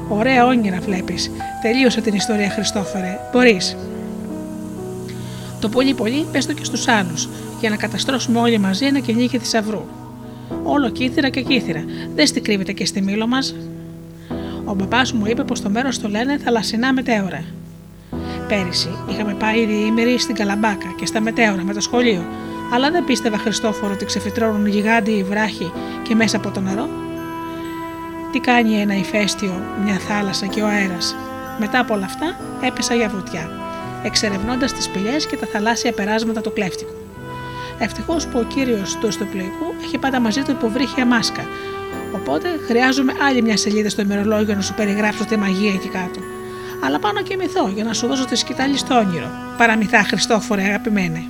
Ωραία 0.09 0.47
όνειρα 0.47 0.79
βλέπεις. 0.81 1.31
Τελείωσε 1.63 2.01
την 2.01 2.15
ιστορία, 2.15 2.51
Χριστόφερε. 2.51 3.19
Μπορείς. 3.33 3.77
Το 5.61 5.69
πολύ 5.69 5.95
πολύ 5.95 6.27
πες 6.33 6.47
το 6.47 6.53
και 6.53 6.65
στους 6.65 6.89
άλλους, 6.89 7.29
για 7.63 7.71
να 7.71 7.77
καταστρώσουμε 7.77 8.39
όλοι 8.39 8.59
μαζί 8.59 8.87
ένα 8.87 8.99
κυνήγι 8.99 9.39
θησαυρού. 9.39 9.85
Όλο 10.63 10.91
κύθυρα 10.91 11.29
και 11.29 11.43
κύθυρα. 11.43 11.85
Δεν 12.15 12.27
στη 12.27 12.41
κρύβεται 12.41 12.73
και 12.73 12.87
στη 12.87 13.03
μήλο 13.03 13.27
μας. 13.27 13.55
Ο 14.65 14.75
μπαμπάς 14.75 15.13
μου 15.13 15.27
είπε 15.27 15.45
πως 15.45 15.61
το 15.61 15.71
μέρος 15.71 16.01
το 16.01 16.09
λένε 16.09 16.39
θαλασσινά 16.39 16.93
μετέωρα. 16.93 17.45
Πέρυσι 18.49 18.89
είχαμε 19.11 19.35
πάει 19.35 19.67
διήμεροι 19.67 20.19
στην 20.19 20.35
Καλαμπάκα 20.35 20.95
και 20.97 21.07
στα 21.07 21.21
μετέωρα 21.21 21.63
με 21.65 21.73
το 21.73 21.81
σχολείο, 21.81 22.25
αλλά 22.75 22.91
δεν 22.91 23.05
πίστευα 23.05 23.39
Χριστόφορο 23.39 23.93
ότι 23.93 24.05
ξεφυτρώνουν 24.05 24.67
γιγάντιοι 24.67 25.23
βράχοι 25.23 25.73
και 26.03 26.15
μέσα 26.15 26.37
από 26.37 26.51
το 26.51 26.61
νερό. 26.61 26.89
Τι 28.33 28.39
κάνει 28.39 28.81
ένα 28.81 28.97
ηφαίστειο, 28.97 29.63
μια 29.85 29.99
θάλασσα 29.99 30.47
και 30.47 30.63
ο 30.63 30.67
αέρας. 30.67 31.17
Μετά 31.59 31.79
από 31.79 31.95
όλα 31.95 32.05
αυτά 32.05 32.37
έπεσα 32.67 32.95
για 32.95 33.09
βουτιά, 33.09 33.51
εξερευνώντας 34.03 34.73
τις 34.73 34.85
σπηλιέ 34.85 35.17
και 35.31 35.37
τα 35.37 35.47
θαλάσσια 35.47 35.93
περάσματα 35.93 36.41
του 36.41 36.53
κλέφτικου. 36.53 37.02
Ευτυχώς 37.79 38.27
που 38.27 38.39
ο 38.39 38.43
κύριος 38.43 38.97
του 38.97 39.07
ιστοπλοϊκού 39.07 39.75
έχει 39.83 39.99
πάντα 39.99 40.21
μαζί 40.21 40.43
του 40.43 40.51
υποβρύχια 40.51 41.07
μάσκα, 41.07 41.47
οπότε 42.15 42.49
χρειάζομαι 42.67 43.13
άλλη 43.29 43.43
μια 43.43 43.57
σελίδα 43.57 43.89
στο 43.89 44.03
ημερολόγιο 44.03 44.55
να 44.55 44.61
σου 44.61 44.75
περιγράψω 44.75 45.25
τη 45.25 45.37
μαγεία 45.37 45.73
εκεί 45.73 45.89
κάτω. 45.89 46.21
Αλλά 46.85 46.99
πάω 46.99 47.13
να 47.13 47.23
κοιμηθώ 47.23 47.69
για 47.75 47.85
να 47.85 47.93
σου 47.93 48.07
δώσω 48.07 48.25
τη 48.25 48.37
σκητάλη 48.37 48.77
στο 48.79 48.95
όνειρο. 48.95 49.31
Παραμυθά 49.57 50.03
Χριστόφορε, 50.03 50.63
αγαπημένε. 50.63 51.25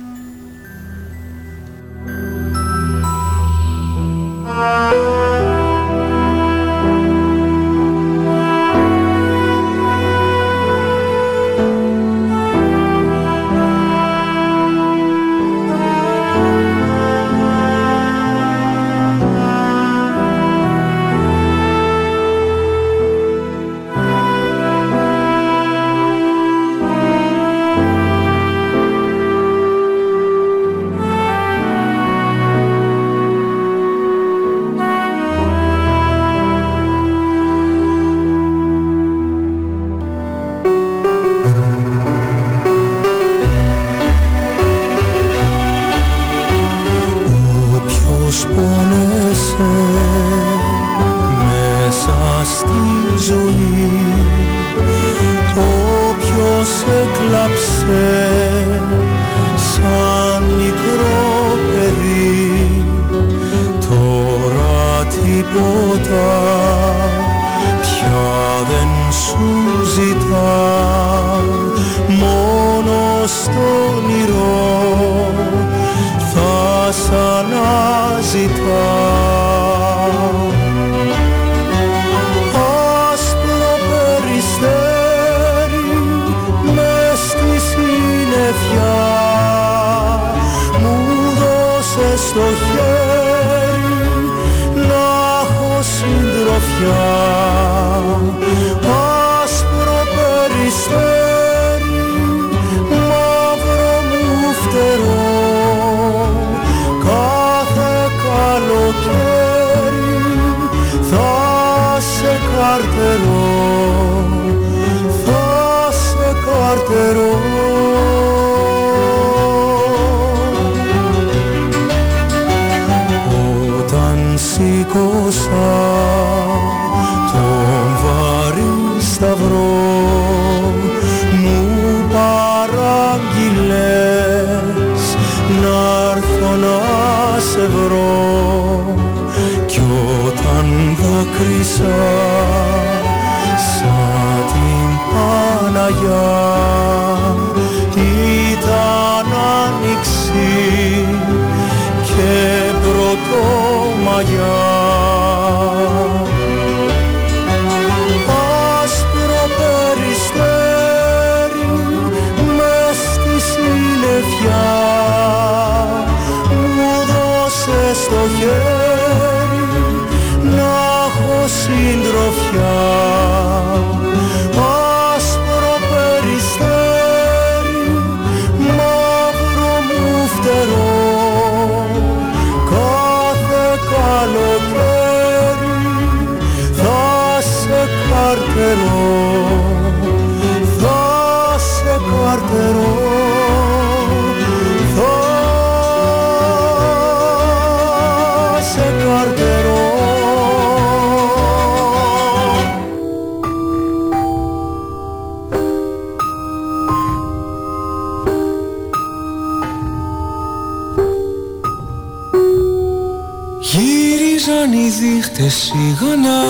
Γύριζαν 214.63 214.85
οι 214.85 214.89
δείχτες 214.89 215.53
σιγανά 215.53 216.43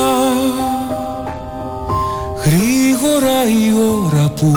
Γρήγορα 2.45 3.43
η 3.47 3.73
ώρα 4.03 4.29
που 4.29 4.51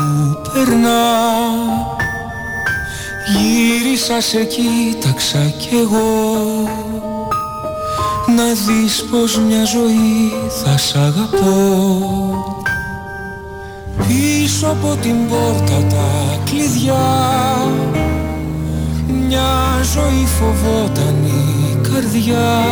περνά. 0.52 1.04
Γύρισα 3.32 4.20
σε 4.20 4.44
κοίταξα 4.44 5.38
κι 5.38 5.68
εγώ. 5.74 6.68
Να 8.36 8.44
δεις 8.44 9.04
πως 9.10 9.38
μια 9.38 9.64
ζωή 9.64 10.32
θα 10.64 10.78
σ' 10.78 10.94
αγαπώ. 10.94 12.04
Πίσω 14.06 14.66
από 14.66 14.96
την 15.00 15.28
πόρτα 15.28 15.86
τα 15.88 16.40
κλειδιά. 16.44 17.06
Μια 19.28 19.80
ζωή 19.94 20.26
φοβόταν 20.26 21.24
η 21.24 21.88
καρδιά 21.88 22.64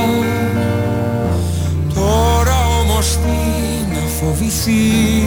φοβηθεί. 4.24 5.22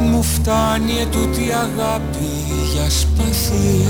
Μου 0.00 0.22
φτάνει 0.22 0.92
ετούτη 1.00 1.46
αγάπη 1.52 2.30
για 2.72 2.90
σπαθί. 2.90 3.86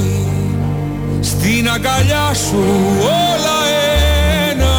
Στην 1.20 1.68
αγκαλιά 1.74 2.34
σου 2.34 2.64
όλα 3.02 3.58
ένα. 4.50 4.76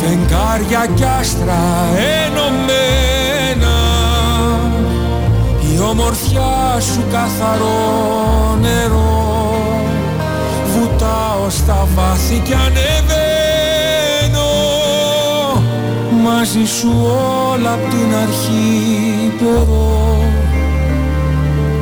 Φεγγάρια 0.00 0.86
κι 0.94 1.04
άστρα 1.04 1.88
ενωμένα. 2.24 3.76
Η 5.74 5.80
ομορφιά 5.90 6.80
σου 6.80 7.04
καθαρό 7.12 8.58
νερό. 8.60 9.54
Βουτάω 10.72 11.50
στα 11.50 11.88
βάθη 11.94 12.38
κι 12.38 12.54
ανεβαίνω 12.54 13.19
Μαζί 16.52 16.72
σου 16.72 16.90
όλα 17.52 17.72
απ' 17.72 17.90
την 17.90 18.14
αρχή 18.22 19.32
μπορώ. 19.38 20.18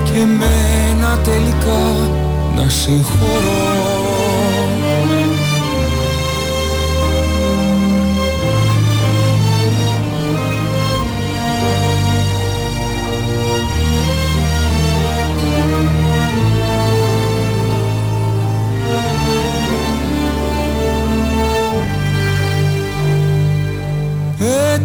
Και 0.05 0.25
μένα 0.25 1.19
τελικά 1.25 2.11
να 2.57 2.69
συγχωρώ 2.69 3.78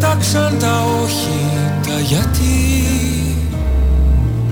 Πέταξαν 0.04 0.58
τα 0.58 0.84
όχι, 1.02 1.48
τα 1.86 2.00
γιατί. 2.00 2.84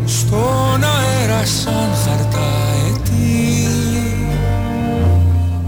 Στον 0.05 0.85
αέρα 0.85 1.45
σαν 1.45 1.89
χαρταετή 2.05 3.69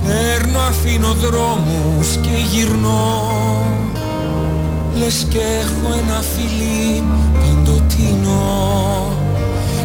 Παίρνω 0.04 0.58
αφήνω 0.58 1.12
δρόμους 1.12 2.16
και 2.22 2.36
γυρνώ. 2.52 3.22
Λες 4.94 5.26
και 5.28 5.38
έχω 5.38 5.98
ένα 5.98 6.22
φιλί 6.34 7.02
παντοτινό 7.32 9.12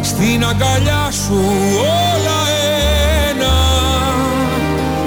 Στην 0.02 0.44
αγκαλιά 0.44 1.10
σου 1.10 1.40
όλα 1.76 2.40
ένα. 3.30 3.54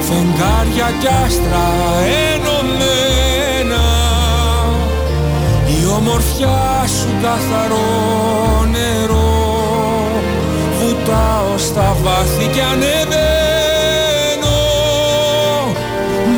Φεγγάρια 0.00 0.98
κι 1.00 1.06
άστρα 1.06 1.66
ενωμένα 2.32 3.03
ομορφιά 6.06 6.84
σου 6.86 7.08
καθαρό 7.22 8.64
νερό. 8.70 9.32
Βουτάω 10.78 11.58
στα 11.58 11.96
βάθη 12.02 12.46
και 12.46 12.62
ανεβαίνω. 12.72 14.60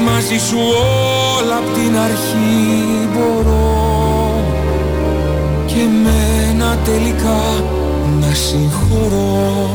Μαζί 0.05 0.39
σου 0.47 0.59
όλα 1.39 1.57
απ' 1.57 1.75
την 1.75 1.99
αρχή 1.99 3.09
μπορώ. 3.13 4.45
Και 5.67 5.83
μένα 6.05 6.79
τελικά 6.85 7.43
να 8.21 8.35
συγχωρώ. 8.35 9.71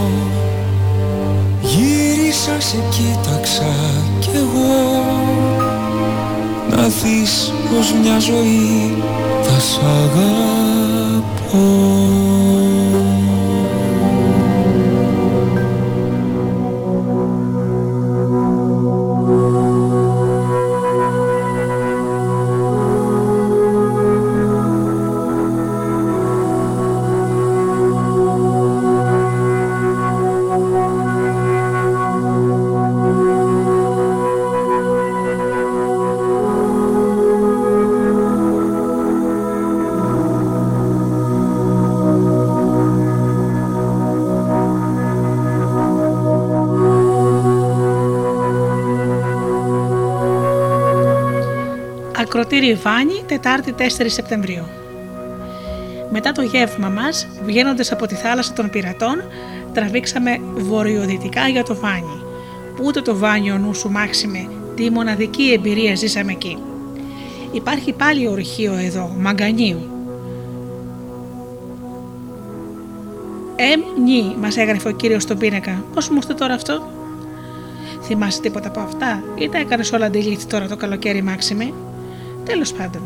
Γύρισα 1.62 2.56
σε 2.58 2.78
κοίταξα 2.90 3.74
κι 4.20 4.30
εγώ. 4.34 5.06
Να 6.70 6.84
δεις 6.88 7.54
πως 7.70 7.94
μια 8.02 8.20
ζωή 8.20 8.96
θα 9.28 9.31
σ' 9.68 9.80
αγαπώ 10.02 11.66
Ακροτήριο 52.54 52.82
Βάνη, 52.84 53.24
Τετάρτη 53.28 53.76
4 53.78 53.82
Σεπτεμβρίου. 54.06 54.64
Μετά 56.12 56.32
το 56.32 56.42
γεύμα 56.42 56.90
μας, 56.90 57.28
βγαίνοντας 57.46 57.92
από 57.92 58.06
τη 58.06 58.16
θάλασσα 58.16 58.54
των 58.54 58.70
πειρατών, 58.70 59.24
τραβήξαμε 59.74 60.40
βορειοδυτικά 60.54 61.48
για 61.48 61.64
το 61.64 61.76
Βάνι. 61.76 62.22
Που 62.76 62.84
ούτε 62.86 63.02
το 63.02 63.18
Βάνι 63.18 63.52
ο 63.52 63.58
νους 63.58 63.78
σου 63.78 63.92
Μάξιμε, 63.92 64.50
τη 64.76 64.90
μοναδική 64.90 65.52
εμπειρία 65.52 65.96
ζήσαμε 65.96 66.32
εκεί. 66.32 66.58
Υπάρχει 67.52 67.94
πάλι 67.94 68.28
ορυχείο 68.28 68.74
εδώ, 68.74 69.16
Μαγκανίου. 69.20 69.82
Εμ 73.56 74.04
νι, 74.04 74.36
μας 74.40 74.58
έγραφε 74.58 74.88
ο 74.90 74.92
κύριος 74.92 75.24
στον 75.24 75.38
πίνακα. 75.38 75.84
Πώς 75.94 76.10
μου 76.10 76.16
ήρθε 76.16 76.34
τώρα 76.34 76.54
αυτό; 76.54 76.88
Θυμάσαι 78.02 78.42
τίποτα 78.42 78.68
από 78.68 78.80
αυτά, 78.80 79.24
ή 79.36 79.50
τα 79.50 79.58
έκανες 79.58 79.92
όλα 79.92 80.06
αντιλήφθη 80.06 80.46
τώρα 80.46 80.68
το 80.68 80.76
καλοκαίρι, 80.76 81.22
Μάξιμε; 81.22 81.74
Τέλος 82.46 82.74
πάντων, 82.74 83.02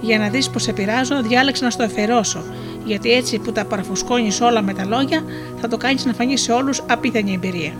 για 0.00 0.18
να 0.18 0.28
δεις 0.28 0.50
πως 0.50 0.62
σε 0.62 0.72
πειράζω, 0.72 1.22
διάλεξα 1.22 1.64
να 1.64 1.70
στο 1.70 1.82
εφερώσω, 1.82 2.42
γιατί 2.84 3.12
έτσι 3.12 3.38
που 3.38 3.52
τα 3.52 3.64
παραφουσκώνεις 3.64 4.40
όλα 4.40 4.62
με 4.62 4.74
τα 4.74 4.84
λόγια, 4.84 5.24
θα 5.60 5.68
το 5.68 5.76
κάνεις 5.76 6.04
να 6.04 6.12
φανείς 6.12 6.40
σε 6.40 6.52
όλους 6.52 6.82
απίθανη 6.88 7.32
εμπειρία. 7.32 7.72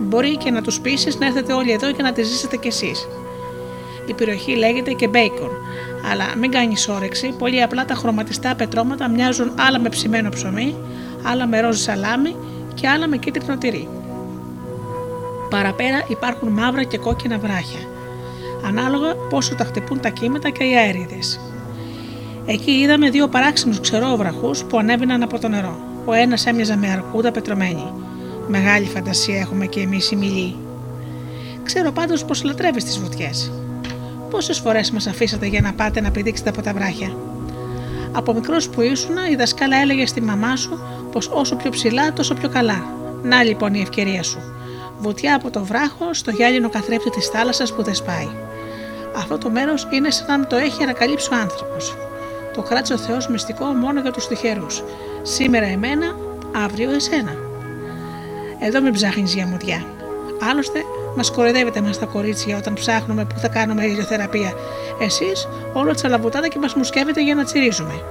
Μπορεί 0.00 0.36
και 0.36 0.50
να 0.50 0.62
τους 0.62 0.80
πείσει 0.80 1.16
να 1.18 1.26
έρθετε 1.26 1.52
όλοι 1.52 1.72
εδώ 1.72 1.92
και 1.92 2.02
να 2.02 2.12
τη 2.12 2.22
ζήσετε 2.22 2.56
κι 2.56 2.68
εσείς. 2.68 3.08
Η 4.06 4.12
περιοχή 4.12 4.56
λέγεται 4.56 4.92
και 4.92 5.08
μπέικον, 5.08 5.50
αλλά 6.10 6.24
μην 6.38 6.50
κάνεις 6.50 6.88
όρεξη, 6.88 7.34
πολύ 7.38 7.62
απλά 7.62 7.84
τα 7.84 7.94
χρωματιστά 7.94 8.54
πετρώματα 8.54 9.08
μοιάζουν 9.08 9.52
άλλα 9.68 9.78
με 9.78 9.88
ψημένο 9.88 10.28
ψωμί, 10.28 10.76
άλλα 11.22 11.46
με 11.46 11.60
ροζ 11.60 11.80
σαλάμι 11.80 12.36
και 12.74 12.88
άλλα 12.88 13.08
με 13.08 13.16
κίτρινο 13.16 13.58
τυρί. 13.58 13.88
Παραπέρα 15.50 16.04
υπάρχουν 16.08 16.48
μαύρα 16.48 16.82
και 16.82 16.98
κόκκινα 16.98 17.38
βράχια, 17.38 17.80
ανάλογα 18.66 19.14
πόσο 19.30 19.54
τα 19.54 19.64
χτυπούν 19.64 20.00
τα 20.00 20.08
κύματα 20.08 20.50
και 20.50 20.64
οι 20.64 20.76
αέριδες. 20.76 21.40
Εκεί 22.46 22.70
είδαμε 22.70 23.10
δύο 23.10 23.28
παράξενους 23.28 23.80
ξερόβραχους 23.80 24.64
που 24.64 24.78
ανέβαιναν 24.78 25.22
από 25.22 25.38
το 25.38 25.48
νερό. 25.48 25.78
Ο 26.04 26.12
ένας 26.12 26.46
έμοιαζε 26.46 26.76
με 26.76 26.88
αρκούδα 26.90 27.30
πετρωμένη. 27.30 27.92
Μεγάλη 28.48 28.86
φαντασία 28.86 29.38
έχουμε 29.38 29.66
και 29.66 29.80
εμείς 29.80 30.10
οι 30.10 30.16
μιλοί. 30.16 30.56
Ξέρω 31.62 31.92
πάντως 31.92 32.24
πως 32.24 32.42
λατρεύεις 32.42 32.84
τις 32.84 32.98
βουτιές. 32.98 33.52
Πόσες 34.30 34.58
φορές 34.58 34.90
μας 34.90 35.06
αφήσατε 35.06 35.46
για 35.46 35.60
να 35.60 35.72
πάτε 35.72 36.00
να 36.00 36.10
πηδήξετε 36.10 36.48
από 36.48 36.62
τα 36.62 36.72
βράχια; 36.72 37.16
Από 38.12 38.32
μικρός 38.32 38.68
που 38.68 38.80
ήσουν, 38.80 39.16
η 39.30 39.36
δασκάλα 39.36 39.76
έλεγε 39.76 40.06
στη 40.06 40.20
μαμά 40.20 40.56
σου 40.56 40.78
πως 41.12 41.28
όσο 41.32 41.56
πιο 41.56 41.70
ψηλά, 41.70 42.12
τόσο 42.12 42.34
πιο 42.34 42.48
καλά. 42.48 42.84
Να 43.22 43.42
λοιπόν 43.42 43.74
η 43.74 43.80
ευκαιρία 43.80 44.22
σου. 44.22 44.38
Βουτιά 44.98 45.34
από 45.34 45.50
το 45.50 45.64
βράχο 45.64 46.14
στο 46.14 46.30
γυάλινο 46.30 46.68
καθρέφτη 46.68 47.10
της 47.10 47.26
θάλασσας 47.26 47.74
που 47.74 47.82
δεν 47.82 47.94
σπάει. 47.94 48.28
Αυτό 49.16 49.38
το 49.38 49.50
μέρος 49.50 49.86
είναι 49.90 50.10
σαν 50.10 50.40
να 50.40 50.46
το 50.46 50.56
έχει 50.56 50.82
ανακαλύψει 50.82 51.28
ο 51.32 51.36
άνθρωπος. 51.36 51.96
Το 52.54 52.62
κράτησε 52.62 52.92
ο 52.92 52.98
Θεός 52.98 53.28
μυστικό 53.28 53.64
μόνο 53.64 54.00
για 54.00 54.10
τους 54.10 54.26
τυχερούς. 54.26 54.82
Σήμερα 55.22 55.66
εμένα, 55.66 56.16
αύριο 56.64 56.90
εσένα. 56.90 57.32
Εδώ 58.60 58.80
μην 58.80 58.92
ψάχνεις 58.92 59.34
για 59.34 59.46
μουδιά. 59.46 59.84
Άλλωστε, 60.50 60.80
μας 61.16 61.30
κοροϊδεύετε 61.30 61.80
μας 61.80 61.98
τα 61.98 62.06
κορίτσια 62.06 62.56
όταν 62.56 62.74
ψάχνουμε 62.74 63.24
που 63.24 63.38
θα 63.38 63.48
κάνουμε 63.48 63.84
ηλιοθεραπεία. 63.84 64.52
Εσείς 65.00 65.48
όλο 65.72 65.94
τσαλαβουτάτε 65.94 66.48
και 66.48 66.58
μας 66.58 66.74
μουσκεύετε 66.74 67.22
για 67.22 67.34
να 67.34 67.44
τσιρίζουμε. 67.44 68.02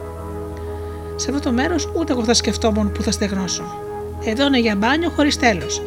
Σε 1.15 1.31
αυτό 1.31 1.41
το 1.41 1.51
μέρος 1.51 1.89
ούτε 1.95 2.11
εγώ 2.11 2.23
θα 2.23 2.33
σκεφτόμουν 2.33 2.91
που 2.91 3.01
θα 3.01 3.11
στεγνώσω. 3.11 3.63
Εδώ 4.25 4.45
είναι 4.45 4.59
για 4.59 4.75
μπάνιο 4.75 5.09
χωρίς 5.09 5.37
τέλος. 5.37 5.81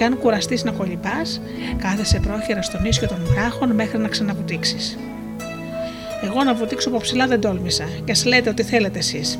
Και 0.00 0.06
αν 0.06 0.18
κουραστείς 0.18 0.64
να 0.64 0.70
κολυμπάς, 0.70 1.40
κάθεσαι 1.78 2.20
πρόχειρα 2.20 2.62
στον 2.62 2.84
ίσιο 2.84 3.08
των 3.08 3.18
βράχων 3.24 3.70
μέχρι 3.70 3.98
να 3.98 4.08
ξαναβουτήξεις. 4.08 4.98
Εγώ 6.22 6.44
να 6.44 6.54
βουτήξω 6.54 6.88
από 6.88 6.98
ψηλά 6.98 7.26
δεν 7.26 7.40
τόλμησα 7.40 7.84
και 8.04 8.12
ας 8.12 8.24
λέτε 8.24 8.50
ότι 8.50 8.62
θέλετε 8.62 8.98
εσείς. 8.98 9.38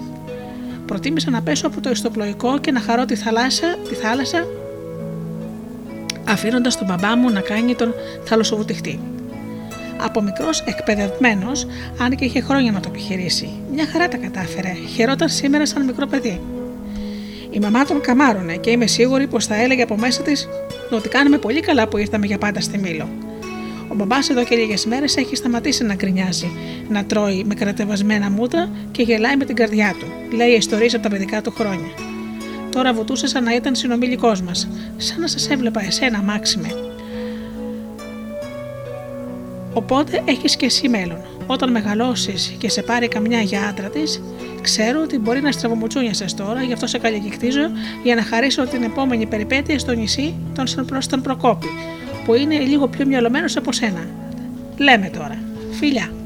Προτίμησα 0.86 1.30
να 1.30 1.42
πέσω 1.42 1.66
από 1.66 1.80
το 1.80 1.90
ιστοπλοϊκό 1.90 2.58
και 2.58 2.70
να 2.70 2.80
χαρώ 2.80 3.04
τη 3.04 3.14
θάλασσα, 3.16 3.66
τη 3.88 3.94
θάλασσα 3.94 4.46
αφήνοντας 6.28 6.78
τον 6.78 6.86
μπαμπά 6.86 7.16
μου 7.16 7.30
να 7.30 7.40
κάνει 7.40 7.74
τον 7.74 7.94
θαλασσοβουτυχτή. 8.24 9.00
Από 10.00 10.22
μικρός 10.22 10.60
εκπαιδευμένος, 10.60 11.66
αν 12.00 12.16
και 12.16 12.24
είχε 12.24 12.40
χρόνια 12.40 12.72
να 12.72 12.80
το 12.80 12.88
επιχειρήσει, 12.92 13.50
μια 13.72 13.86
χαρά 13.86 14.08
τα 14.08 14.16
κατάφερε, 14.16 14.72
χαιρόταν 14.94 15.28
σήμερα 15.28 15.66
σαν 15.66 15.84
μικρό 15.84 16.06
παιδί. 16.06 16.40
Η 17.50 17.58
μαμά 17.58 17.84
τον 17.84 18.00
καμάρωνε 18.00 18.56
και 18.56 18.70
είμαι 18.70 18.86
σίγουρη 18.86 19.26
πως 19.26 19.46
θα 19.46 19.54
έλεγε 19.54 19.82
από 19.82 19.96
μέσα 19.96 20.22
της 20.22 20.48
ότι 20.90 21.08
κάνουμε 21.08 21.38
πολύ 21.38 21.60
καλά 21.60 21.88
που 21.88 21.96
ήρθαμε 21.96 22.26
για 22.26 22.38
πάντα 22.38 22.60
στη 22.60 22.78
Μήλο. 22.78 23.08
Ο 23.88 23.94
μπαμπάς 23.94 24.30
εδώ 24.30 24.44
και 24.44 24.54
λίγες 24.54 24.86
μέρες 24.86 25.16
έχει 25.16 25.36
σταματήσει 25.36 25.84
να 25.84 25.94
γκρινιάζει, 25.94 26.50
να 26.88 27.04
τρώει 27.04 27.44
με 27.46 27.54
κρατεβασμένα 27.54 28.30
μούτρα 28.30 28.70
και 28.90 29.02
γελάει 29.02 29.36
με 29.36 29.44
την 29.44 29.54
καρδιά 29.54 29.94
του. 29.98 30.36
Λέει 30.36 30.50
ιστορίες 30.50 30.94
από 30.94 31.02
τα 31.02 31.08
παιδικά 31.08 31.42
του 31.42 31.50
χρόνια. 31.50 31.90
Τώρα 32.70 32.92
βουτούσε 32.92 33.26
σαν 33.26 33.44
να 33.44 33.54
ήταν 33.54 33.74
συνομιλικός 33.74 34.42
μας, 34.42 34.68
σαν 34.96 35.20
να 35.20 35.26
σας 35.26 35.50
έβλεπα 35.50 35.84
εσένα, 35.84 36.22
Μάξιμε. 36.22 36.68
Οπότε 39.72 40.22
έχεις 40.24 40.56
και 40.56 40.66
εσύ 40.66 40.88
μέλλον. 40.88 41.20
Όταν 41.52 41.70
μεγαλώσεις 41.70 42.54
και 42.58 42.68
σε 42.68 42.82
πάρει 42.82 43.08
καμιά 43.08 43.40
για 43.40 43.68
άντρα 43.68 43.88
της, 43.88 44.22
ξέρω 44.62 45.02
ότι 45.02 45.18
μπορεί 45.18 45.40
να 45.40 45.52
στραβομουτσούνιασε 45.52 46.24
τώρα, 46.36 46.62
γι' 46.62 46.72
αυτό 46.72 46.86
σε 46.86 46.98
καλλιεκτίζω 46.98 47.70
για 48.02 48.14
να 48.14 48.22
χαρίσω 48.22 48.66
την 48.66 48.82
επόμενη 48.82 49.26
περιπέτεια 49.26 49.78
στο 49.78 49.92
νησί 49.92 50.34
των 50.54 50.86
τον 51.08 51.22
Προκόπη, 51.22 51.66
που 52.24 52.34
είναι 52.34 52.58
λίγο 52.58 52.88
πιο 52.88 53.06
μυαλωμένος 53.06 53.56
από 53.56 53.72
σένα. 53.72 54.06
Λέμε 54.78 55.08
τώρα. 55.08 55.38
Φιλιά. 55.70 56.19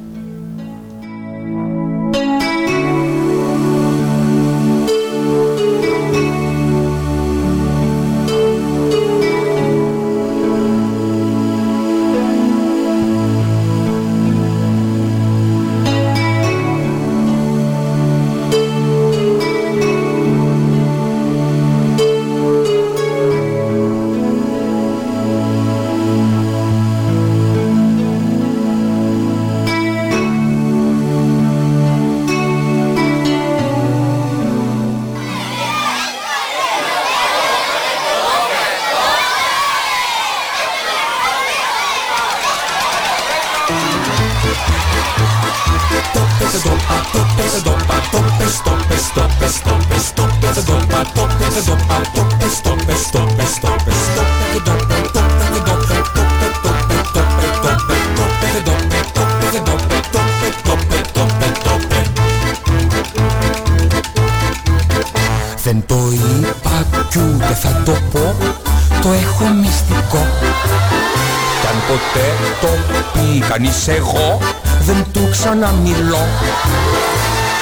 Το 73.12 73.18
πει 73.18 73.38
κανείς 73.38 73.88
εγώ 73.88 74.38
Δεν 74.80 75.04
του 75.12 75.28
ξαναμιλώ 75.30 76.26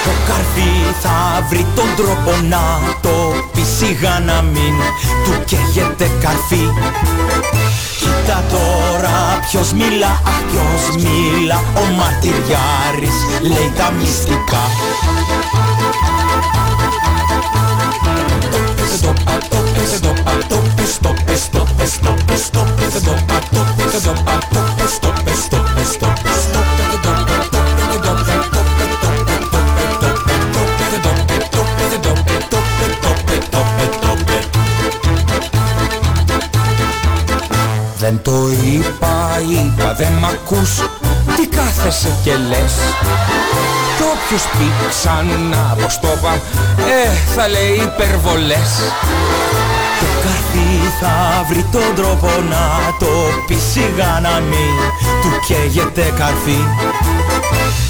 Το 0.03 0.11
καρδί 0.27 0.95
θα 1.01 1.45
βρει 1.49 1.65
τον 1.75 1.87
τρόπο 1.95 2.31
να 2.49 2.79
το 3.01 3.33
πει 3.53 3.61
σιγά 3.77 4.19
να 4.19 4.41
μην 4.41 4.75
του 5.23 5.43
καίγεται 5.45 6.11
καρφί 6.21 6.69
Κοίτα 7.99 8.43
τώρα 8.49 9.39
ποιος 9.49 9.73
μιλά, 9.73 10.21
αχ 10.25 10.39
ποιος 10.49 11.03
μιλά 11.03 11.59
Ο 11.75 11.93
μαρτυριάρης 11.97 13.17
λέει 13.41 13.71
τα 13.77 13.91
μυστικά 13.91 14.63
ακούς 40.33 40.71
τι 41.35 41.47
κάθεσαι 41.55 42.11
και 42.23 42.31
λες. 42.49 42.73
Κι 43.97 44.03
όποιος 44.13 44.43
πει 44.57 44.67
ξανά 44.89 45.75
πως 45.81 45.99
το 45.99 46.07
είπα 46.17 46.33
ε, 46.95 47.09
θα 47.35 47.47
λέει 47.47 47.73
υπερβολές. 47.89 48.71
Και 49.99 50.09
κάτι 50.25 50.67
θα 50.99 51.45
βρει 51.49 51.65
τον 51.71 51.95
τρόπο 51.95 52.27
να 52.49 52.63
το 52.99 53.11
πει 53.47 53.57
σιγά 53.71 54.19
να 54.21 54.39
μην 54.39 54.75
Του 55.21 55.31
καίγεται 55.47 56.13
καρδί 56.17 56.61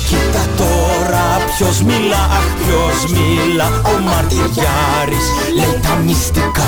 Κοίτα 0.07 0.44
τώρα 0.57 1.26
ποιος 1.56 1.82
μιλά, 1.82 2.24
αχ 2.38 2.48
ποιος 2.60 3.11
μιλά 3.11 3.68
Ο 3.84 3.99
Μαρτυριάρης 4.10 5.28
λέει 5.56 5.80
τα 5.82 5.95
μυστικά. 6.06 6.68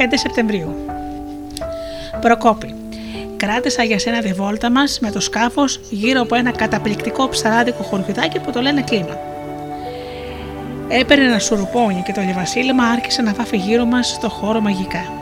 5 0.00 0.02
Σεπτεμβρίου. 0.14 0.74
Προκόπη. 2.20 2.74
Κράτησα 3.36 3.82
για 3.82 3.98
σένα 3.98 4.20
τη 4.22 4.32
βόλτα 4.32 4.70
μας 4.70 4.98
με 5.00 5.10
το 5.10 5.20
σκάφος 5.20 5.80
γύρω 5.90 6.20
από 6.20 6.34
ένα 6.34 6.50
καταπληκτικό 6.50 7.28
ψαράδικο 7.28 7.82
χωριουδάκι 7.82 8.40
που 8.40 8.50
το 8.50 8.60
λένε 8.60 8.82
κλίμα. 8.82 9.18
Έπαιρνε 10.88 11.24
ένα 11.24 11.38
σουρουπόνι 11.38 12.02
και 12.06 12.12
το 12.12 12.20
ηλιοβασίλεμα 12.20 12.84
άρχισε 12.84 13.22
να 13.22 13.32
βάφει 13.32 13.56
γύρω 13.56 13.84
μας 13.84 14.08
στο 14.08 14.28
χώρο 14.28 14.60
μαγικά. 14.60 15.12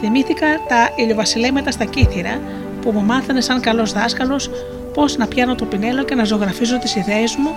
Θυμήθηκα 0.00 0.46
τα 0.68 0.90
ηλιοβασιλέματα 0.96 1.70
στα 1.70 1.84
κύθυρα 1.84 2.40
που 2.82 2.90
μου 2.90 3.02
μάθανε 3.02 3.40
σαν 3.40 3.60
καλός 3.60 3.92
δάσκαλος 3.92 4.50
πώς 4.94 5.16
να 5.16 5.26
πιάνω 5.26 5.54
το 5.54 5.64
πινέλο 5.64 6.04
και 6.04 6.14
να 6.14 6.24
ζωγραφίζω 6.24 6.78
τις 6.78 6.94
ιδέες 6.94 7.36
μου 7.36 7.50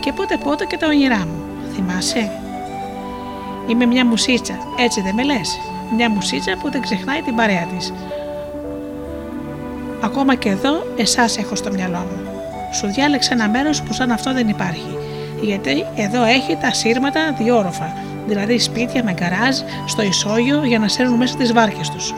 και 0.00 0.12
πότε 0.12 0.38
πότε 0.44 0.64
και 0.64 0.76
τα 0.76 0.86
όνειρά 0.86 1.26
μου. 1.26 1.42
Θυμάσαι; 1.74 2.39
Είμαι 3.70 3.86
μια 3.86 4.06
μουσίτσα, 4.06 4.54
έτσι 4.78 5.00
δεν 5.00 5.14
με 5.14 5.22
λες. 5.22 5.58
Μια 5.96 6.10
μουσίτσα 6.10 6.56
που 6.60 6.70
δεν 6.70 6.80
ξεχνάει 6.80 7.22
την 7.22 7.34
παρέα 7.34 7.66
της. 7.76 7.92
Ακόμα 10.00 10.34
και 10.34 10.48
εδώ, 10.48 10.86
εσάς 10.96 11.38
έχω 11.38 11.54
στο 11.54 11.70
μυαλό 11.72 11.98
μου. 11.98 12.30
Σου 12.72 12.86
διάλεξα 12.86 13.32
ένα 13.32 13.48
μέρος 13.48 13.82
που 13.82 13.92
σαν 13.92 14.10
αυτό 14.10 14.32
δεν 14.32 14.48
υπάρχει. 14.48 14.96
Γιατί 15.40 15.86
εδώ 15.96 16.24
έχει 16.24 16.56
τα 16.60 16.72
σύρματα 16.72 17.34
διόροφα, 17.38 17.92
δηλαδή 18.26 18.58
σπίτια 18.58 19.04
με 19.04 19.12
γκαράζ 19.12 19.56
στο 19.86 20.02
ισόγειο 20.02 20.64
για 20.64 20.78
να 20.78 20.88
σέρνουν 20.88 21.16
μέσα 21.16 21.36
τις 21.36 21.52
βάρκες 21.52 21.90
τους. 21.90 22.14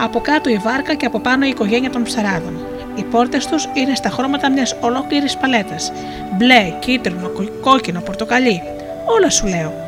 Από 0.00 0.20
κάτω 0.20 0.50
η 0.50 0.56
βάρκα 0.56 0.94
και 0.94 1.06
από 1.06 1.20
πάνω 1.20 1.46
η 1.46 1.48
οικογένεια 1.48 1.90
των 1.90 2.02
ψαράδων. 2.02 2.66
Οι 2.94 3.02
πόρτες 3.02 3.46
τους 3.46 3.68
είναι 3.74 3.94
στα 3.94 4.08
χρώματα 4.08 4.50
μιας 4.50 4.76
ολόκληρης 4.80 5.36
παλέτας. 5.36 5.92
Μπλε, 6.36 6.74
κίτρινο, 6.78 7.30
κόκκινο, 7.60 8.00
πορτοκαλί. 8.00 8.62
Όλα 9.04 9.30
σου 9.30 9.46
λέω. 9.46 9.83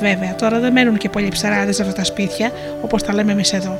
Βέβαια, 0.00 0.34
τώρα 0.34 0.58
δεν 0.58 0.72
μένουν 0.72 0.96
και 0.96 1.08
πολλοί 1.08 1.28
ψαράδες 1.28 1.76
σε 1.76 1.82
αυτά 1.82 1.94
τα 1.94 2.04
σπίτια, 2.04 2.50
όπως 2.82 3.02
τα 3.02 3.14
λέμε 3.14 3.32
εμείς 3.32 3.52
εδώ. 3.52 3.78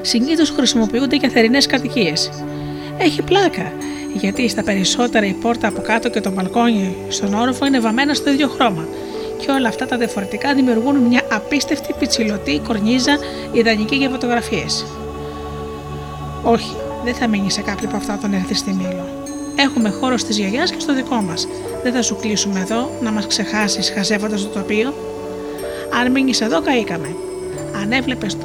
Συνήθως 0.00 0.50
χρησιμοποιούνται 0.50 1.16
για 1.16 1.28
θερινές 1.28 1.66
κατοικίες. 1.66 2.30
Έχει 2.98 3.22
πλάκα, 3.22 3.72
γιατί 4.14 4.48
στα 4.48 4.62
περισσότερα 4.62 5.26
η 5.26 5.32
πόρτα 5.32 5.68
από 5.68 5.80
κάτω 5.80 6.10
και 6.10 6.20
το 6.20 6.30
μπαλκόνι 6.30 6.96
στον 7.08 7.34
όροφο 7.34 7.66
είναι 7.66 7.80
βαμμένα 7.80 8.14
στο 8.14 8.30
ίδιο 8.30 8.48
χρώμα. 8.48 8.88
Και 9.38 9.50
όλα 9.50 9.68
αυτά 9.68 9.86
τα 9.86 9.96
διαφορετικά 9.96 10.54
δημιουργούν 10.54 10.96
μια 10.96 11.22
απίστευτη 11.32 11.94
πιτσιλωτή 11.98 12.60
κορνίζα 12.66 13.18
ιδανική 13.52 13.96
για 13.96 14.08
φωτογραφίες. 14.08 14.86
Όχι, 16.42 16.76
δεν 17.04 17.14
θα 17.14 17.26
μείνει 17.26 17.50
σε 17.50 17.60
κάποιο 17.60 17.88
από 17.88 17.96
αυτά 17.96 18.14
όταν 18.14 18.32
έρθει 18.32 18.54
στη 18.54 18.72
Μήλο. 18.72 19.08
Έχουμε 19.56 19.88
χώρο 19.88 20.16
στι 20.16 20.32
γιαγιάς 20.32 20.70
και 20.70 20.80
στο 20.80 20.94
δικό 20.94 21.14
μας. 21.14 21.48
Δεν 21.82 21.92
θα 21.92 22.02
σου 22.02 22.16
κλείσουμε 22.16 22.60
εδώ 22.60 22.90
να 23.02 23.10
μας 23.10 23.26
ξεχάσεις 23.26 23.90
χαζεύοντας 23.90 24.42
το 24.42 24.48
τοπίο. 24.48 24.94
Αν 26.00 26.10
μείνεις 26.10 26.40
εδώ, 26.40 26.60
καήκαμε. 26.60 27.16
Αν 27.82 27.92
έβλεπες 27.92 28.36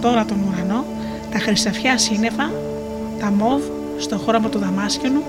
τώρα 0.00 0.24
τον 0.24 0.38
ουρανό, 0.48 0.84
τα 1.32 1.38
χρυσαφιά 1.38 1.98
σύννεφα, 1.98 2.50
τα 3.20 3.30
μοβ 3.30 3.62
στο 3.98 4.18
χρώμα 4.18 4.48
του 4.48 4.58
δαμάσκενου, 4.58 5.22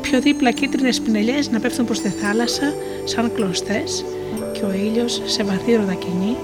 πιο 0.00 0.20
δίπλα 0.20 0.50
κίτρινες 0.50 1.00
πινελιές 1.00 1.50
να 1.50 1.60
πέφτουν 1.60 1.84
προς 1.84 2.00
τη 2.00 2.08
θάλασσα 2.08 2.74
σαν 3.04 3.32
κλωστές 3.34 4.04
και 4.52 4.64
ο 4.64 4.72
ήλιος 4.72 5.22
σε 5.24 5.42
βαθύ 5.42 5.74
ροδακινή 5.74 6.36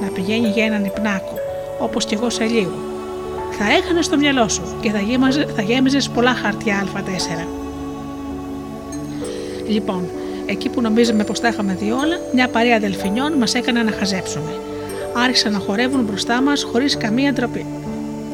να 0.00 0.08
πηγαίνει 0.08 0.48
για 0.48 0.64
έναν 0.64 0.84
υπνάκο, 0.84 1.34
όπως 1.78 2.04
κι 2.04 2.14
εγώ 2.14 2.30
σε 2.30 2.44
λίγο. 2.44 2.74
Θα 3.58 3.72
έχανε 3.72 4.02
στο 4.02 4.16
μυαλό 4.16 4.48
σου 4.48 4.62
και 4.80 4.90
θα, 4.90 4.98
γέμαζε, 4.98 5.46
θα 5.56 5.62
γέμιζες 5.62 6.08
πολλά 6.08 6.34
χαρτιά 6.34 6.86
Α4. 6.94 7.65
Λοιπόν, 9.68 10.08
εκεί 10.46 10.68
που 10.68 10.80
νομίζαμε 10.80 11.24
πως 11.24 11.40
τα 11.40 11.48
είχαμε 11.48 11.76
δει 11.80 11.90
όλα, 11.90 12.20
μια 12.34 12.48
παρέα 12.48 12.76
αδελφινιών 12.76 13.32
μας 13.32 13.54
έκανε 13.54 13.82
να 13.82 13.92
χαζέψουμε. 13.92 14.50
Άρχισαν 15.24 15.52
να 15.52 15.58
χορεύουν 15.58 16.04
μπροστά 16.04 16.42
μας 16.42 16.62
χωρίς 16.62 16.96
καμία 16.96 17.32
ντροπή. 17.32 17.66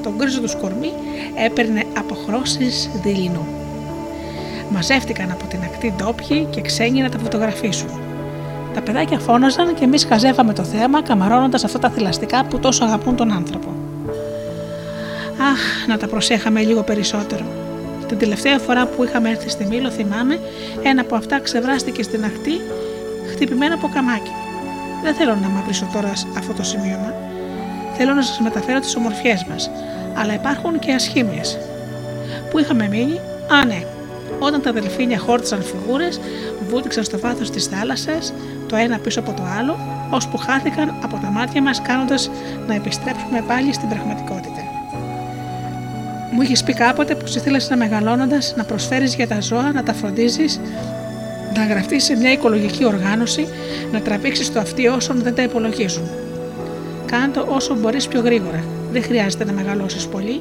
Το 0.03 0.13
γκρίζο 0.17 0.41
του 0.41 0.49
σκορμί 0.49 0.93
έπαιρνε 1.45 1.85
αποχρώσεις 1.99 2.91
δειλινού. 3.03 3.47
Μαζεύτηκαν 4.71 5.31
από 5.31 5.45
την 5.47 5.59
ακτή 5.63 5.95
ντόπιοι 5.97 6.47
και 6.51 6.61
ξένοι 6.61 7.01
να 7.01 7.09
τα 7.09 7.19
φωτογραφίσουν. 7.19 7.89
Τα 8.75 8.81
παιδάκια 8.81 9.19
φώναζαν 9.19 9.75
και 9.75 9.85
εμείς 9.85 10.05
χαζεύαμε 10.05 10.53
το 10.53 10.63
θέαμα, 10.65 11.03
καμαρώνοντας 11.03 11.65
αυτά 11.65 11.79
τα 11.79 11.91
θηλαστικά 11.91 12.45
που 12.45 12.59
τόσο 12.59 12.85
αγαπούν 12.85 13.17
τον 13.17 13.33
άνθρωπο. 13.33 13.69
Αχ, 15.53 15.87
να 15.89 15.97
τα 15.97 16.07
προσέχαμε 16.07 16.61
λίγο 16.61 16.83
περισσότερο. 16.83 17.62
Την 18.13 18.21
τελευταία 18.21 18.59
φορά 18.59 18.87
που 18.87 19.05
είχαμε 19.05 19.31
έρθει 19.31 19.49
στη 19.49 19.65
Μήλο, 19.67 19.91
θυμάμαι, 19.91 20.41
ένα 20.83 21.01
από 21.01 21.15
αυτά 21.15 21.41
ξεβράστηκε 21.41 22.03
στην 22.03 22.25
ακτή, 22.25 22.61
χτυπημένο 23.33 23.75
από 23.75 23.91
καμάκι. 23.95 24.33
Δεν 25.03 25.15
θέλω 25.15 25.35
να 25.43 25.49
μαυρίσω 25.49 25.89
τώρα 25.93 26.13
αυτό 26.39 26.53
το 26.53 26.63
σημείωμα. 26.63 27.15
Θέλω 27.97 28.15
να 28.15 28.23
σας 28.23 28.41
μεταφέρω 28.41 28.81
τις 28.81 28.97
ομορφιές 28.97 29.45
μας. 29.45 29.71
Αλλά 30.15 30.35
υπάρχουν 30.35 30.79
και 30.79 30.93
ασχήμιες. 30.93 31.59
Πού 32.51 32.59
είχαμε 32.59 32.89
μείνει, 32.89 33.21
Α, 33.61 33.65
ναι. 33.65 33.85
Όταν 34.39 34.63
τα 34.63 34.73
δελφίνια 34.73 35.19
χόρτισαν 35.19 35.63
φιγούρες, 35.63 36.21
βούτυξαν 36.69 37.05
στο 37.05 37.19
βάθος 37.19 37.51
της 37.51 37.67
θάλασσας, 37.67 38.33
το 38.67 38.77
ένα 38.77 38.99
πίσω 38.99 39.21
από 39.21 39.33
το 39.33 39.43
άλλο, 39.59 39.79
ώσπου 40.11 40.37
χάθηκαν 40.37 40.95
από 41.03 41.17
τα 41.17 41.31
μάτια 41.31 41.63
μας, 41.63 41.83
κάνοντας 41.83 42.31
να 42.67 42.75
επιστρέψουμε 42.75 43.45
πάλι 43.47 43.73
στην 43.73 43.89
πραγματικότητα. 43.89 44.62
Μου 46.35 46.43
είχε 46.43 46.65
πει 46.65 46.73
κάποτε 46.73 47.15
πως 47.15 47.35
ήθελες 47.35 47.71
να 47.71 47.77
μεγαλώνοντας 47.77 48.55
να 48.57 48.65
προσφέρεις 48.65 49.15
για 49.15 49.29
τα 49.29 49.41
ζώα, 49.41 49.73
να 49.73 49.83
τα 49.83 49.93
φροντίζεις, 49.93 50.61
να 51.55 51.67
γραφτείς 51.67 52.05
σε 52.05 52.17
μια 52.17 52.33
οικολογική 52.33 52.85
οργάνωση, 52.85 53.49
να 53.93 54.01
τραβήξεις 54.01 54.53
το 54.53 54.61
αυτί 54.61 54.87
όσων 54.87 55.23
δεν 55.23 55.35
τα 55.35 55.43
υπολογίζουν. 55.43 56.09
Κάντο 57.07 57.47
όσο 57.49 57.75
μπορείς 57.75 58.09
πιο 58.09 58.21
γρήγορα. 58.21 58.65
Δεν 58.93 59.03
χρειάζεται 59.03 59.45
να 59.45 59.53
μεγαλώσεις 59.53 60.07
πολύ. 60.07 60.41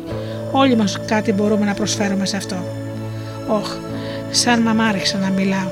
Όλοι 0.51 0.75
μας 0.75 0.99
κάτι 1.05 1.33
μπορούμε 1.33 1.65
να 1.65 1.73
προσφέρουμε 1.73 2.25
σε 2.25 2.37
αυτό. 2.37 2.55
Όχ, 3.47 3.75
σαν 4.31 4.61
μαμά 4.61 4.83
άρχισα 4.83 5.17
να 5.17 5.29
μιλάω. 5.29 5.69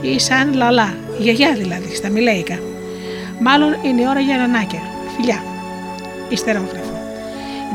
Ή 0.00 0.18
σαν 0.18 0.54
λαλά, 0.54 0.94
γιαγιά 1.18 1.54
δηλαδή, 1.54 1.94
στα 1.94 2.08
μιλέικα. 2.08 2.58
Μάλλον 3.40 3.72
είναι 3.84 4.00
η 4.00 4.06
ώρα 4.08 4.20
για 4.20 4.36
νανάκια. 4.36 4.80
Φιλιά. 5.16 5.42
Ιστερόγραφο. 6.28 6.89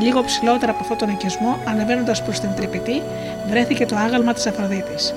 Λίγο 0.00 0.24
ψηλότερα 0.24 0.72
από 0.72 0.80
αυτόν 0.80 0.96
τον 0.96 1.08
οικισμό, 1.08 1.58
ανεβαίνοντας 1.64 2.22
προς 2.22 2.40
την 2.40 2.48
τρυπητή, 2.56 3.02
βρέθηκε 3.48 3.86
το 3.86 3.96
άγαλμα 3.96 4.32
της 4.32 4.46
Αφροδίτης. 4.46 5.14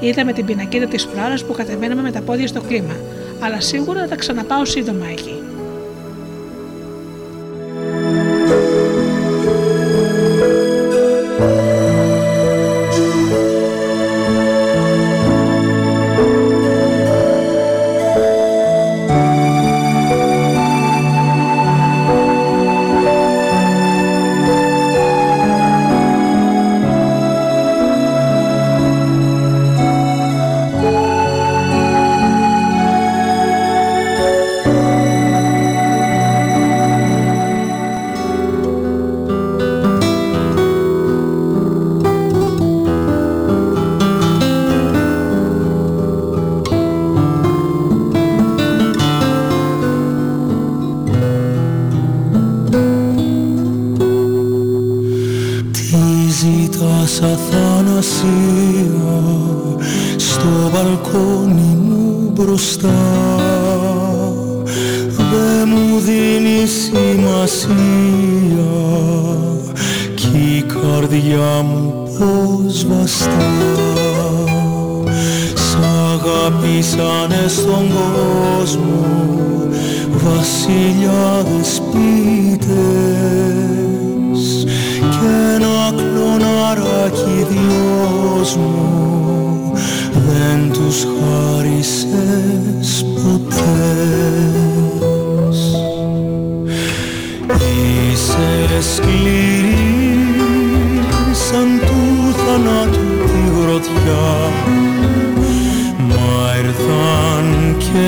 Είδαμε 0.00 0.32
την 0.32 0.44
πινακίδα 0.44 0.86
της 0.86 1.04
φλάρα 1.04 1.34
που 1.46 1.52
κατεβαίναμε 1.52 2.02
με 2.02 2.10
τα 2.10 2.20
πόδια 2.20 2.46
στο 2.46 2.60
κλίμα, 2.60 2.96
αλλά 3.40 3.60
σίγουρα 3.60 4.06
θα 4.06 4.16
ξαναπάω 4.16 4.64
σύντομα 4.64 5.06
εκεί. 5.10 5.49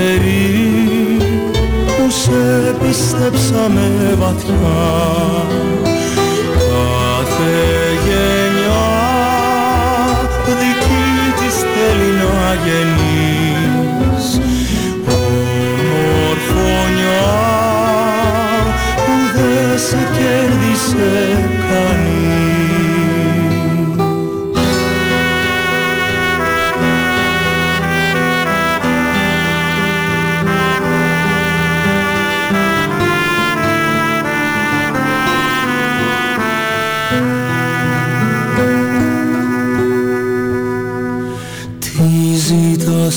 Ήρθαν 0.03 0.21
καιροί 0.21 1.17
που 1.85 2.11
σε 2.11 2.75
πίστεψαμε 2.81 4.15
βαθιά. 4.19 4.55
Κάθε 6.51 7.82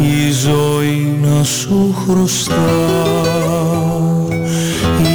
η 0.00 0.30
ζωή 0.30 1.18
να 1.22 1.44
σου 1.44 1.94
χρωστά. 2.06 2.70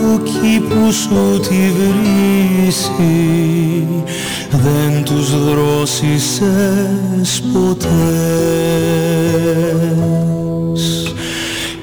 του 0.03 0.23
κήπου 0.23 0.93
σου 0.93 1.41
τη 1.41 1.61
βρύση 1.77 3.17
δεν 4.51 5.05
τους 5.05 5.31
δρόσισες 5.45 7.43
ποτές. 7.53 7.93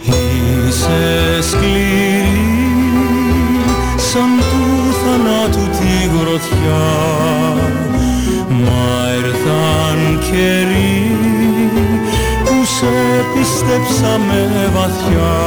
Είσαι 0.04 1.42
σκληρή 1.42 2.42
σαν 3.98 4.32
του 4.50 4.66
θανάτου 5.04 5.66
τη 5.70 5.94
γροθιά. 6.18 6.90
Μα 8.50 8.92
ήρθαν 9.18 10.00
καιροί 10.32 11.02
που 12.44 12.56
σε 12.66 12.94
πίστεψαμε 13.34 14.40
βαθιά 14.74 15.38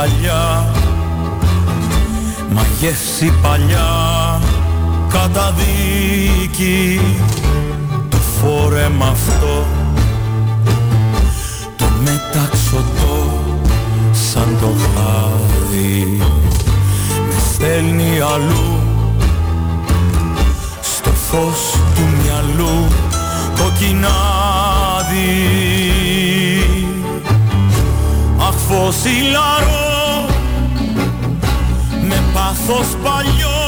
παίρνω 0.00 0.30
αγκαλιά 0.30 0.72
Μα 2.54 2.62
γεύση 2.80 3.32
παλιά 3.42 4.40
Καταδίκη 5.08 7.00
Το 8.08 8.16
φόρεμα 8.16 9.06
αυτό. 9.06 9.66
Το 11.76 11.84
μεταξωτό 11.98 13.38
Σαν 14.12 14.56
το 14.60 14.66
χάδι 14.66 16.22
Με 17.26 17.34
στέλνει 17.52 18.20
αλλού. 18.34 18.78
Στο 20.80 21.10
φως 21.10 21.74
του 21.94 22.02
μυαλού 22.22 22.86
κοκκινάδι. 23.56 24.10
Αχ 28.38 28.54
φωσιλαρό 28.68 29.80
με 29.80 29.89
πάθος 32.50 32.96
παλιό 33.02 33.60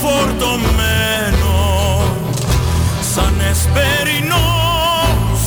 φορτωμένο 0.00 1.58
σαν 3.14 3.34
εσπερινός. 3.50 5.42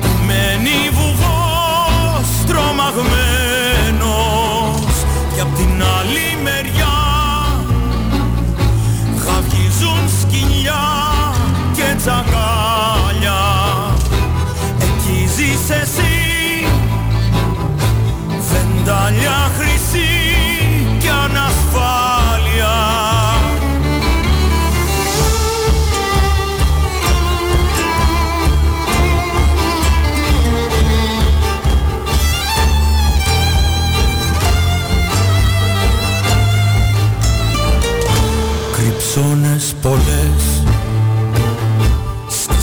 Που 0.00 0.08
μένει 0.26 0.90
βουβός 0.92 2.28
τρομαγμένος. 2.46 3.04
Και 5.34 5.40
απ' 5.40 5.54
την 5.56 5.82
άλλη 5.98 6.28
μεριά 6.42 6.98
Χαυγίζουν 9.24 10.04
σκυλιά 10.20 10.84
και 11.72 11.94
τσακάλια 11.96 12.29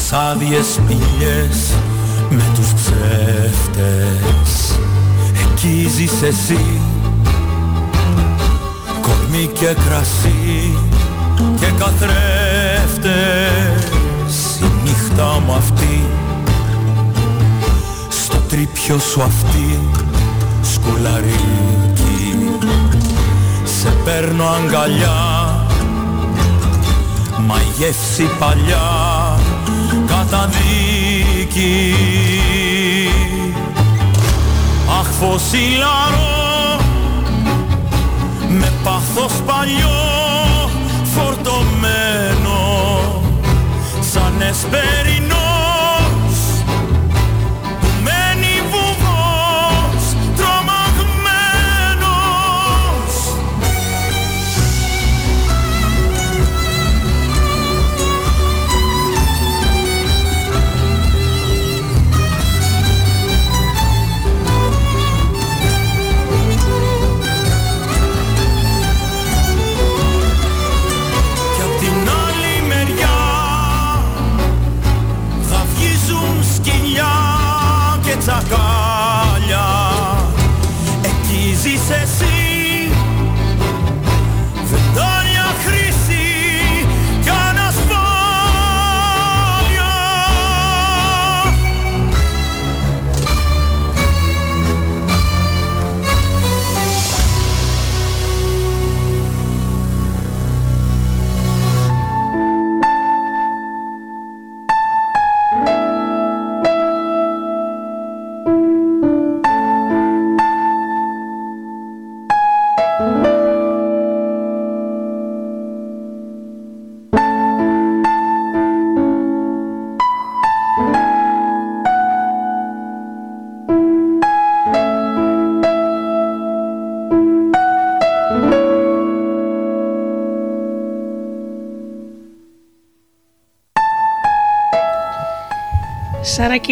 Στις 0.07 0.19
άδειες 0.19 0.65
σπηλιές 0.65 1.73
Με 2.29 2.43
τους 2.55 2.73
ψεύτες. 2.73 4.51
Εκεί 5.33 5.89
ζεις 5.95 6.21
εσύ 6.21 6.81
Κορμί 9.01 9.49
και 9.53 9.65
κρασί 9.65 10.77
Και 11.59 11.65
καθρέφτες. 11.77 13.05
Η 14.61 14.65
νύχτα 14.83 15.41
μου 15.45 15.53
αυτή 15.53 16.03
Στο 18.09 18.37
τρίπιο 18.37 18.99
σου 18.99 19.21
αυτή 19.21 19.79
Σκουλαρίκι. 20.61 22.37
Σε 23.63 23.89
παίρνω 24.05 24.45
αγκαλιά 24.45 25.65
Μα 27.47 27.55
η 27.55 27.71
γεύση 27.77 28.29
παλιά 28.39 29.26
καταδίκη. 30.29 31.93
Αχ 34.99 35.07
φωσιλαρό 35.19 36.79
με 38.49 38.71
πάθος 38.83 39.41
παλιό 39.45 40.69
φορτωμένο 41.03 42.59
σαν 43.99 44.41
εσπερινός 44.49 45.46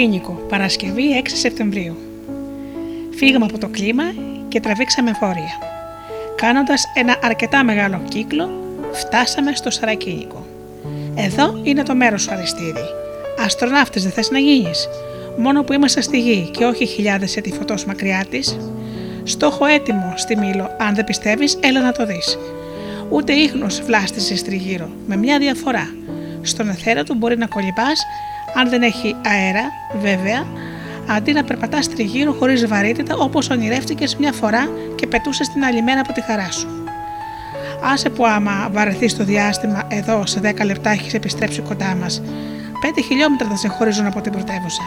Σαρακίνικο, 0.05 0.45
Παρασκευή 0.49 1.21
6 1.23 1.27
Σεπτεμβρίου. 1.33 1.95
Φύγαμε 3.15 3.45
από 3.45 3.57
το 3.57 3.67
κλίμα 3.67 4.03
και 4.47 4.59
τραβήξαμε 4.59 5.11
βόρεια. 5.19 5.57
Κάνοντας 6.35 6.83
ένα 6.93 7.15
αρκετά 7.23 7.63
μεγάλο 7.63 8.01
κύκλο, 8.09 8.49
φτάσαμε 8.91 9.51
στο 9.55 9.69
Σαρακίνικο. 9.69 10.45
Εδώ 11.15 11.59
είναι 11.63 11.83
το 11.83 11.95
μέρος 11.95 12.21
σου 12.21 12.31
Αριστίδη. 12.31 12.85
Αστροναύτης 13.45 14.03
δεν 14.03 14.11
θες 14.11 14.31
να 14.31 14.39
γίνεις. 14.39 14.89
Μόνο 15.37 15.63
που 15.63 15.73
είμαστε 15.73 16.01
στη 16.01 16.19
γη 16.19 16.49
και 16.51 16.65
όχι 16.65 16.85
χιλιάδες 16.85 17.37
ετηφωτός 17.37 17.85
μακριά 17.85 18.25
της. 18.29 18.57
Στόχο 19.23 19.65
έτοιμο 19.65 20.13
στη 20.15 20.37
Μήλο. 20.37 20.75
Αν 20.79 20.95
δεν 20.95 21.03
πιστεύεις, 21.03 21.57
έλα 21.59 21.81
να 21.81 21.91
το 21.91 22.05
δεις. 22.05 22.37
Ούτε 23.09 23.33
ίχνος 23.33 23.81
βλάστησες 23.81 24.43
τριγύρω, 24.43 24.89
με 25.07 25.15
μια 25.15 25.39
διαφορά. 25.39 25.95
Στον 26.41 26.69
εθέρα 26.69 27.03
του 27.03 27.15
μπορεί 27.15 27.37
να 27.37 27.47
κολυμπάς 27.47 28.05
αν 28.55 28.69
δεν 28.69 28.81
έχει 28.81 29.15
αέρα, 29.25 29.71
βέβαια, 30.01 30.45
αντί 31.07 31.31
να 31.33 31.43
περπατάς 31.43 31.89
τριγύρω 31.89 32.33
χωρίς 32.33 32.67
βαρύτητα 32.67 33.15
όπως 33.15 33.49
ονειρεύτηκες 33.49 34.15
μια 34.15 34.31
φορά 34.31 34.69
και 34.95 35.07
πετούσες 35.07 35.49
την 35.49 35.63
άλλη 35.63 35.81
μέρα 35.81 35.99
από 35.99 36.13
τη 36.13 36.21
χαρά 36.21 36.51
σου. 36.51 36.67
Άσε 37.93 38.09
που 38.09 38.25
άμα 38.25 38.69
βαρεθείς 38.71 39.17
το 39.17 39.23
διάστημα 39.23 39.87
εδώ 39.87 40.25
σε 40.25 40.39
10 40.43 40.65
λεπτά 40.65 40.89
έχεις 40.89 41.13
επιστρέψει 41.13 41.61
κοντά 41.61 41.95
μας. 41.95 42.21
5 42.81 43.01
χιλιόμετρα 43.07 43.47
θα 43.47 43.55
σε 43.55 43.67
χωρίζουν 43.67 44.05
από 44.05 44.21
την 44.21 44.31
πρωτεύουσα. 44.31 44.83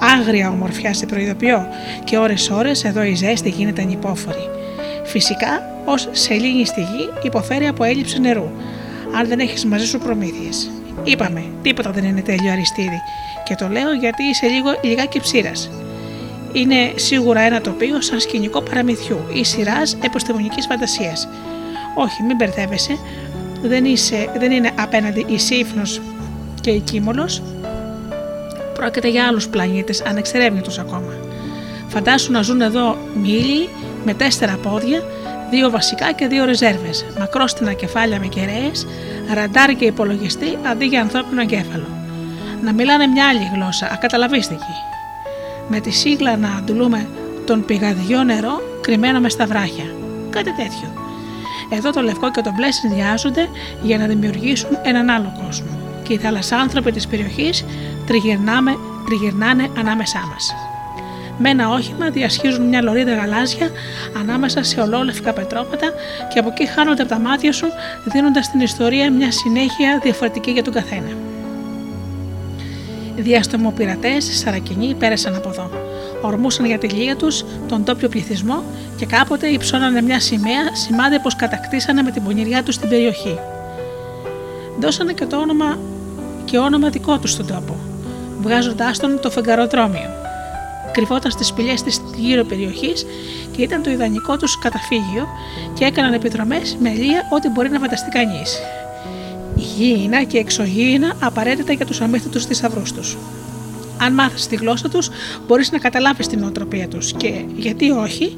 Άγρια 0.00 0.50
ομορφιά 0.50 0.94
σε 0.94 1.06
προειδοποιώ 1.06 1.66
και 2.04 2.18
ώρες-ώρες 2.18 2.84
εδώ 2.84 3.02
η 3.02 3.14
ζέστη 3.14 3.48
γίνεται 3.48 3.82
ανυπόφορη. 3.82 4.48
Φυσικά, 5.04 5.62
ως 5.84 6.08
σελήνη 6.12 6.66
στη 6.66 6.80
γη 6.80 7.08
υποφέρει 7.22 7.66
από 7.66 7.84
έλλειψη 7.84 8.20
νερού, 8.20 8.50
αν 9.18 9.28
δεν 9.28 9.38
έχεις 9.38 9.64
μαζί 9.64 9.86
σου 9.86 9.98
προμήθειες. 9.98 10.70
Είπαμε, 11.06 11.44
τίποτα 11.62 11.90
δεν 11.90 12.04
είναι 12.04 12.20
τέλειο 12.20 12.52
Αριστίδη. 12.52 13.02
Και 13.44 13.54
το 13.54 13.68
λέω 13.68 13.92
γιατί 13.92 14.22
είσαι 14.22 14.46
λίγο 14.46 14.68
λιγάκι 14.82 15.20
ψήρας. 15.20 15.70
Είναι 16.52 16.92
σίγουρα 16.94 17.40
ένα 17.40 17.60
τοπίο 17.60 18.00
σαν 18.00 18.20
σκηνικό 18.20 18.60
παραμυθιού 18.62 19.18
ή 19.32 19.44
σειράς 19.44 19.96
επιστημονικής 20.04 20.66
φαντασίας. 20.66 21.28
Όχι, 21.94 22.22
μην 22.22 22.36
μπερδεύεσαι. 22.36 22.98
Δεν, 23.62 23.84
είσαι, 23.84 24.30
δεν 24.38 24.50
είναι 24.50 24.70
απέναντι 24.78 25.24
η 25.28 25.38
σύφνος 25.38 26.00
και 26.60 26.70
η 26.70 26.80
κύμολος. 26.80 27.42
Πρόκειται 28.74 29.08
για 29.08 29.26
άλλους 29.26 29.48
πλανήτες, 29.48 30.02
ανεξερεύνητου 30.02 30.80
ακόμα. 30.80 31.12
Φαντάσου 31.88 32.32
να 32.32 32.42
ζουν 32.42 32.60
εδώ 32.60 32.96
μήλοι 33.22 33.68
με 34.04 34.14
τέσσερα 34.14 34.58
πόδια, 34.62 35.02
δύο 35.50 35.70
βασικά 35.70 36.12
και 36.12 36.26
δύο 36.26 36.44
ρεζέρβες, 36.44 37.06
μακρόστινα 37.18 37.72
κεφάλια 37.72 38.18
με 38.18 38.26
κεραίες, 38.26 38.86
ραντάρ 39.34 39.74
και 39.74 39.84
υπολογιστή 39.84 40.58
αντί 40.62 40.84
για 40.84 41.00
ανθρώπινο 41.00 41.40
εγκέφαλο. 41.40 41.88
Να 42.62 42.72
μιλάνε 42.72 43.06
μια 43.06 43.28
άλλη 43.28 43.50
γλώσσα, 43.54 43.90
ακαταλαβίστικη. 43.92 44.74
Με 45.68 45.80
τη 45.80 45.90
σίγλα 45.90 46.36
να 46.36 46.48
αντουλούμε 46.48 47.08
τον 47.46 47.64
πηγαδιό 47.64 48.24
νερό 48.24 48.62
κρυμμένο 48.80 49.20
μες 49.20 49.32
στα 49.32 49.46
βράχια. 49.46 49.84
Κάτι 50.30 50.54
τέτοιο. 50.54 51.04
Εδώ 51.70 51.90
το 51.90 52.00
λευκό 52.00 52.30
και 52.30 52.40
το 52.40 52.52
μπλε 52.56 52.70
συνδυάζονται 52.70 53.48
για 53.82 53.98
να 53.98 54.06
δημιουργήσουν 54.06 54.78
έναν 54.82 55.10
άλλο 55.10 55.32
κόσμο. 55.44 55.78
Και 56.02 56.12
οι 56.12 56.18
θαλασσάνθρωποι 56.18 56.92
της 56.92 57.06
περιοχής 57.06 57.64
τριγυρνάνε 58.06 59.70
ανάμεσά 59.78 60.18
μας. 60.32 60.65
Με 61.38 61.50
ένα 61.50 61.68
όχημα 61.68 62.10
διασχίζουν 62.10 62.68
μια 62.68 62.82
λωρίδα 62.82 63.14
γαλάζια 63.14 63.70
ανάμεσα 64.20 64.62
σε 64.62 64.80
ολόλευκα 64.80 65.32
πετρώματα 65.32 65.92
και 66.32 66.38
από 66.38 66.48
εκεί 66.48 66.66
χάνονται 66.66 67.02
από 67.02 67.10
τα 67.10 67.18
μάτια 67.18 67.52
σου, 67.52 67.66
δίνοντας 68.04 68.44
στην 68.44 68.60
ιστορία 68.60 69.12
μια 69.12 69.32
συνέχεια 69.32 70.00
διαφορετική 70.02 70.50
για 70.50 70.62
τον 70.62 70.72
καθένα. 70.72 71.10
Διαστομοπειρατές, 73.16 74.38
σαρακινοί 74.38 74.94
πέρασαν 74.94 75.34
από 75.34 75.48
εδώ. 75.48 75.70
Ορμούσαν 76.20 76.66
για 76.66 76.78
τη 76.78 76.88
λία 76.88 77.16
τους 77.16 77.44
τον 77.68 77.84
τόπιο 77.84 78.08
πληθυσμό 78.08 78.62
και 78.96 79.06
κάποτε 79.06 79.46
υψώνανε 79.46 80.02
μια 80.02 80.20
σημαία, 80.20 80.74
σημάδι 80.74 81.20
πως 81.20 81.36
κατακτήσανε 81.36 82.02
με 82.02 82.10
την 82.10 82.22
πονηριά 82.22 82.62
τους 82.62 82.78
την 82.78 82.88
περιοχή. 82.88 83.38
Δώσανε 84.78 85.12
και 85.12 85.26
το 85.26 85.36
όνομα 85.36 85.78
και 86.44 86.58
όνομα 86.58 86.88
δικό 86.88 87.18
τους 87.18 87.30
στον 87.30 87.46
τόπο, 87.46 87.76
βγάζοντάς 88.40 88.98
τον 88.98 89.20
το 89.20 89.30
φεγγαροδρόμιο 89.30 90.25
κρυβόταν 90.96 91.30
στις 91.30 91.46
σπηλιές 91.46 91.82
της 91.82 92.00
γύρω 92.16 92.44
περιοχής 92.44 93.06
και 93.56 93.62
ήταν 93.62 93.82
το 93.82 93.90
ιδανικό 93.90 94.36
τους 94.36 94.58
καταφύγιο 94.58 95.28
και 95.74 95.84
έκαναν 95.84 96.12
επιδρομές 96.12 96.76
με 96.80 96.90
ελεία 96.90 97.22
ό,τι 97.32 97.48
μπορεί 97.48 97.70
να 97.70 97.78
φανταστεί 97.78 98.10
κανείς. 98.10 98.58
Γήινα 99.54 100.22
και 100.22 100.38
εξωγήινα 100.38 101.12
απαραίτητα 101.20 101.72
για 101.72 101.86
τους 101.86 102.00
αμύθιτους 102.00 102.44
θησαυρούς 102.44 102.92
τους. 102.92 103.16
Αν 104.00 104.12
μάθεις 104.12 104.46
τη 104.46 104.56
γλώσσα 104.56 104.88
τους, 104.88 105.08
μπορείς 105.46 105.72
να 105.72 105.78
καταλάβεις 105.78 106.26
την 106.26 106.38
νοοτροπία 106.38 106.88
τους 106.88 107.12
και, 107.12 107.44
γιατί 107.56 107.90
όχι, 107.90 108.34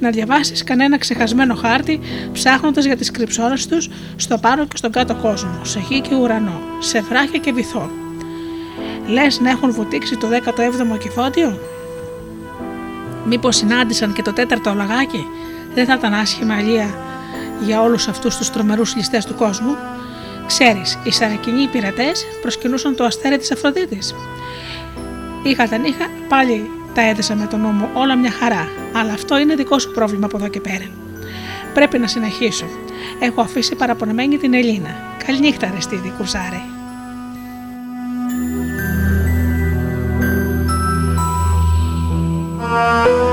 να 0.00 0.10
διαβάσεις 0.10 0.64
κανένα 0.64 0.98
ξεχασμένο 0.98 1.54
χάρτη 1.54 2.00
ψάχνοντας 2.32 2.84
για 2.84 2.96
τις 2.96 3.10
κρυψώνες 3.10 3.66
τους 3.66 3.88
στο 4.16 4.38
πάνω 4.38 4.66
και 4.66 4.76
στον 4.76 4.92
κάτω 4.92 5.14
κόσμο, 5.14 5.64
σε 5.64 5.84
γη 5.88 6.00
και 6.00 6.14
ουρανό, 6.14 6.60
σε 6.78 7.00
βράχια 7.00 7.38
και 7.38 7.52
βυθό. 7.52 7.90
Λες 9.06 9.40
να 9.40 9.50
έχουν 9.50 9.72
βουτήξει 9.72 10.16
το 10.16 10.26
17ο 10.26 10.98
κυφότιο, 10.98 11.58
Μήπως 13.24 13.56
συνάντησαν 13.56 14.12
και 14.12 14.22
το 14.22 14.32
τέταρτο 14.32 14.74
λαγάκι, 14.74 15.26
δεν 15.74 15.86
θα 15.86 15.94
ήταν 15.94 16.14
άσχημα 16.14 16.54
αλεία 16.54 16.94
για 17.64 17.82
όλους 17.82 18.08
αυτούς 18.08 18.36
τους 18.36 18.50
τρομερούς 18.50 18.96
ληστές 18.96 19.24
του 19.24 19.34
κόσμου. 19.34 19.76
Ξέρεις, 20.46 20.98
οι 21.04 21.10
σαρακινοί 21.12 21.66
πειρατές 21.66 22.24
προσκυνούσαν 22.40 22.96
το 22.96 23.04
αστέρι 23.04 23.38
της 23.38 23.52
Αφροδίτης. 23.52 24.14
Είχα 25.42 25.68
τα 25.68 25.76
νύχα, 25.78 26.06
πάλι 26.28 26.70
τα 26.94 27.08
έδεσα 27.08 27.34
με 27.34 27.46
τον 27.46 27.60
νόμο, 27.60 27.90
όλα 27.94 28.16
μια 28.16 28.30
χαρά. 28.30 28.68
Αλλά 28.92 29.12
αυτό 29.12 29.38
είναι 29.38 29.54
δικό 29.54 29.78
σου 29.78 29.90
πρόβλημα 29.90 30.26
από 30.26 30.36
εδώ 30.36 30.48
και 30.48 30.60
πέρα. 30.60 30.86
Πρέπει 31.74 31.98
να 31.98 32.06
συνεχίσω. 32.06 32.66
Έχω 33.20 33.40
αφήσει 33.40 33.74
παραπονεμένη 33.74 34.36
την 34.36 34.54
Ελίνα. 34.54 34.96
Καληνύχτα, 35.26 35.70
Ρεστίδη, 35.74 36.12
κουρσάρε. 36.16 36.81
Música 42.72 43.31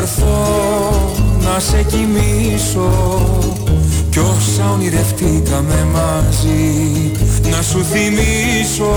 έρθω 0.00 0.36
να 1.42 1.60
σε 1.60 1.82
κοιμήσω. 1.82 2.90
Κι 4.10 4.18
όσα 4.18 4.70
ονειρευτήκαμε 4.72 5.86
μαζί 5.92 7.12
να 7.50 7.62
σου 7.62 7.84
θυμίσω. 7.84 8.92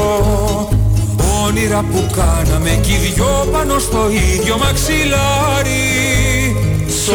Όνειρα 1.45 1.83
που 1.91 2.05
κάναμε 2.11 2.79
κι 2.81 2.91
οι 2.91 3.11
δυο 3.13 3.47
πάνω 3.51 3.79
στο 3.79 4.09
ίδιο 4.09 4.57
μαξιλάρι. 4.57 5.75
Σ' 6.87 7.09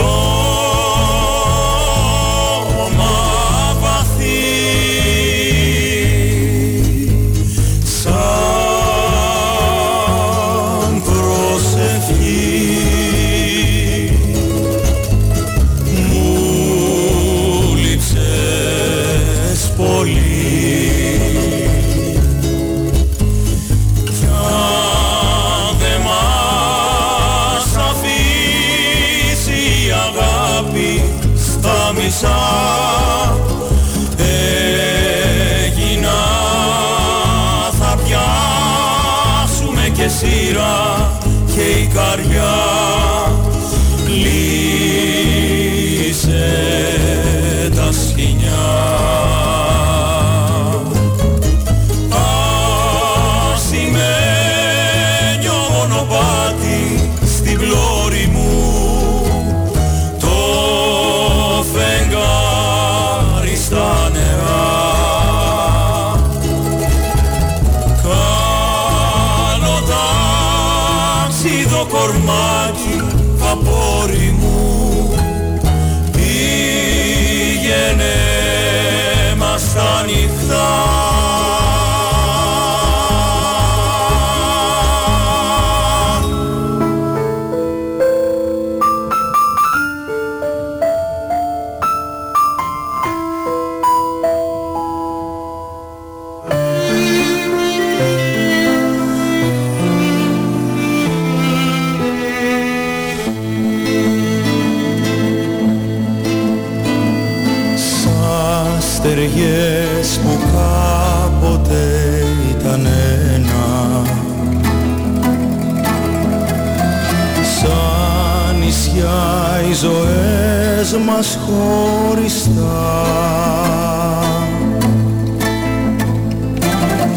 χωριστά. 121.48 122.76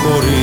χωρίς 0.02 0.37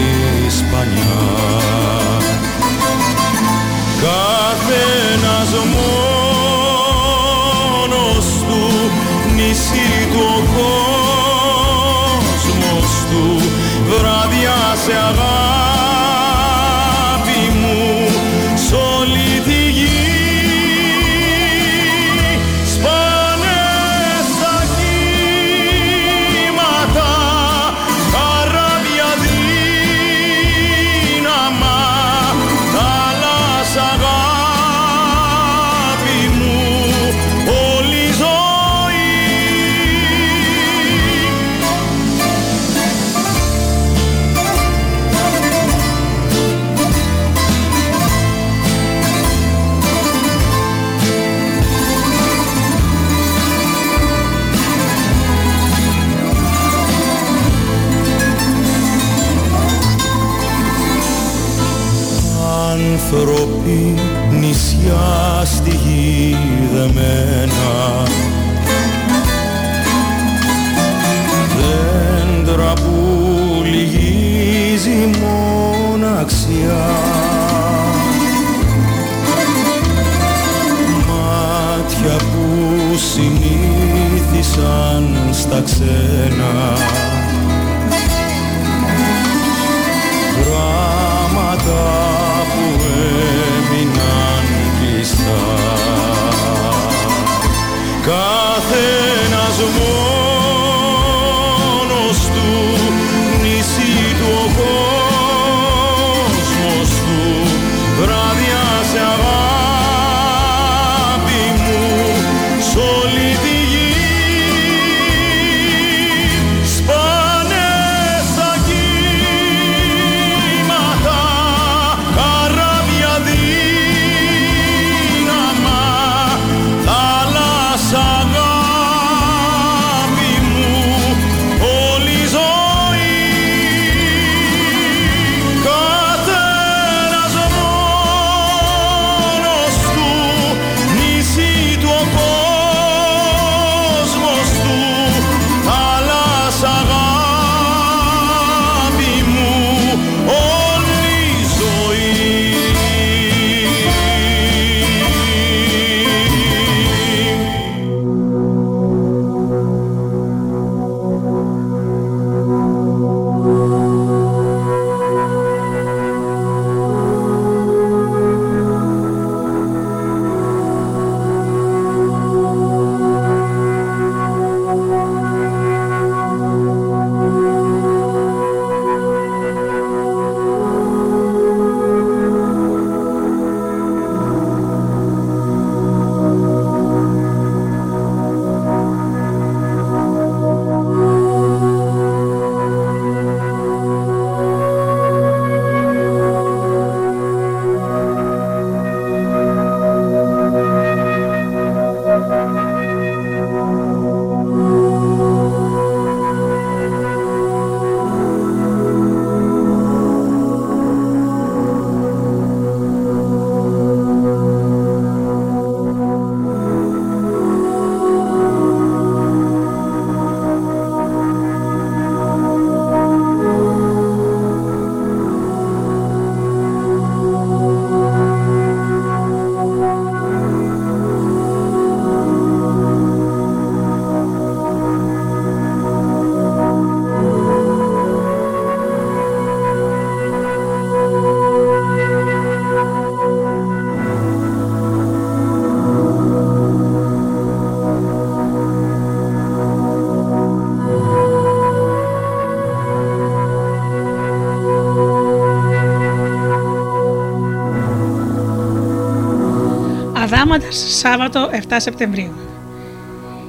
Αδάματας 260.36 260.98
Σάββατο 261.00 261.50
7 261.52 261.76
Σεπτεμβρίου. 261.78 262.34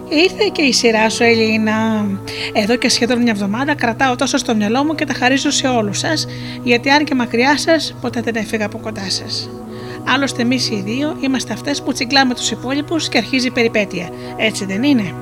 Ήρθε 0.08 0.50
και 0.52 0.62
η 0.62 0.72
σειρά 0.72 1.10
σου, 1.10 1.22
Ελίνα. 1.22 2.06
Εδώ 2.52 2.76
και 2.76 2.88
σχεδόν 2.88 3.22
μια 3.22 3.32
εβδομάδα 3.32 3.74
κρατάω 3.74 4.16
τόσο 4.16 4.36
στο 4.36 4.54
μυαλό 4.54 4.84
μου 4.84 4.94
και 4.94 5.04
τα 5.04 5.14
χαρίζω 5.14 5.50
σε 5.50 5.68
όλους 5.68 5.98
σας, 5.98 6.26
γιατί 6.62 6.90
αν 6.90 7.04
και 7.04 7.14
μακριά 7.14 7.58
σας, 7.58 7.94
ποτέ 8.00 8.20
δεν 8.20 8.34
έφυγα 8.34 8.66
από 8.66 8.78
κοντά 8.78 9.10
σας. 9.10 9.50
Άλλωστε, 10.04 10.42
εμείς 10.42 10.70
οι 10.70 10.82
δύο 10.84 11.16
είμαστε 11.20 11.52
αυτές 11.52 11.82
που 11.82 11.92
τσιγκλάμε 11.92 12.34
τους 12.34 12.50
υπόλοιπους 12.50 13.08
και 13.08 13.18
αρχίζει 13.18 13.46
η 13.46 13.50
περιπέτεια. 13.50 14.08
Έτσι 14.36 14.64
δεν 14.64 14.82
είναι; 14.82 15.14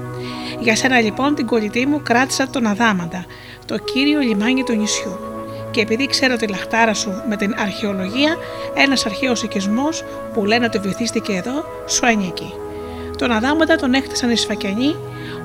Για 0.60 0.76
σένα 0.76 1.00
λοιπόν 1.00 1.34
την 1.34 1.46
κολλητή 1.46 1.86
μου 1.86 2.00
κράτησα 2.02 2.48
τον 2.48 2.66
Αδάμαντα, 2.66 3.24
το 3.66 3.78
κύριο 3.78 4.20
λιμάνι 4.20 4.62
του 4.62 4.74
νησιού. 4.74 5.33
Και 5.74 5.80
επειδή 5.80 6.06
ξέρω 6.06 6.36
τη 6.36 6.46
λαχτάρα 6.46 6.94
σου 6.94 7.22
με 7.28 7.36
την 7.36 7.54
αρχαιολογία, 7.58 8.36
ένας 8.74 9.06
αρχαίος 9.06 9.42
οικισμός 9.42 10.04
που 10.32 10.44
λένε 10.44 10.64
ότι 10.64 10.78
βυθίστηκε 10.78 11.32
εδώ, 11.32 11.64
σου 11.86 12.06
ανήκει. 12.06 12.54
Τον 13.18 13.30
Αδάμαντα 13.30 13.76
τον 13.76 13.94
έχτισαν 13.94 14.30
οι 14.30 14.36
Σφακιανοί 14.36 14.96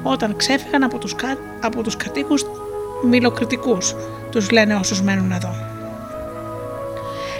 όταν 0.04 0.36
ξέφυγαν 0.36 0.84
από 0.84 0.98
τους, 0.98 1.16
κα... 1.16 1.38
από 1.62 1.84
τους 1.84 1.96
κατοίκους 1.96 2.46
μιλοκριτικούς, 3.06 3.96
τους 4.32 4.52
λένε 4.52 4.76
όσους 4.76 5.02
μένουν 5.02 5.32
εδώ. 5.32 5.56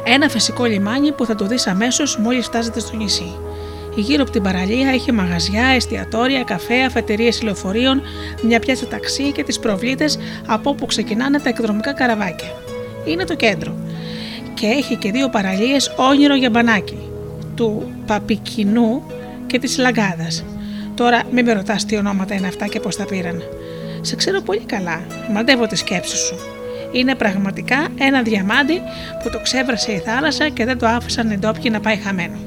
Ένα 0.04 0.30
φυσικό 0.30 0.66
λιμάνι 0.66 1.12
που 1.12 1.26
θα 1.26 1.36
το 1.36 1.46
δεις 1.46 1.68
αμέσως 1.68 2.18
μόλις 2.18 2.46
φτάσετε 2.46 2.80
στο 2.80 2.96
νησί. 2.96 3.38
Γύρω 3.96 4.22
από 4.22 4.32
την 4.32 4.44
παραλία 4.44 4.90
έχει 4.90 5.12
μαγαζιά, 5.12 5.66
εστιατόρια, 5.66 6.44
καφέ, 6.44 6.84
αφετηρίες 6.84 7.42
λεωφορείων, 7.42 8.02
μια 8.44 8.60
πιάτσα 8.60 8.88
ταξί 8.88 9.32
και 9.32 9.44
τις 9.44 9.60
προβλήτες 9.60 10.20
από 10.48 10.70
όπου 10.70 10.86
ξεκινάνε 10.86 11.40
τα 11.40 11.50
εκδρομικά 11.50 11.94
καραβάκια. 11.94 12.52
Είναι 13.10 13.24
το 13.24 13.36
κέντρο. 13.36 13.76
Και 14.54 14.68
έχει 14.68 14.96
και 14.96 15.12
δύο 15.12 15.30
παραλίες 15.30 15.94
όνειρο 15.98 16.36
για 16.36 16.50
μπανάκι, 16.50 16.98
του 17.56 17.92
Παπικινού 18.06 19.04
και 19.48 19.60
της 19.60 19.78
Λαγκάδας. 19.78 20.46
Τώρα 20.96 21.22
μην 21.32 21.46
με 21.46 21.54
ρωτάς 21.54 21.86
τι 21.86 21.98
ονόματα 21.98 22.36
είναι 22.36 22.48
αυτά 22.48 22.68
και 22.68 22.80
πώς 22.80 22.96
τα 22.96 23.06
πήραν. 23.06 23.44
Σε 24.02 24.16
ξέρω 24.16 24.42
πολύ 24.42 24.60
καλά, 24.66 25.02
μαντεύω 25.34 25.68
τη 25.68 25.76
σκέψη 25.76 26.18
σου. 26.18 26.36
Είναι 26.92 27.16
πραγματικά 27.16 27.88
ένα 28.00 28.22
διαμάντι 28.22 28.82
που 29.24 29.30
το 29.30 29.40
ξέβρασε 29.44 29.92
η 29.92 29.98
θάλασσα 29.98 30.50
και 30.50 30.66
δεν 30.66 30.78
το 30.78 30.88
άφησαν 30.88 31.32
οι 31.32 31.38
ντόπιοι 31.38 31.70
να 31.72 31.80
πάει 31.80 31.96
χαμένο. 31.96 32.38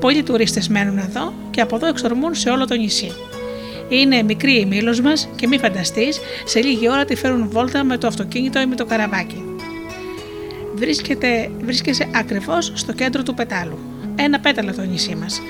Πολλοί 0.00 0.22
τουρίστες 0.22 0.68
μένουν 0.68 0.98
εδώ 0.98 1.32
και 1.50 1.60
από 1.60 1.76
εδώ 1.76 1.86
εξορμούν 1.86 2.34
σε 2.34 2.50
όλο 2.50 2.66
το 2.66 2.74
νησί. 2.74 3.12
Είναι 3.88 4.22
μικρή 4.22 4.60
η 4.60 4.64
μήλος 4.64 5.00
μας 5.00 5.28
και 5.36 5.46
μη 5.46 5.58
φανταστείς, 5.58 6.20
σε 6.44 6.60
λίγη 6.60 6.90
ώρα 6.90 7.04
τη 7.04 7.14
φέρουν 7.14 7.48
βόλτα 7.50 7.84
με 7.84 7.98
το 7.98 8.06
αυτοκίνητο 8.06 8.60
ή 8.60 8.66
με 8.66 8.74
το 8.74 8.84
καραβάκι. 8.84 9.53
Βρίσκεται, 10.74 11.50
βρίσκεσαι 11.60 12.08
ακριβώς 12.14 12.72
στο 12.74 12.92
κέντρο 12.92 13.22
του 13.22 13.34
πετάλου. 13.34 13.78
Ένα 14.16 14.40
πέταλο 14.40 14.74
το 14.74 14.82
νησί 14.82 15.14
μας. 15.14 15.40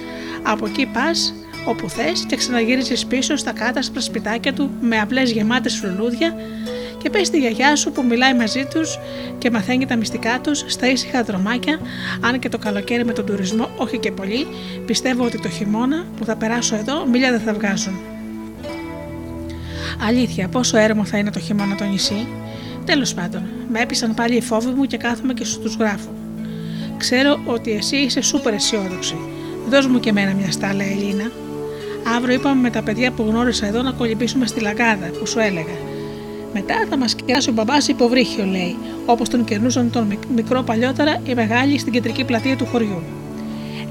Από 0.43 0.67
εκεί 0.67 0.87
πας 0.87 1.35
όπου 1.67 1.89
θες 1.89 2.25
και 2.29 2.37
ξαναγύριζες 2.37 3.07
πίσω 3.07 3.37
στα 3.37 3.53
κάτασπρα 3.53 4.01
σπιτάκια 4.01 4.53
του 4.53 4.71
με 4.81 4.99
απλέ 4.99 5.23
γεμάτες 5.23 5.83
λουλούδια 5.85 6.37
Και 6.99 7.11
πες 7.11 7.27
στη 7.27 7.39
γιαγιά 7.39 7.77
σου 7.77 7.93
που 7.93 8.05
μιλάει 8.05 8.35
μαζί 8.35 8.67
τους 8.71 8.99
και 9.39 9.51
μαθαίνει 9.51 9.87
τα 9.87 9.97
μυστικά 9.97 10.41
τους 10.41 10.65
στα 10.67 10.91
ήσυχα 10.91 11.23
δρομάκια, 11.23 11.79
αν 12.21 12.39
και 12.39 12.49
το 12.49 12.59
καλοκαίρι 12.59 13.05
με 13.05 13.13
τον 13.13 13.27
τουρισμό 13.27 13.69
όχι 13.77 13.99
και 13.99 14.13
πολύ, 14.13 14.47
πιστεύω 14.87 15.25
ότι 15.25 15.41
το 15.41 15.49
χειμώνα 15.49 16.05
που 16.17 16.25
θα 16.25 16.37
περάσω 16.37 16.77
εδώ 16.77 17.07
μίλια 17.07 17.31
δεν 17.31 17.41
θα 17.41 17.53
βγάζουν. 17.53 18.01
Αλήθεια, 20.07 20.49
πόσο 20.49 20.77
έρμο 20.77 21.05
θα 21.05 21.19
είναι 21.19 21.31
το 21.31 21.39
χειμώνα 21.39 21.75
το 21.75 21.85
νησί; 21.85 22.27
Τέλος 22.85 23.15
πάντων, 23.15 23.43
με 23.69 23.81
έπεισαν 23.81 24.15
πάλι 24.15 24.37
οι 24.37 24.41
φόβοι 24.41 24.71
μου 24.71 24.85
και 24.85 24.97
κάθομαι 24.97 25.33
και 25.33 25.45
σου 25.45 25.61
τους 25.61 25.75
γράφω. 25.75 26.11
Ξέρω 26.97 27.41
ότι 27.45 27.73
εσύ 27.73 27.97
είσαι 27.97 28.21
σούπερ 28.21 28.53
αισιόδοξη. 28.55 29.17
Δώσ' 29.69 29.87
μου 29.87 30.01
και 30.01 30.09
εμένα 30.09 30.35
μια 30.35 30.53
στάλα, 30.53 30.85
Ελίνα. 30.85 31.31
Αύριο 32.17 32.35
είπαμε 32.35 32.61
με 32.61 32.71
τα 32.71 32.83
παιδιά 32.83 33.11
που 33.11 33.23
γνώρισα 33.23 33.67
εδώ 33.67 33.83
να 33.83 33.93
κολυμπήσουμε 33.93 34.47
στη 34.47 34.61
λαγκάδα 34.61 35.07
που 35.19 35.27
σου 35.27 35.39
έλεγα. 35.39 35.77
Μετά 36.53 36.75
θα 36.91 36.97
μας 36.97 37.15
κεράσει 37.15 37.51
ο 37.51 37.53
μπαμπάς 37.53 37.89
υποβρύχιο, 37.89 38.45
λέει, 38.45 38.77
όπως 39.07 39.29
τον 39.29 39.45
κερνούσαν 39.45 39.91
τον 39.91 40.19
μικρό 40.35 40.63
παλιότερα 40.63 41.21
οι 41.25 41.35
μεγάλοι 41.35 41.79
στην 41.79 41.93
κεντρική 41.93 42.25
πλατεία 42.25 42.57
του 42.57 42.67
χωριού. 42.67 43.03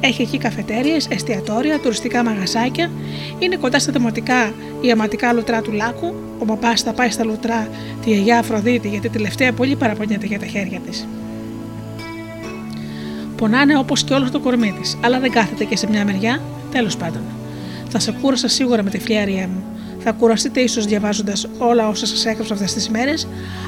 Έχει 0.06 0.22
εκεί 0.22 0.38
καφετέρειες, 0.38 1.08
εστιατόρια, 1.08 1.80
τουριστικά 1.80 2.24
μαγαζάκια. 2.24 2.92
Είναι 3.40 3.56
κοντά 3.56 3.80
στα 3.80 3.92
δημοτικά 3.92 4.54
η 4.82 4.92
αματικά 4.92 5.34
λουτρά 5.34 5.62
του 5.62 5.72
Λάκου. 5.72 6.14
Ο 6.40 6.46
μπαμπάς 6.46 6.82
θα 6.82 6.94
πάει 6.94 7.10
στα 7.10 7.24
λουτρά 7.24 7.68
τη 8.04 8.10
γιαγιά 8.10 8.40
Αφροδίτη, 8.40 8.88
γιατί 8.88 9.10
τελευταία 9.10 9.54
πολύ 9.54 9.76
παραπονιέται 9.76 10.26
για 10.26 10.40
τα 10.40 10.46
χέρια 10.46 10.80
της. 10.80 11.08
Πονάνε 13.36 13.78
όπως 13.78 14.04
και 14.04 14.14
όλος 14.14 14.32
το 14.32 14.40
κορμί 14.40 14.76
της, 14.82 14.98
αλλά 15.02 15.20
δεν 15.20 15.32
κάθεται 15.32 15.64
και 15.64 15.78
σε 15.78 15.90
μια 15.90 16.06
μεριά, 16.06 16.42
τέλος 16.72 16.98
πάντων. 16.98 17.22
Θα 17.90 18.00
σε 18.00 18.12
κούρασα 18.22 18.48
σίγουρα 18.48 18.84
με 18.84 18.90
τη 18.90 19.00
φλιαρία 19.00 19.48
μου. 19.48 19.64
Θα 20.00 20.12
κουραστείτε 20.12 20.60
ίσως 20.62 20.86
διαβάζοντας 20.86 21.48
όλα 21.58 21.88
όσα 21.88 22.06
σας 22.06 22.26
έγραψα 22.26 22.54
αυτές 22.54 22.74
τις 22.74 22.90
μέρες, 22.90 23.28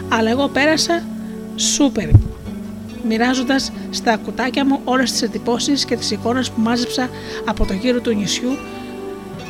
αλλά 0.09 0.29
εγώ 0.29 0.47
πέρασα 0.47 1.03
σούπερ. 1.55 2.09
Μοιράζοντας 3.07 3.71
στα 3.89 4.17
κουτάκια 4.17 4.65
μου 4.65 4.79
όλες 4.83 5.11
τις 5.11 5.21
εντυπώσεις 5.21 5.85
και 5.85 5.95
τις 5.95 6.11
εικόνες 6.11 6.49
που 6.49 6.61
μάζεψα 6.61 7.09
από 7.45 7.65
το 7.65 7.73
γύρο 7.73 7.99
του 7.99 8.13
νησιού, 8.13 8.57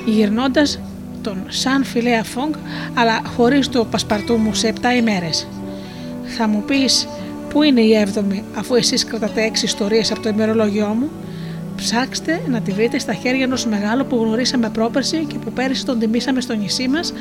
γυρνώντας 0.06 0.80
τον 1.22 1.44
σαν 1.48 1.84
φιλέα 1.84 2.24
φόγκ, 2.24 2.54
αλλά 2.94 3.22
χωρίς 3.36 3.70
το 3.70 3.86
πασπαρτού 3.86 4.38
μου 4.38 4.54
σε 4.54 4.68
7 4.68 4.96
ημέρες. 4.98 5.48
Θα 6.38 6.48
μου 6.48 6.64
πεις 6.68 7.08
πού 7.50 7.64
είναι 7.64 7.82
η 7.82 7.96
έβδομη, 7.96 8.44
αφού 8.56 8.76
εσείς 8.76 9.06
κρατάτε 9.06 9.52
6 9.54 9.64
ιστορίες 9.64 10.12
από 10.12 10.22
το 10.22 10.30
ημερολόγιό 10.30 10.88
μου, 10.88 11.10
Ψάξτε 11.76 12.42
να 12.48 12.62
τη 12.62 12.72
βρείτε 12.72 13.00
στα 13.00 13.14
χέρια 13.14 13.44
ενός 13.44 13.66
μεγάλου 13.66 14.06
που 14.06 14.16
γνωρίσαμε 14.16 14.70
πρόπερση 14.70 15.26
και 15.26 15.38
που 15.38 15.52
πέρυσι 15.52 15.86
τον 15.86 16.00
τιμήσαμε 16.00 16.42
στο 16.42 16.54
νησί 16.54 16.88
μας, 16.88 17.14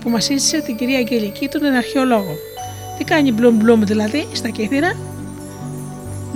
που 0.00 0.10
μας 0.10 0.24
σύστησε 0.24 0.60
την 0.60 0.76
κυρία 0.76 0.98
Αγγελική, 0.98 1.48
τον 1.48 1.64
αρχαιολόγο. 1.64 2.34
Τι 2.98 3.04
κάνει 3.04 3.32
μπλουμ 3.32 3.56
μπλουμ 3.56 3.84
δηλαδή 3.84 4.26
στα 4.32 4.48
κύθυρα. 4.48 4.96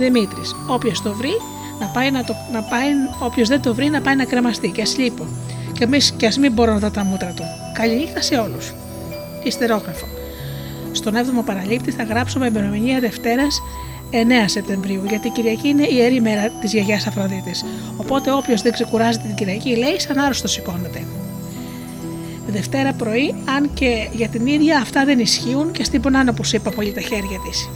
Δημήτρης, 0.01 0.55
όποιος 0.67 1.01
το 1.01 1.13
βρει, 1.13 1.33
να 1.79 1.85
πάει 1.87 2.11
να 2.11 2.23
το, 2.23 2.35
να 2.51 2.61
πάει, 2.61 2.89
όποιος 3.19 3.47
δεν 3.47 3.61
το 3.61 3.73
βρει 3.73 3.89
να 3.89 4.01
πάει 4.01 4.15
να 4.15 4.25
κρεμαστεί 4.25 4.69
και 4.69 4.81
ας 4.81 4.97
λείπω. 4.97 5.27
Και, 5.73 5.83
εμείς, 5.83 6.11
και 6.11 6.25
ας 6.25 6.37
μην 6.37 6.51
μπορώ 6.51 6.73
να 6.73 6.79
δω 6.79 6.91
τα 6.91 7.03
μούτρα 7.03 7.33
του. 7.35 7.43
Καληνύχτα 7.73 8.21
σε 8.21 8.35
όλους. 8.35 8.73
Ιστερόγραφο. 9.43 10.05
Στον 10.91 11.13
7ο 11.13 11.45
παραλήπτη 11.45 11.91
θα 11.91 12.03
γράψουμε 12.03 12.47
ημερομηνία 12.47 12.99
Δευτέρας 12.99 13.61
9 14.11 14.15
Σεπτεμβρίου, 14.45 15.03
γιατί 15.07 15.27
η 15.27 15.31
Κυριακή 15.31 15.67
είναι 15.67 15.83
η 15.83 15.95
ιερή 15.95 16.21
μέρα 16.21 16.49
της 16.49 16.73
γιαγιάς 16.73 17.07
Αφροδίτης. 17.07 17.65
Οπότε 17.97 18.31
όποιος 18.31 18.61
δεν 18.61 18.71
ξεκουράζεται 18.71 19.27
την 19.27 19.35
Κυριακή, 19.35 19.75
λέει, 19.75 19.99
σαν 19.99 20.19
άρρωστο 20.19 20.47
σηκώνεται. 20.47 21.03
Δευτέρα 22.47 22.93
πρωί, 22.93 23.35
αν 23.55 23.73
και 23.73 24.09
για 24.11 24.27
την 24.27 24.47
ίδια 24.47 24.79
αυτά 24.79 25.05
δεν 25.05 25.19
ισχύουν 25.19 25.71
και 25.71 25.83
στην 25.83 26.01
πονάνε 26.01 26.29
όπως 26.29 26.53
είπα 26.53 26.69
πολύ 26.69 26.91
τα 26.91 27.01
χέρια 27.01 27.39
της. 27.49 27.69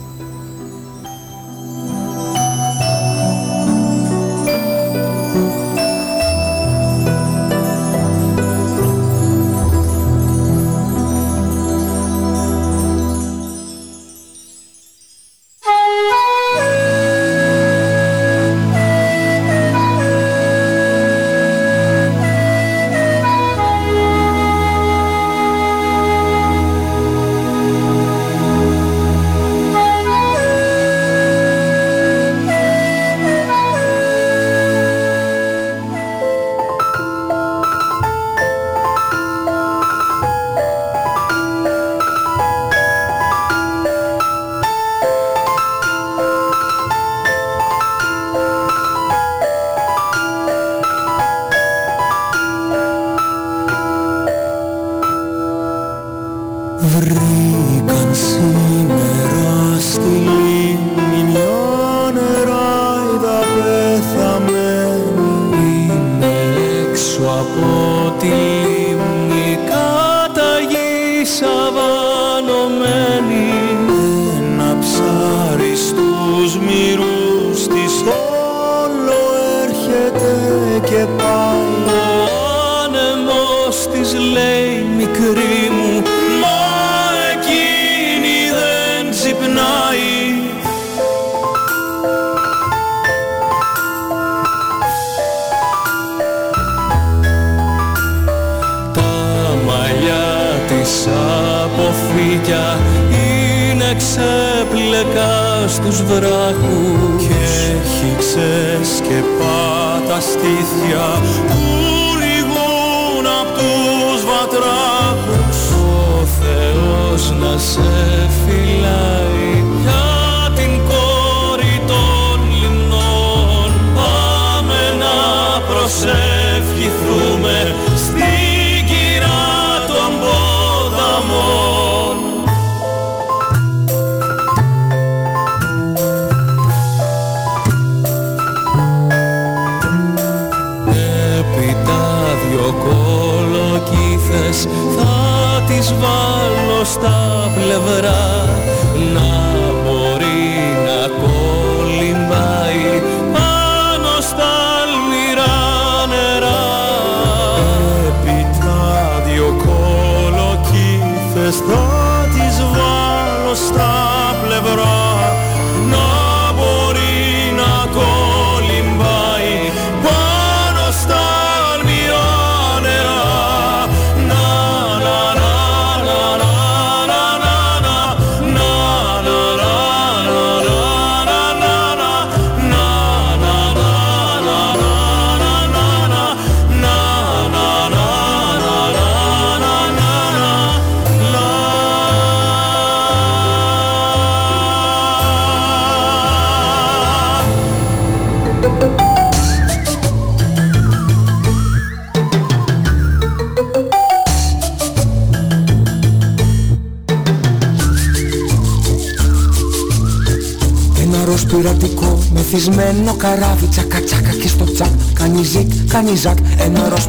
Κάνει 215.96 216.16
ζακ, 216.16 216.38
ένα 216.60 216.90
ροζ 216.90 217.06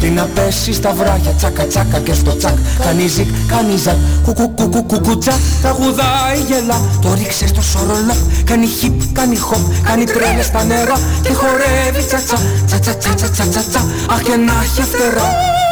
Τι 0.00 0.08
να 0.08 0.22
πέσει 0.22 0.72
στα 0.72 0.92
βράχια. 0.92 1.30
Τσάκα 1.30 1.66
τσάκα 1.66 1.98
και 1.98 2.12
στο 2.12 2.36
τσακ 2.36 2.56
Κανιζάκ, 2.84 3.26
κανιζάκ, 3.46 3.96
κουκου 4.22 4.48
κουκου 4.54 4.82
κουκου 4.82 5.18
τσάκ, 5.18 5.38
τα 5.62 5.70
γούδα 5.70 6.04
η 6.36 6.40
γελά. 6.48 6.80
Το 7.02 7.14
ρίξε 7.14 7.46
στο 7.46 7.62
σωρολό 7.62 8.16
Κάνει 8.44 8.66
χιπ, 8.66 9.00
κάνει 9.12 9.36
χοπ 9.36 9.82
Κάνει 9.82 10.04
τρέλες 10.04 10.46
στα 10.46 10.64
νερά. 10.64 10.98
Και 11.22 11.32
χορεύει 11.32 12.06
τσατσα 12.06 12.38
Τσατσα 12.66 12.94
τσατσα 12.94 13.46
τσατσα 13.48 13.84
Αχ 14.10 14.22
και 14.22 14.36
να 14.36 14.52
έχει 14.62 14.82
φτερά. 14.82 15.63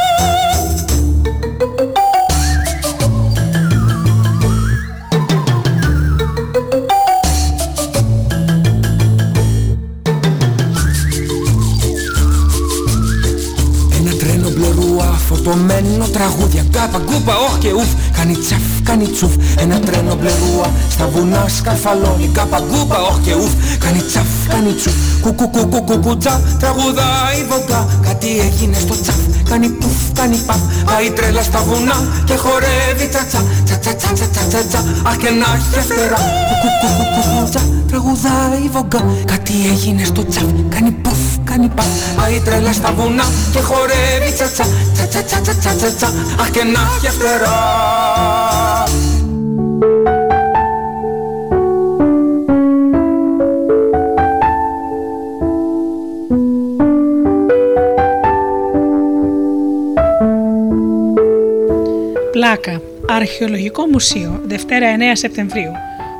Τραγούδια 16.93 16.93
Κάπα 16.93 17.05
γκούπα 17.05 17.35
όχ 17.37 17.57
και 17.57 17.71
ουφ 17.73 17.89
Κάνει 18.17 18.35
τσαφ, 18.35 18.65
κάνει 18.83 19.07
τσουφ. 19.07 19.33
Ένα 19.57 19.79
τρένο 19.79 20.15
μπλε 20.15 20.31
ρουά 20.41 20.71
στα 20.89 21.07
βουνά 21.07 21.45
σκαρφαλώνει. 21.47 22.29
Κάπα 22.33 22.59
γκούπα 22.59 23.01
όχ 23.01 23.17
και 23.25 23.33
ουφ 23.35 23.53
Κάνει 23.79 24.01
τσαφ, 24.09 24.27
κάνει 24.47 24.73
τσουφ. 24.73 24.93
Κουκου 25.21 25.49
κουκου 25.49 25.83
κουκου 25.83 26.17
τσα 26.17 26.41
Τραγουδάει 26.59 27.41
βογκά 27.49 27.81
Κάτι 28.07 28.27
έγινε 28.39 28.77
στο 28.79 28.95
τσαφ 29.01 29.19
Κάνει 29.49 29.67
πουφ, 29.69 29.99
κάνει 30.13 30.37
παπ 30.37 30.61
Πάει 30.85 31.09
τρέλα 31.11 31.41
στα 31.41 31.59
βουνά 31.67 31.97
και 32.25 32.35
χορεύει 32.35 33.07
τσα 33.13 33.23
τσα. 33.29 33.41
Τσα 33.65 33.77
τσα 33.77 33.93
τσα 33.93 34.13
τσα 34.13 34.27
τσα 34.33 34.43
τσα 34.49 34.61
τσα. 34.69 34.79
Αχ 35.09 35.15
και 35.17 35.29
να 35.39 35.47
έχει 35.55 35.79
φτερά. 35.87 36.21
Κουκου 36.49 36.69
κουκου 36.81 37.05
κουκου 37.15 37.49
τσα 37.49 37.61
Τραγουδάει 37.89 38.65
βογκά 38.75 39.03
Κάτι 39.25 39.53
έγινε 39.71 40.03
στο 40.03 40.25
τσαφ 40.25 40.43
Κάνει 40.73 40.91
πουφ, 40.91 41.22
κάνει 41.53 41.71
πα 41.75 42.29
η 42.29 42.39
τρελά 42.39 42.73
στα 42.73 42.91
βουνά 42.93 43.23
και 43.51 43.59
χορεύει 43.59 44.33
τσατσα 44.33 44.65
Τσα 44.93 45.07
τσα 45.07 45.23
τσα 45.23 45.41
τσα 45.41 45.55
τσα 45.55 45.75
τσα 45.75 45.95
τσα 45.95 46.07
Αχ 46.39 46.49
και 46.51 46.63
να 46.63 46.79
έχει 46.95 47.09
φτερά 47.09 47.57
Πλάκα, 62.31 62.81
Αρχαιολογικό 63.09 63.85
Μουσείο, 63.91 64.41
Δευτέρα 64.45 64.87
9 64.97 65.01
Σεπτεμβρίου. 65.13 65.71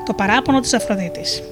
Το 0.05 0.13
παράπονο 0.13 0.59
της 0.59 0.73
Αφροδίτης. 0.73 1.43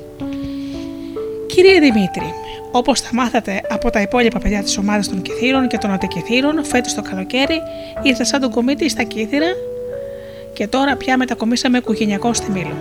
Κύριε 1.48 1.80
Δημήτρη, 1.80 2.34
όπως 2.72 3.02
θα 3.02 3.10
μάθατε 3.14 3.62
από 3.70 3.90
τα 3.90 4.02
υπόλοιπα 4.02 4.40
παιδιά 4.40 4.64
της 4.64 4.78
ομάδας 4.78 5.10
των 5.10 5.22
Κιθήρων 5.22 5.68
και 5.68 5.78
των 5.78 5.92
Αντικιθήρων, 5.92 6.66
φέτος 6.66 6.94
το 6.94 7.02
καλοκαίρι 7.02 7.62
ήρθα 8.02 8.24
σαν 8.24 8.42
τον 8.42 8.52
κομίτη 8.52 8.90
στα 8.90 9.04
Κύθυρα 9.04 9.56
και 10.54 10.68
τώρα 10.68 10.96
πια 10.96 11.18
μετακομίσαμε 11.18 11.78
οικογενειακό 11.78 12.34
στη 12.34 12.52
Μήλο. 12.52 12.76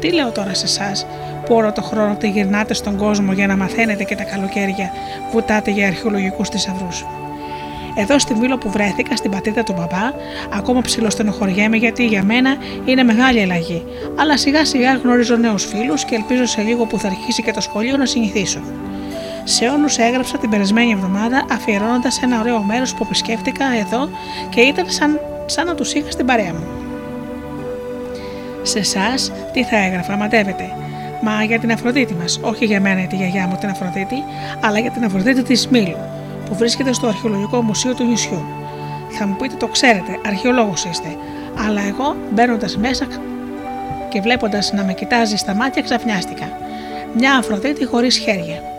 Τι 0.00 0.12
λέω 0.12 0.30
τώρα 0.30 0.54
σε 0.54 0.64
εσάς 0.64 1.06
που 1.46 1.54
όλο 1.54 1.72
το 1.72 1.82
χρόνο 1.82 2.16
τη 2.16 2.28
γυρνάτε 2.28 2.74
στον 2.74 2.96
κόσμο 2.96 3.32
για 3.32 3.46
να 3.46 3.56
μαθαίνετε 3.56 4.04
και 4.04 4.14
τα 4.14 4.22
καλοκαίρια 4.22 4.90
βουτάτε 5.32 5.70
για 5.70 5.86
αρχαιολογικούς 5.86 6.48
θησαυρούς. 6.48 7.04
Εδώ 7.94 8.18
στη 8.18 8.34
Μήλο 8.34 8.58
που 8.58 8.70
βρέθηκα, 8.70 9.16
στην 9.16 9.30
πατρίδα 9.30 9.62
του 9.62 9.72
μπαμπά, 9.72 10.12
ακόμα 10.56 10.80
ψηλοστενοχωριέμαι 10.80 11.76
γιατί 11.76 12.06
για 12.06 12.22
μένα 12.22 12.56
είναι 12.84 13.02
μεγάλη 13.02 13.42
αλλαγή. 13.42 13.84
Αλλά 14.16 14.36
σιγά 14.36 14.64
σιγά 14.64 14.94
γνωρίζω 14.94 15.36
νέους 15.36 15.64
φίλους 15.64 16.04
και 16.04 16.14
ελπίζω 16.14 16.46
σε 16.46 16.62
λίγο 16.62 16.84
που 16.84 16.98
θα 16.98 17.06
αρχίσει 17.06 17.42
και 17.42 17.52
το 17.52 17.60
σχολείο 17.60 17.96
να 17.96 18.06
συνηθίσω. 18.06 18.60
Σε 19.44 19.68
όλους 19.68 19.98
έγραψα 19.98 20.38
την 20.38 20.50
περασμένη 20.50 20.92
εβδομάδα 20.92 21.44
αφιερώνοντας 21.50 22.22
ένα 22.22 22.40
ωραίο 22.40 22.62
μέρος 22.62 22.94
που 22.94 23.04
επισκέφτηκα 23.04 23.64
εδώ 23.80 24.08
και 24.48 24.60
ήταν 24.60 24.90
σαν, 24.90 25.20
σαν 25.46 25.66
να 25.66 25.74
τους 25.74 25.92
είχα 25.92 26.10
στην 26.10 26.26
παρέα 26.26 26.52
μου. 26.52 26.66
Σε 28.62 28.78
εσάς, 28.78 29.32
τι 29.52 29.64
θα 29.64 29.76
έγραφα, 29.76 30.16
μαντεύετε; 30.16 30.64
Μα 31.22 31.44
για 31.44 31.58
την 31.58 31.72
Αφροδίτη 31.72 32.14
μας, 32.14 32.38
όχι 32.42 32.64
για 32.64 32.80
μένα 32.80 33.02
ή 33.02 33.06
τη 33.06 33.16
γιαγιά 33.16 33.46
μου 33.46 33.56
την 33.60 33.68
Αφροδίτη, 33.68 34.22
αλλά 34.60 34.78
για 34.78 34.90
την 34.90 35.04
Αφροδίτη 35.04 35.42
της 35.42 35.68
Μήλου, 35.68 35.96
που 36.48 36.54
βρίσκεται 36.54 36.92
στο 36.92 37.06
Αρχαιολογικό 37.06 37.62
Μουσείο 37.62 37.94
του 37.94 38.04
νησιού. 38.04 38.44
Θα 39.08 39.26
μου 39.26 39.36
πείτε, 39.36 39.54
το 39.54 39.66
ξέρετε, 39.66 40.18
αρχαιολόγος 40.26 40.84
είστε, 40.84 41.16
αλλά 41.66 41.80
εγώ 41.80 42.16
μπαίνοντας 42.32 42.76
μέσα 42.76 43.06
και 44.08 44.20
βλέποντας 44.20 44.72
να 44.72 44.84
με 44.84 44.92
κοιτάζει 44.92 45.36
στα 45.36 45.54
μάτια, 45.54 45.82
ξαφνιάστηκα. 45.82 46.48
Μια 47.16 47.36
Αφροδίτη 47.36 47.84
χωρίς 47.84 48.18
χέρια. 48.18 48.71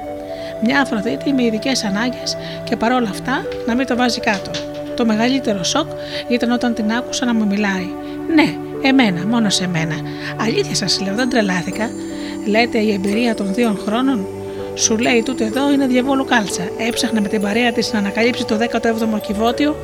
Μια 0.64 0.82
Αφροδίτη 0.82 1.34
με 1.34 1.44
ειδικές 1.44 1.84
ανάγκες 1.84 2.38
και 2.64 2.76
παρόλα 2.76 3.10
αυτά 3.10 3.46
να 3.68 3.76
μην 3.76 3.86
το 3.86 3.96
βάζει 3.96 4.20
κάτω. 4.20 4.52
Το 4.96 5.06
μεγαλύτερο 5.06 5.64
σοκ 5.64 5.88
ήταν 6.28 6.52
όταν 6.52 6.74
την 6.74 6.92
άκουσα 6.92 7.26
να 7.26 7.34
μου 7.34 7.46
μιλάει. 7.46 7.88
Ναι, 8.36 8.56
εμένα, 8.82 9.26
μόνο 9.28 9.50
σε 9.50 9.68
μένα. 9.68 9.96
Αλήθεια 10.42 10.76
σας 10.76 11.02
λέω, 11.02 11.16
δεν 11.16 11.30
τρελάθηκα. 11.30 11.90
Λέτε 12.46 12.78
η 12.78 12.94
εμπειρία 12.94 13.36
των 13.36 13.54
δύο 13.54 13.78
χρόνων. 13.86 14.28
Σου 14.76 14.98
λέει 14.98 15.24
τούτο 15.24 15.44
εδώ 15.44 15.72
είναι 15.72 15.88
διαβόλου 15.88 16.26
κάλτσα. 16.26 16.64
Έψαχνε 16.88 17.22
με 17.22 17.28
την 17.28 17.42
παρέα 17.42 17.72
της 17.72 17.94
να 17.94 18.00
ανακαλύψει 18.00 18.46
το 18.46 18.58
17ο 18.60 19.22
κυβότιο. 19.22 19.76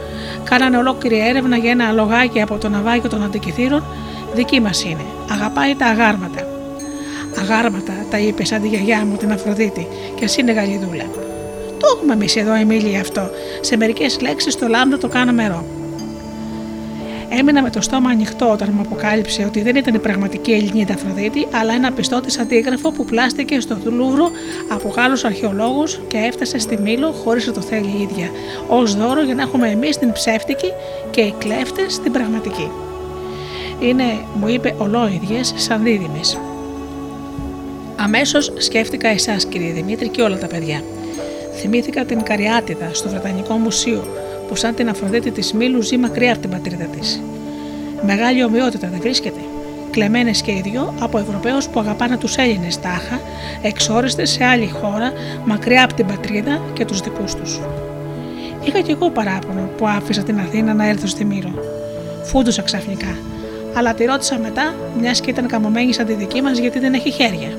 Κάνανε 0.43 0.77
ολόκληρη 0.77 1.27
έρευνα 1.27 1.57
για 1.57 1.71
ένα 1.71 1.91
λογάκι 1.91 2.41
από 2.41 2.57
το 2.57 2.69
ναυάγιο 2.69 3.09
των 3.09 3.23
αντικειθήρων. 3.23 3.83
Δική 4.33 4.59
μας 4.59 4.83
είναι. 4.83 5.05
Αγαπάει 5.31 5.75
τα 5.75 5.85
αγάρματα. 5.85 6.47
Αγάρματα, 7.39 7.93
τα 8.09 8.19
είπε 8.19 8.45
σαν 8.45 8.61
τη 8.61 8.67
γιαγιά 8.67 9.05
μου 9.05 9.15
την 9.15 9.31
Αφροδίτη, 9.31 9.87
και 10.15 10.23
εσύ 10.23 10.41
είναι 10.41 10.51
γαλιδούλα. 10.51 11.05
Το 11.79 11.87
έχουμε 11.95 12.13
εμείς 12.13 12.35
εδώ, 12.35 12.53
Εμίλια, 12.53 12.99
αυτό. 12.99 13.29
Σε 13.61 13.77
μερικές 13.77 14.21
λέξεις 14.21 14.55
το 14.55 14.67
λάμδα 14.67 14.97
το 14.97 15.07
κάναμε 15.07 15.47
ρο. 15.47 15.63
Έμεινα 17.29 17.61
με 17.61 17.69
το 17.69 17.81
στόμα 17.81 18.09
ανοιχτό 18.09 18.51
όταν 18.51 18.69
μου 18.75 18.81
αποκάλυψε 18.81 19.43
ότι 19.43 19.61
δεν 19.61 19.75
ήταν 19.75 19.93
η 19.93 19.99
πραγματική 19.99 20.51
Ελληνίδα 20.51 20.93
Αφροδίτη, 20.93 21.47
αλλά 21.51 21.73
ένα 21.73 21.91
πιστό 21.91 22.21
τη 22.21 22.35
αντίγραφο 22.39 22.91
που 22.91 23.05
πλάστηκε 23.05 23.59
στο 23.59 23.77
Λούβρο 23.83 24.29
από 24.69 24.89
Γάλλους 24.89 25.23
αρχαιολόγους 25.23 25.99
και 26.07 26.17
έφτασε 26.17 26.59
στη 26.59 26.77
Μήλο 26.81 27.11
χωρίς 27.11 27.47
να 27.47 27.53
το 27.53 27.61
θέλει 27.61 27.93
η 27.99 28.01
ίδια, 28.01 28.29
ως 28.67 28.95
δώρο 28.95 29.23
για 29.23 29.35
να 29.35 29.41
έχουμε 29.41 29.69
εμείς 29.69 29.97
την 29.97 30.11
ψεύτικη 30.11 30.71
και 31.09 31.21
οι 31.21 31.33
κλέφτες 31.37 31.99
την 31.99 32.11
πραγματική. 32.11 32.71
Είναι, 33.79 34.03
μου 34.33 34.47
είπε, 34.47 34.75
ολόιδιες 34.77 35.53
σαν 35.55 35.83
δίδυμες. 35.83 36.37
Αμέσως 38.03 38.53
σκέφτηκα 38.57 39.07
εσάς, 39.07 39.45
κύριε 39.45 39.71
Δημήτρη, 39.71 40.07
και 40.07 40.21
όλα 40.21 40.37
τα 40.37 40.47
παιδιά. 40.47 40.83
Θυμήθηκα 41.55 42.05
την 42.05 42.23
Καριάτιδα 42.23 42.89
στο 42.91 43.09
Βρετανικό 43.09 43.53
Μουσείο, 43.53 44.07
που 44.47 44.55
σαν 44.55 44.75
την 44.75 44.89
Αφροδίτη 44.89 45.31
της 45.31 45.53
Μήλου 45.53 45.81
ζει 45.81 45.97
μακριά 45.97 46.31
από 46.31 46.41
την 46.41 46.49
πατρίδα 46.49 46.85
της. 46.85 47.21
Μεγάλη 48.05 48.43
ομοιότητα 48.43 48.87
δεν 48.87 48.99
βρίσκεται. 49.01 49.39
Κλεμμένες 49.91 50.41
και 50.41 50.51
οι 50.51 50.61
δυο 50.63 50.93
από 50.99 51.17
Ευρωπαίους 51.17 51.67
που 51.67 51.79
αγαπάνε 51.79 52.17
τους 52.17 52.35
Έλληνες 52.35 52.79
τάχα, 52.79 53.19
εξόριστες 53.61 54.29
σε 54.29 54.43
άλλη 54.43 54.67
χώρα, 54.67 55.13
μακριά 55.45 55.83
από 55.83 55.93
την 55.93 56.05
πατρίδα 56.05 56.61
και 56.73 56.85
τους 56.85 56.99
δικούς 56.99 57.35
τους. 57.35 57.59
Είχα 58.63 58.79
κι 58.79 58.91
εγώ 58.91 59.09
παράπονο 59.09 59.69
που 59.77 59.87
άφησα 59.87 60.23
την 60.23 60.39
Αθήνα 60.39 60.73
να 60.73 60.87
έρθω 60.87 61.07
στη 61.07 61.25
Μύρο. 61.25 61.51
Φούντουσα 62.23 62.61
ξαφνικά, 62.61 63.17
αλλά 63.73 63.93
τη 63.93 64.05
ρώτησα 64.05 64.37
μετά, 64.37 64.75
μιας 64.99 65.21
και 65.21 65.29
ήταν 65.29 65.47
καμωμένης 65.47 65.95
σαν 65.95 66.05
τη 66.05 66.13
δική 66.13 66.41
μας 66.41 66.57
γιατί 66.57 66.79
δεν 66.79 66.93
έχει 66.93 67.11
χέρια. 67.11 67.49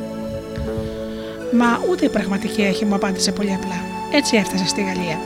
Μα 1.52 1.80
ούτε 1.90 2.04
η 2.04 2.08
πραγματική 2.08 2.62
έχει, 2.62 2.84
μου 2.84 2.94
απάντησε 2.94 3.32
πολύ 3.32 3.54
απλά. 3.54 3.80
Έτσι 4.12 4.36
έφτασε 4.36 4.66
στη 4.66 4.82
Γαλλία. 4.82 5.18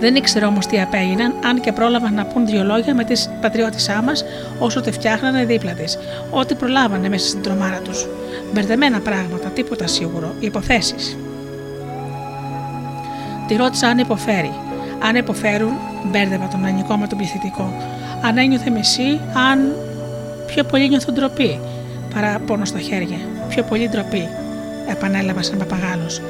Δεν 0.00 0.14
ήξερα 0.14 0.46
όμως 0.46 0.66
τι 0.66 0.80
απέγιναν, 0.80 1.34
αν 1.44 1.60
και 1.60 1.72
πρόλαβαν 1.72 2.14
να 2.14 2.24
πούν 2.24 2.46
δύο 2.46 2.64
λόγια 2.64 2.94
με 2.94 3.04
τις 3.04 3.30
πατριώτησά 3.40 4.02
μας 4.02 4.24
όσο 4.58 4.80
τη 4.80 4.90
φτιάχνανε 4.90 5.44
δίπλα 5.44 5.72
της. 5.72 5.98
Ό,τι 6.30 6.54
προλάβανε 6.54 7.08
μέσα 7.08 7.28
στην 7.28 7.42
τρομάρα 7.42 7.78
τους. 7.78 8.06
Μπερδεμένα 8.52 9.00
πράγματα, 9.00 9.48
τίποτα 9.48 9.86
σίγουρο, 9.86 10.34
υποθέσεις. 10.40 11.16
Τη 13.48 13.56
ρώτησα 13.56 13.88
αν 13.88 13.98
υποφέρει. 13.98 14.52
Αν 15.02 15.16
υποφέρουν, 15.16 15.72
μπέρδευα 16.04 16.48
τον 16.48 16.64
ανικό 16.64 16.96
με 16.96 17.06
τον 17.06 17.18
πληθυντικό. 17.18 17.72
Αν 18.22 18.38
ένιωθε 18.38 18.70
μισή, 18.70 19.20
αν. 19.50 19.72
πιο 20.46 20.64
πολύ 20.64 20.88
νιώθω 20.88 21.12
ντροπή 21.12 21.60
παρά 22.14 22.40
πόνο 22.46 22.64
στα 22.64 22.78
χέρια. 22.78 23.18
Πιο 23.54 23.62
πολύ 23.62 23.88
ντροπή, 23.88 24.28
επανέλαβα 24.88 25.42
σαν 25.42 25.58
παπαγάλος. 25.58 26.20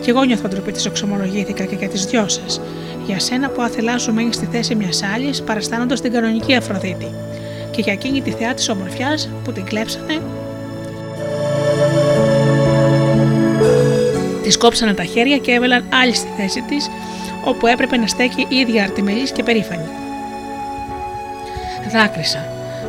Κι 0.00 0.10
εγώ 0.10 0.24
νιώθω 0.24 0.48
ντροπή, 0.48 0.72
τη 0.72 0.82
εξομολογήθηκα 0.86 1.64
και 1.64 1.74
για 1.74 1.88
τις 1.88 2.04
δυο 2.04 2.28
σας. 2.28 2.60
Για 3.06 3.18
σένα 3.18 3.48
που 3.48 3.62
άθελά 3.62 3.98
σου 3.98 4.12
μένει 4.12 4.32
στη 4.32 4.48
θέση 4.52 4.74
μιας 4.74 5.02
άλλης, 5.14 5.42
παραστάνοντας 5.42 6.00
την 6.00 6.12
κανονική 6.12 6.54
Αφροδίτη. 6.54 7.14
Και 7.70 7.80
για 7.80 7.92
εκείνη 7.92 8.20
τη 8.20 8.30
θεά 8.30 8.54
της 8.54 8.68
ομορφιάς 8.68 9.28
που 9.44 9.52
την 9.52 9.64
κλέψανε. 9.64 10.20
Τη 14.42 14.58
κόψανε 14.58 14.94
τα 14.94 15.04
χέρια 15.04 15.36
και 15.36 15.52
έβαλαν 15.52 15.84
άλλη 16.02 16.14
στη 16.14 16.28
θέση 16.36 16.62
της, 16.68 16.88
όπου 17.44 17.66
έπρεπε 17.66 17.96
να 17.96 18.06
στέκει 18.06 18.46
η 18.48 18.56
ίδια 18.56 18.82
αρτιμελής 18.82 19.32
και 19.32 19.42
περήφανη. 19.42 19.88
Δάκρυσα. 21.92 22.46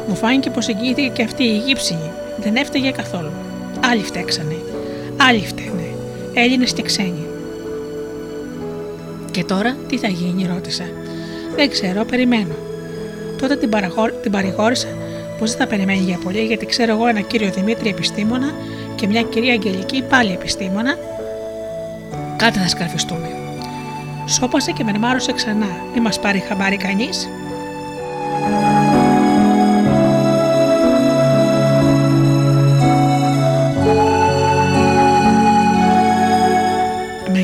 Μου 0.07 0.15
φάνηκε 0.15 0.49
πως 0.49 0.67
εγγύηθηκε 0.67 1.07
και 1.07 1.23
αυτή 1.23 1.43
η 1.43 1.49
Αιγύψινη. 1.49 2.11
Δεν 2.37 2.55
έφταιγε 2.55 2.91
καθόλου. 2.91 3.31
Άλλοι 3.91 4.03
φταίξανε. 4.03 4.55
Άλλοι 5.17 5.45
φταίνε. 5.45 5.95
Έλληνες 6.33 6.73
και 6.73 6.81
ξένοι. 6.81 7.25
Και 9.31 9.43
τώρα 9.43 9.75
τι 9.87 9.97
θα 9.97 10.07
γίνει, 10.07 10.49
ρώτησα. 10.53 10.83
Δεν 11.55 11.69
ξέρω, 11.69 12.05
περιμένω. 12.05 12.55
Τότε 13.39 13.55
την, 13.55 13.69
παραχω... 13.69 14.11
την 14.21 14.31
παρηγόρησα 14.31 14.87
πως 15.39 15.49
δεν 15.49 15.59
θα 15.59 15.67
περιμένει 15.67 15.99
για 15.99 16.17
πολύ, 16.23 16.45
γιατί 16.45 16.65
ξέρω 16.65 16.91
εγώ 16.91 17.07
ένα 17.07 17.21
κύριο 17.21 17.51
Δημήτρη 17.51 17.89
επιστήμονα 17.89 18.53
και 18.95 19.07
μια 19.07 19.21
κυρία 19.21 19.53
Αγγελική 19.53 20.03
πάλι 20.09 20.31
επιστήμονα. 20.31 20.97
Κάτι 22.37 22.59
θα 22.59 22.67
σκαρφιστούμε. 22.67 23.29
Σώπασε 24.25 24.71
και 24.71 24.83
με 24.83 24.97
μάρωσε 24.99 25.31
ξανά. 25.31 25.67
Μη 25.93 26.01
μας 26.01 26.19
πάρει 26.19 26.39
χαμπάρι 26.39 26.77
κανείς. 26.77 27.29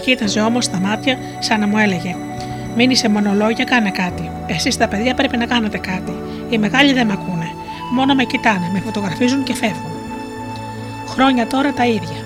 Κοίταζε 0.07 0.39
όμως 0.39 0.65
στα 0.65 0.79
μάτια 0.79 1.17
σαν 1.39 1.59
να 1.59 1.67
μου 1.67 1.77
έλεγε: 1.77 2.15
Μην 2.75 2.89
είσαι 2.89 3.09
μονολόγια, 3.09 3.63
κάνε 3.63 3.91
κάτι. 3.91 4.31
Εσείς 4.47 4.77
τα 4.77 4.87
παιδιά 4.87 5.13
πρέπει 5.13 5.37
να 5.37 5.45
κάνετε 5.45 5.77
κάτι. 5.77 6.13
Οι 6.49 6.57
μεγάλοι 6.57 6.93
δεν 6.93 7.07
με 7.07 7.13
ακούνε. 7.13 7.51
Μόνο 7.93 8.13
με 8.15 8.23
κοιτάνε, 8.23 8.69
με 8.73 8.79
φωτογραφίζουν 8.79 9.43
και 9.43 9.53
φεύγουν. 9.53 9.91
Χρόνια 11.07 11.47
τώρα 11.47 11.73
τα 11.73 11.85
ίδια. 11.85 12.19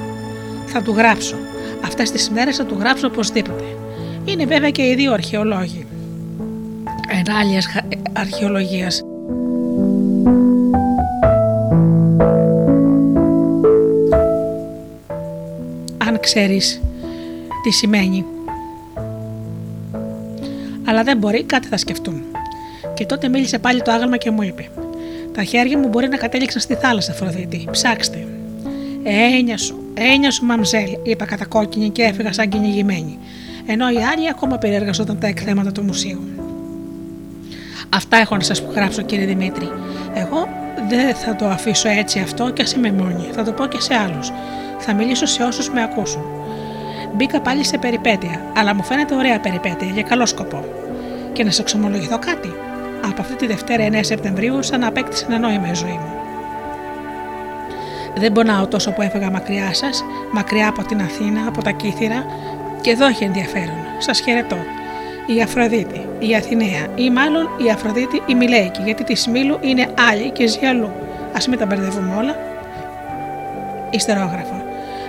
Θα 0.65 0.81
του 0.81 0.93
γράψω. 0.97 1.35
Αυτές 1.85 2.11
τις 2.11 2.29
μέρες 2.29 2.55
θα 2.55 2.65
του 2.65 2.77
γράψω 2.79 3.07
οπωσδήποτε. 3.07 3.63
Είναι 4.25 4.45
βέβαια 4.45 4.69
και 4.69 4.81
οι 4.81 4.95
δύο 4.95 5.13
αρχαιολόγοι. 5.13 5.85
Ενάλλειας 7.09 7.67
αρχαιολογίας. 8.13 9.03
Αν 15.97 16.19
ξέρεις 16.19 16.81
τι 17.63 17.71
σημαίνει. 17.71 18.25
Αλλά 20.85 21.03
δεν 21.03 21.17
μπορεί, 21.17 21.43
κάτι 21.43 21.67
θα 21.67 21.77
σκεφτούν. 21.77 22.23
Και 22.93 23.05
τότε 23.05 23.27
μίλησε 23.27 23.59
πάλι 23.59 23.81
το 23.81 23.91
άγαλμα 23.91 24.17
και 24.17 24.31
μου 24.31 24.41
είπε: 24.41 24.69
Τα 25.33 25.43
χέρια 25.43 25.77
μου 25.77 25.87
μπορεί 25.87 26.07
να 26.07 26.17
κατέληξαν 26.17 26.61
στη 26.61 26.75
θάλασσα, 26.75 27.11
Αφροδίτη. 27.11 27.67
Ψάξτε. 27.71 28.27
Ένια 29.03 29.57
σου, 29.57 29.79
ένια 29.93 30.31
σου, 30.31 30.45
μαμζέλ, 30.45 30.97
είπα 31.03 31.25
κατακόκκινη 31.25 31.89
και 31.89 32.03
έφυγα 32.03 32.33
σαν 32.33 32.49
κυνηγημένη. 32.49 33.17
Ενώ 33.65 33.89
οι 33.89 33.97
άλλοι 33.97 34.29
ακόμα 34.29 34.57
περιεργαζόταν 34.57 35.19
τα 35.19 35.27
εκθέματα 35.27 35.71
του 35.71 35.83
μουσείου. 35.83 36.21
Αυτά 37.89 38.17
έχω 38.17 38.35
να 38.35 38.43
σας 38.43 38.63
γράψω, 38.75 39.01
κύριε 39.01 39.25
Δημήτρη. 39.25 39.69
Εγώ 40.13 40.47
δεν 40.89 41.15
θα 41.15 41.35
το 41.35 41.45
αφήσω 41.45 41.89
έτσι 41.89 42.19
αυτό 42.19 42.49
και 42.49 42.61
α 42.61 42.65
είμαι 42.75 42.91
μόνη. 42.91 43.29
Θα 43.31 43.43
το 43.43 43.51
πω 43.51 43.65
και 43.65 43.81
σε 43.81 43.93
άλλους. 43.93 44.31
Θα 44.79 44.93
μιλήσω 44.93 45.25
σε 45.25 45.43
όσους 45.43 45.69
με 45.69 45.83
ακούσουν. 45.83 46.40
Μπήκα 47.13 47.41
πάλι 47.41 47.63
σε 47.65 47.77
περιπέτεια, 47.77 48.41
αλλά 48.57 48.75
μου 48.75 48.83
φαίνεται 48.83 49.15
ωραία 49.15 49.39
περιπέτεια 49.39 49.87
για 49.87 50.03
καλό 50.03 50.25
σκοπό. 50.25 50.65
Και 51.33 51.43
να 51.43 51.51
σε 51.51 51.61
εξομολογηθώ 51.61 52.19
κάτι. 52.19 52.53
Από 53.09 53.21
αυτή 53.21 53.35
τη 53.35 53.47
Δευτέρα 53.47 53.87
9 53.87 53.99
Σεπτεμβρίου, 54.01 54.63
σαν 54.63 54.79
να 54.79 54.87
απέκτησε 54.87 55.25
ένα 55.29 55.39
νόημα 55.39 55.67
η 55.71 55.73
ζωή 55.73 55.99
μου. 56.01 56.13
Δεν 58.15 58.31
πονάω 58.31 58.67
τόσο 58.67 58.91
που 58.91 59.01
έφεγα 59.01 59.31
μακριά 59.31 59.73
σας, 59.73 60.03
μακριά 60.31 60.67
από 60.67 60.83
την 60.83 61.01
Αθήνα, 61.01 61.47
από 61.47 61.63
τα 61.63 61.71
Κύθυρα, 61.71 62.25
και 62.81 62.89
εδώ 62.89 63.07
έχει 63.07 63.23
ενδιαφέρον. 63.23 63.77
Σας 63.97 64.19
χαιρετώ. 64.19 64.57
Η 65.25 65.41
Αφροδίτη, 65.41 66.07
η 66.19 66.35
Αθηναία, 66.35 66.87
ή 66.95 67.09
μάλλον 67.09 67.49
η 67.65 67.71
Αφροδίτη 67.71 68.21
η 68.25 68.35
Μιλέικη, 68.35 68.81
γιατί 68.81 69.03
τη 69.03 69.29
Μήλου 69.29 69.57
είναι 69.61 69.87
άλλη 70.11 70.29
και 70.29 70.47
ζει 70.47 70.65
αλλού. 70.65 70.91
Α 71.33 71.39
μην 71.49 71.59
τα 71.59 71.65
μπερδεύουμε 71.65 72.15
όλα. 72.15 72.35
Ιστερόγραφο. 73.89 74.60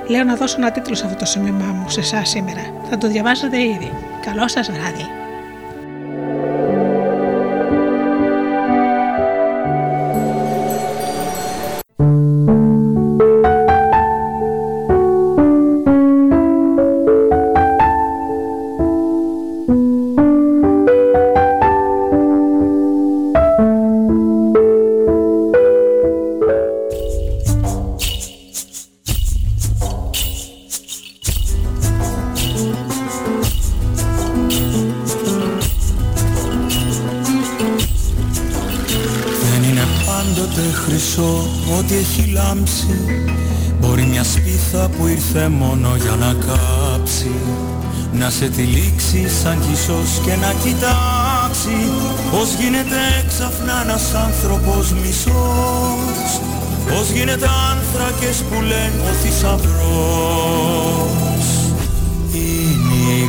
Λέω 0.09 0.25
να 0.25 0.37
δώσω 0.37 0.57
ένα 0.59 0.71
τίτλο 0.71 0.95
σε 0.95 1.05
αυτό 1.05 1.17
το 1.17 1.25
σημείωμά 1.25 1.65
μου 1.65 1.91
σε 1.91 2.01
εσάς 2.01 2.29
σήμερα. 2.29 2.61
Θα 2.91 2.99
το 2.99 3.09
διαβάσετε 3.09 3.63
ήδη. 3.63 3.93
Καλό 4.25 4.49
σας 4.49 4.71
βράδυ. 4.71 5.07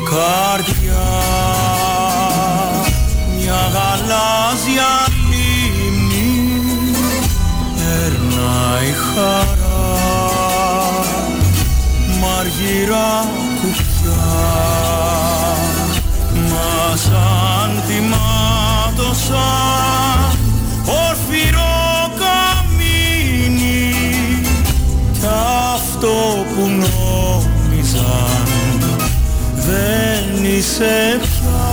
Καρδιά. 0.09 1.09
Μια 3.38 3.61
γαλάζια 3.73 4.91
λίμνη 5.30 6.31
περνάει 7.75 8.91
χαρά. 8.91 9.61
Μαργυρά 12.21 13.27
κουφιά. 13.61 14.23
Μα 16.49 16.95
σαν 16.95 17.84
τιμάτωσα 17.88 19.49
ορφυρό 20.85 21.32
δεν 30.78 30.88
είσαι 30.90 31.20
πια 31.22 31.64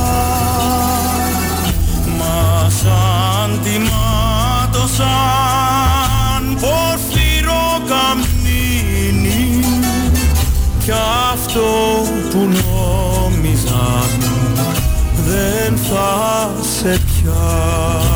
μα 2.19 2.71
σαν 2.71 3.61
τιμάτωσαν 3.63 4.99
πορφυρό 6.61 7.83
καμίνι 7.89 9.65
κι 10.85 10.93
αυτό 11.33 11.71
που 12.31 12.39
νόμιζαν 12.39 14.11
δεν 15.27 15.77
θα 15.77 16.51
σε 16.79 16.93
πια 16.99 18.10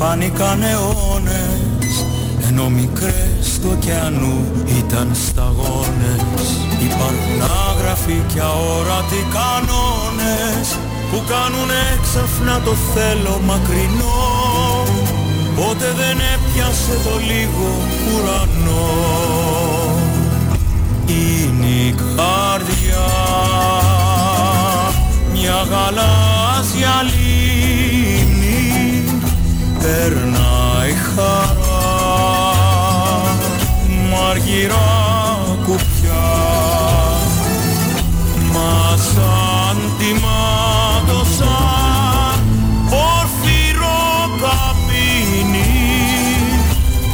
φάνηκαν 0.00 0.62
αιώνες 0.62 1.92
Ενώ 2.48 2.68
μικρές 2.68 3.58
του 3.60 3.76
ωκεανού 3.76 4.44
ήταν 4.78 5.10
σταγόνες. 5.14 6.46
Υπάρχουν 6.88 7.40
άγραφοι 7.68 8.22
και 8.32 8.40
αόρατοι 8.40 9.22
κανόνες 9.36 10.68
Που 11.10 11.22
κάνουν 11.32 11.70
έξαφνα 11.94 12.60
το 12.64 12.74
θέλω 12.94 13.40
μακρινό. 13.46 14.18
Ποτέ 15.56 15.92
δεν 15.96 16.18
έπιασε 16.34 16.94
το 17.04 17.14
λίγο 17.30 17.68
ουρανό. 18.06 18.88
Είναι 21.06 21.66
η 21.66 21.94
καρδιά 22.16 23.08
μια 25.32 25.66
γαλάζια 25.70 26.94
λίμνη 27.02 28.19
περνάει 29.90 30.92
χαρά 31.14 31.90
μ' 34.08 34.14
κουπιά. 35.66 36.28
Μας 38.52 39.00
σαν 39.00 39.76
τη 39.98 40.10
μάτωσαν 40.22 41.58
όρθυρο 42.84 44.02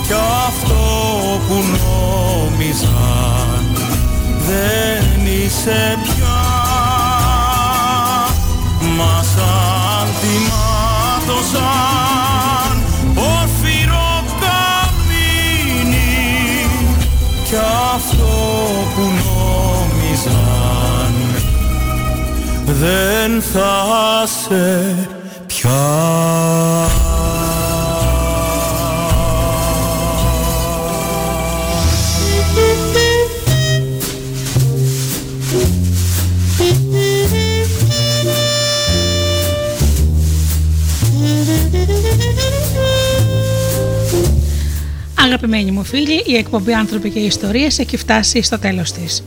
κι 0.06 0.16
αυτό 0.46 0.84
που 1.48 1.56
νόμιζαν 1.76 3.62
δεν 4.46 5.26
είσαι 5.26 5.98
πια. 6.02 6.40
Μας 8.96 9.26
σαν 11.52 11.75
που 18.96 19.02
νόμιζαν. 19.02 20.74
Δεν 22.64 23.42
θα 23.42 24.26
σε 24.26 24.94
πια 25.46 26.95
Αγαπημένοι 45.36 45.70
μου 45.70 45.84
φίλοι, 45.84 46.22
η 46.26 46.36
εκπομπή 46.36 46.72
«Άνθρωποι 46.72 47.10
και 47.10 47.18
Ιστορίες» 47.18 47.78
έχει 47.78 47.96
φτάσει 47.96 48.42
στο 48.42 48.58
τέλος 48.58 48.92
της. 48.92 49.22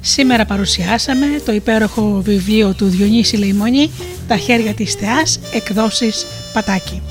Σήμερα 0.00 0.44
παρουσιάσαμε 0.44 1.26
το 1.44 1.52
υπέροχο 1.52 2.20
βιβλίο 2.24 2.74
του 2.74 2.86
Διονύση 2.86 3.36
Λεϊμονή 3.36 3.90
«Τα 4.28 4.36
χέρια 4.36 4.74
της 4.74 4.94
θεάς» 4.94 5.40
εκδόσεις 5.52 6.26
Πατάκη. 6.52 7.02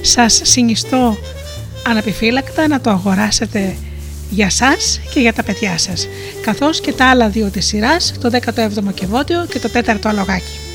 Σας 0.00 0.40
συνιστώ 0.44 1.16
αναπιφύλακτα 1.86 2.68
να 2.68 2.80
το 2.80 2.90
αγοράσετε 2.90 3.76
για 4.30 4.50
σας 4.50 5.00
και 5.14 5.20
για 5.20 5.32
τα 5.32 5.42
παιδιά 5.42 5.78
σας, 5.78 6.08
καθώς 6.42 6.80
και 6.80 6.92
τα 6.92 7.10
άλλα 7.10 7.28
δύο 7.28 7.50
της 7.50 7.66
σειράς, 7.66 8.14
το 8.20 8.30
17ο 8.30 8.92
Κεβότιο 8.94 9.46
και 9.50 9.58
το 9.58 9.68
4ο 9.74 10.08
Αλογάκι. 10.08 10.67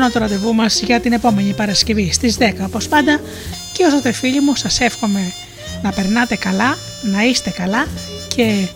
Ανανεώνω 0.00 0.28
το 0.28 0.34
ραντεβού 0.34 0.54
μας 0.54 0.80
για 0.80 1.00
την 1.00 1.12
επόμενη 1.12 1.52
Παρασκευή 1.52 2.12
στις 2.12 2.36
10 2.38 2.42
όπως 2.66 2.88
πάντα 2.88 3.20
και 3.72 3.84
όσο 3.84 4.02
το 4.02 4.12
φίλοι 4.12 4.40
μου 4.40 4.54
σας 4.56 4.80
εύχομαι 4.80 5.32
να 5.82 5.90
περνάτε 5.90 6.36
καλά, 6.36 6.76
να 7.12 7.22
είστε 7.22 7.50
καλά 7.50 7.86
και 8.36 8.68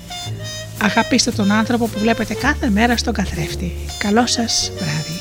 αγαπήστε 0.82 1.30
τον 1.30 1.52
άνθρωπο 1.52 1.86
που 1.86 1.98
βλέπετε 1.98 2.34
κάθε 2.34 2.70
μέρα 2.70 2.96
στον 2.96 3.12
καθρέφτη. 3.12 3.72
Καλό 3.98 4.26
σας 4.26 4.72
βράδυ. 4.76 5.20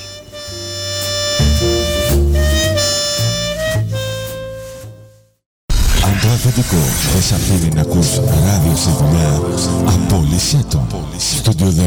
Αν 6.06 6.20
το 6.22 6.28
αφεντικό 6.28 6.78
δεν 7.14 7.22
σε 7.22 7.34
αφήνει 7.34 7.74
να 7.76 7.82
ακούς 7.82 8.16
ράδιο 8.16 8.76
στη 8.76 8.90
δουλειά, 9.00 9.42
απόλυσέ 9.86 10.66
το. 10.70 10.88
Studio 11.46 11.84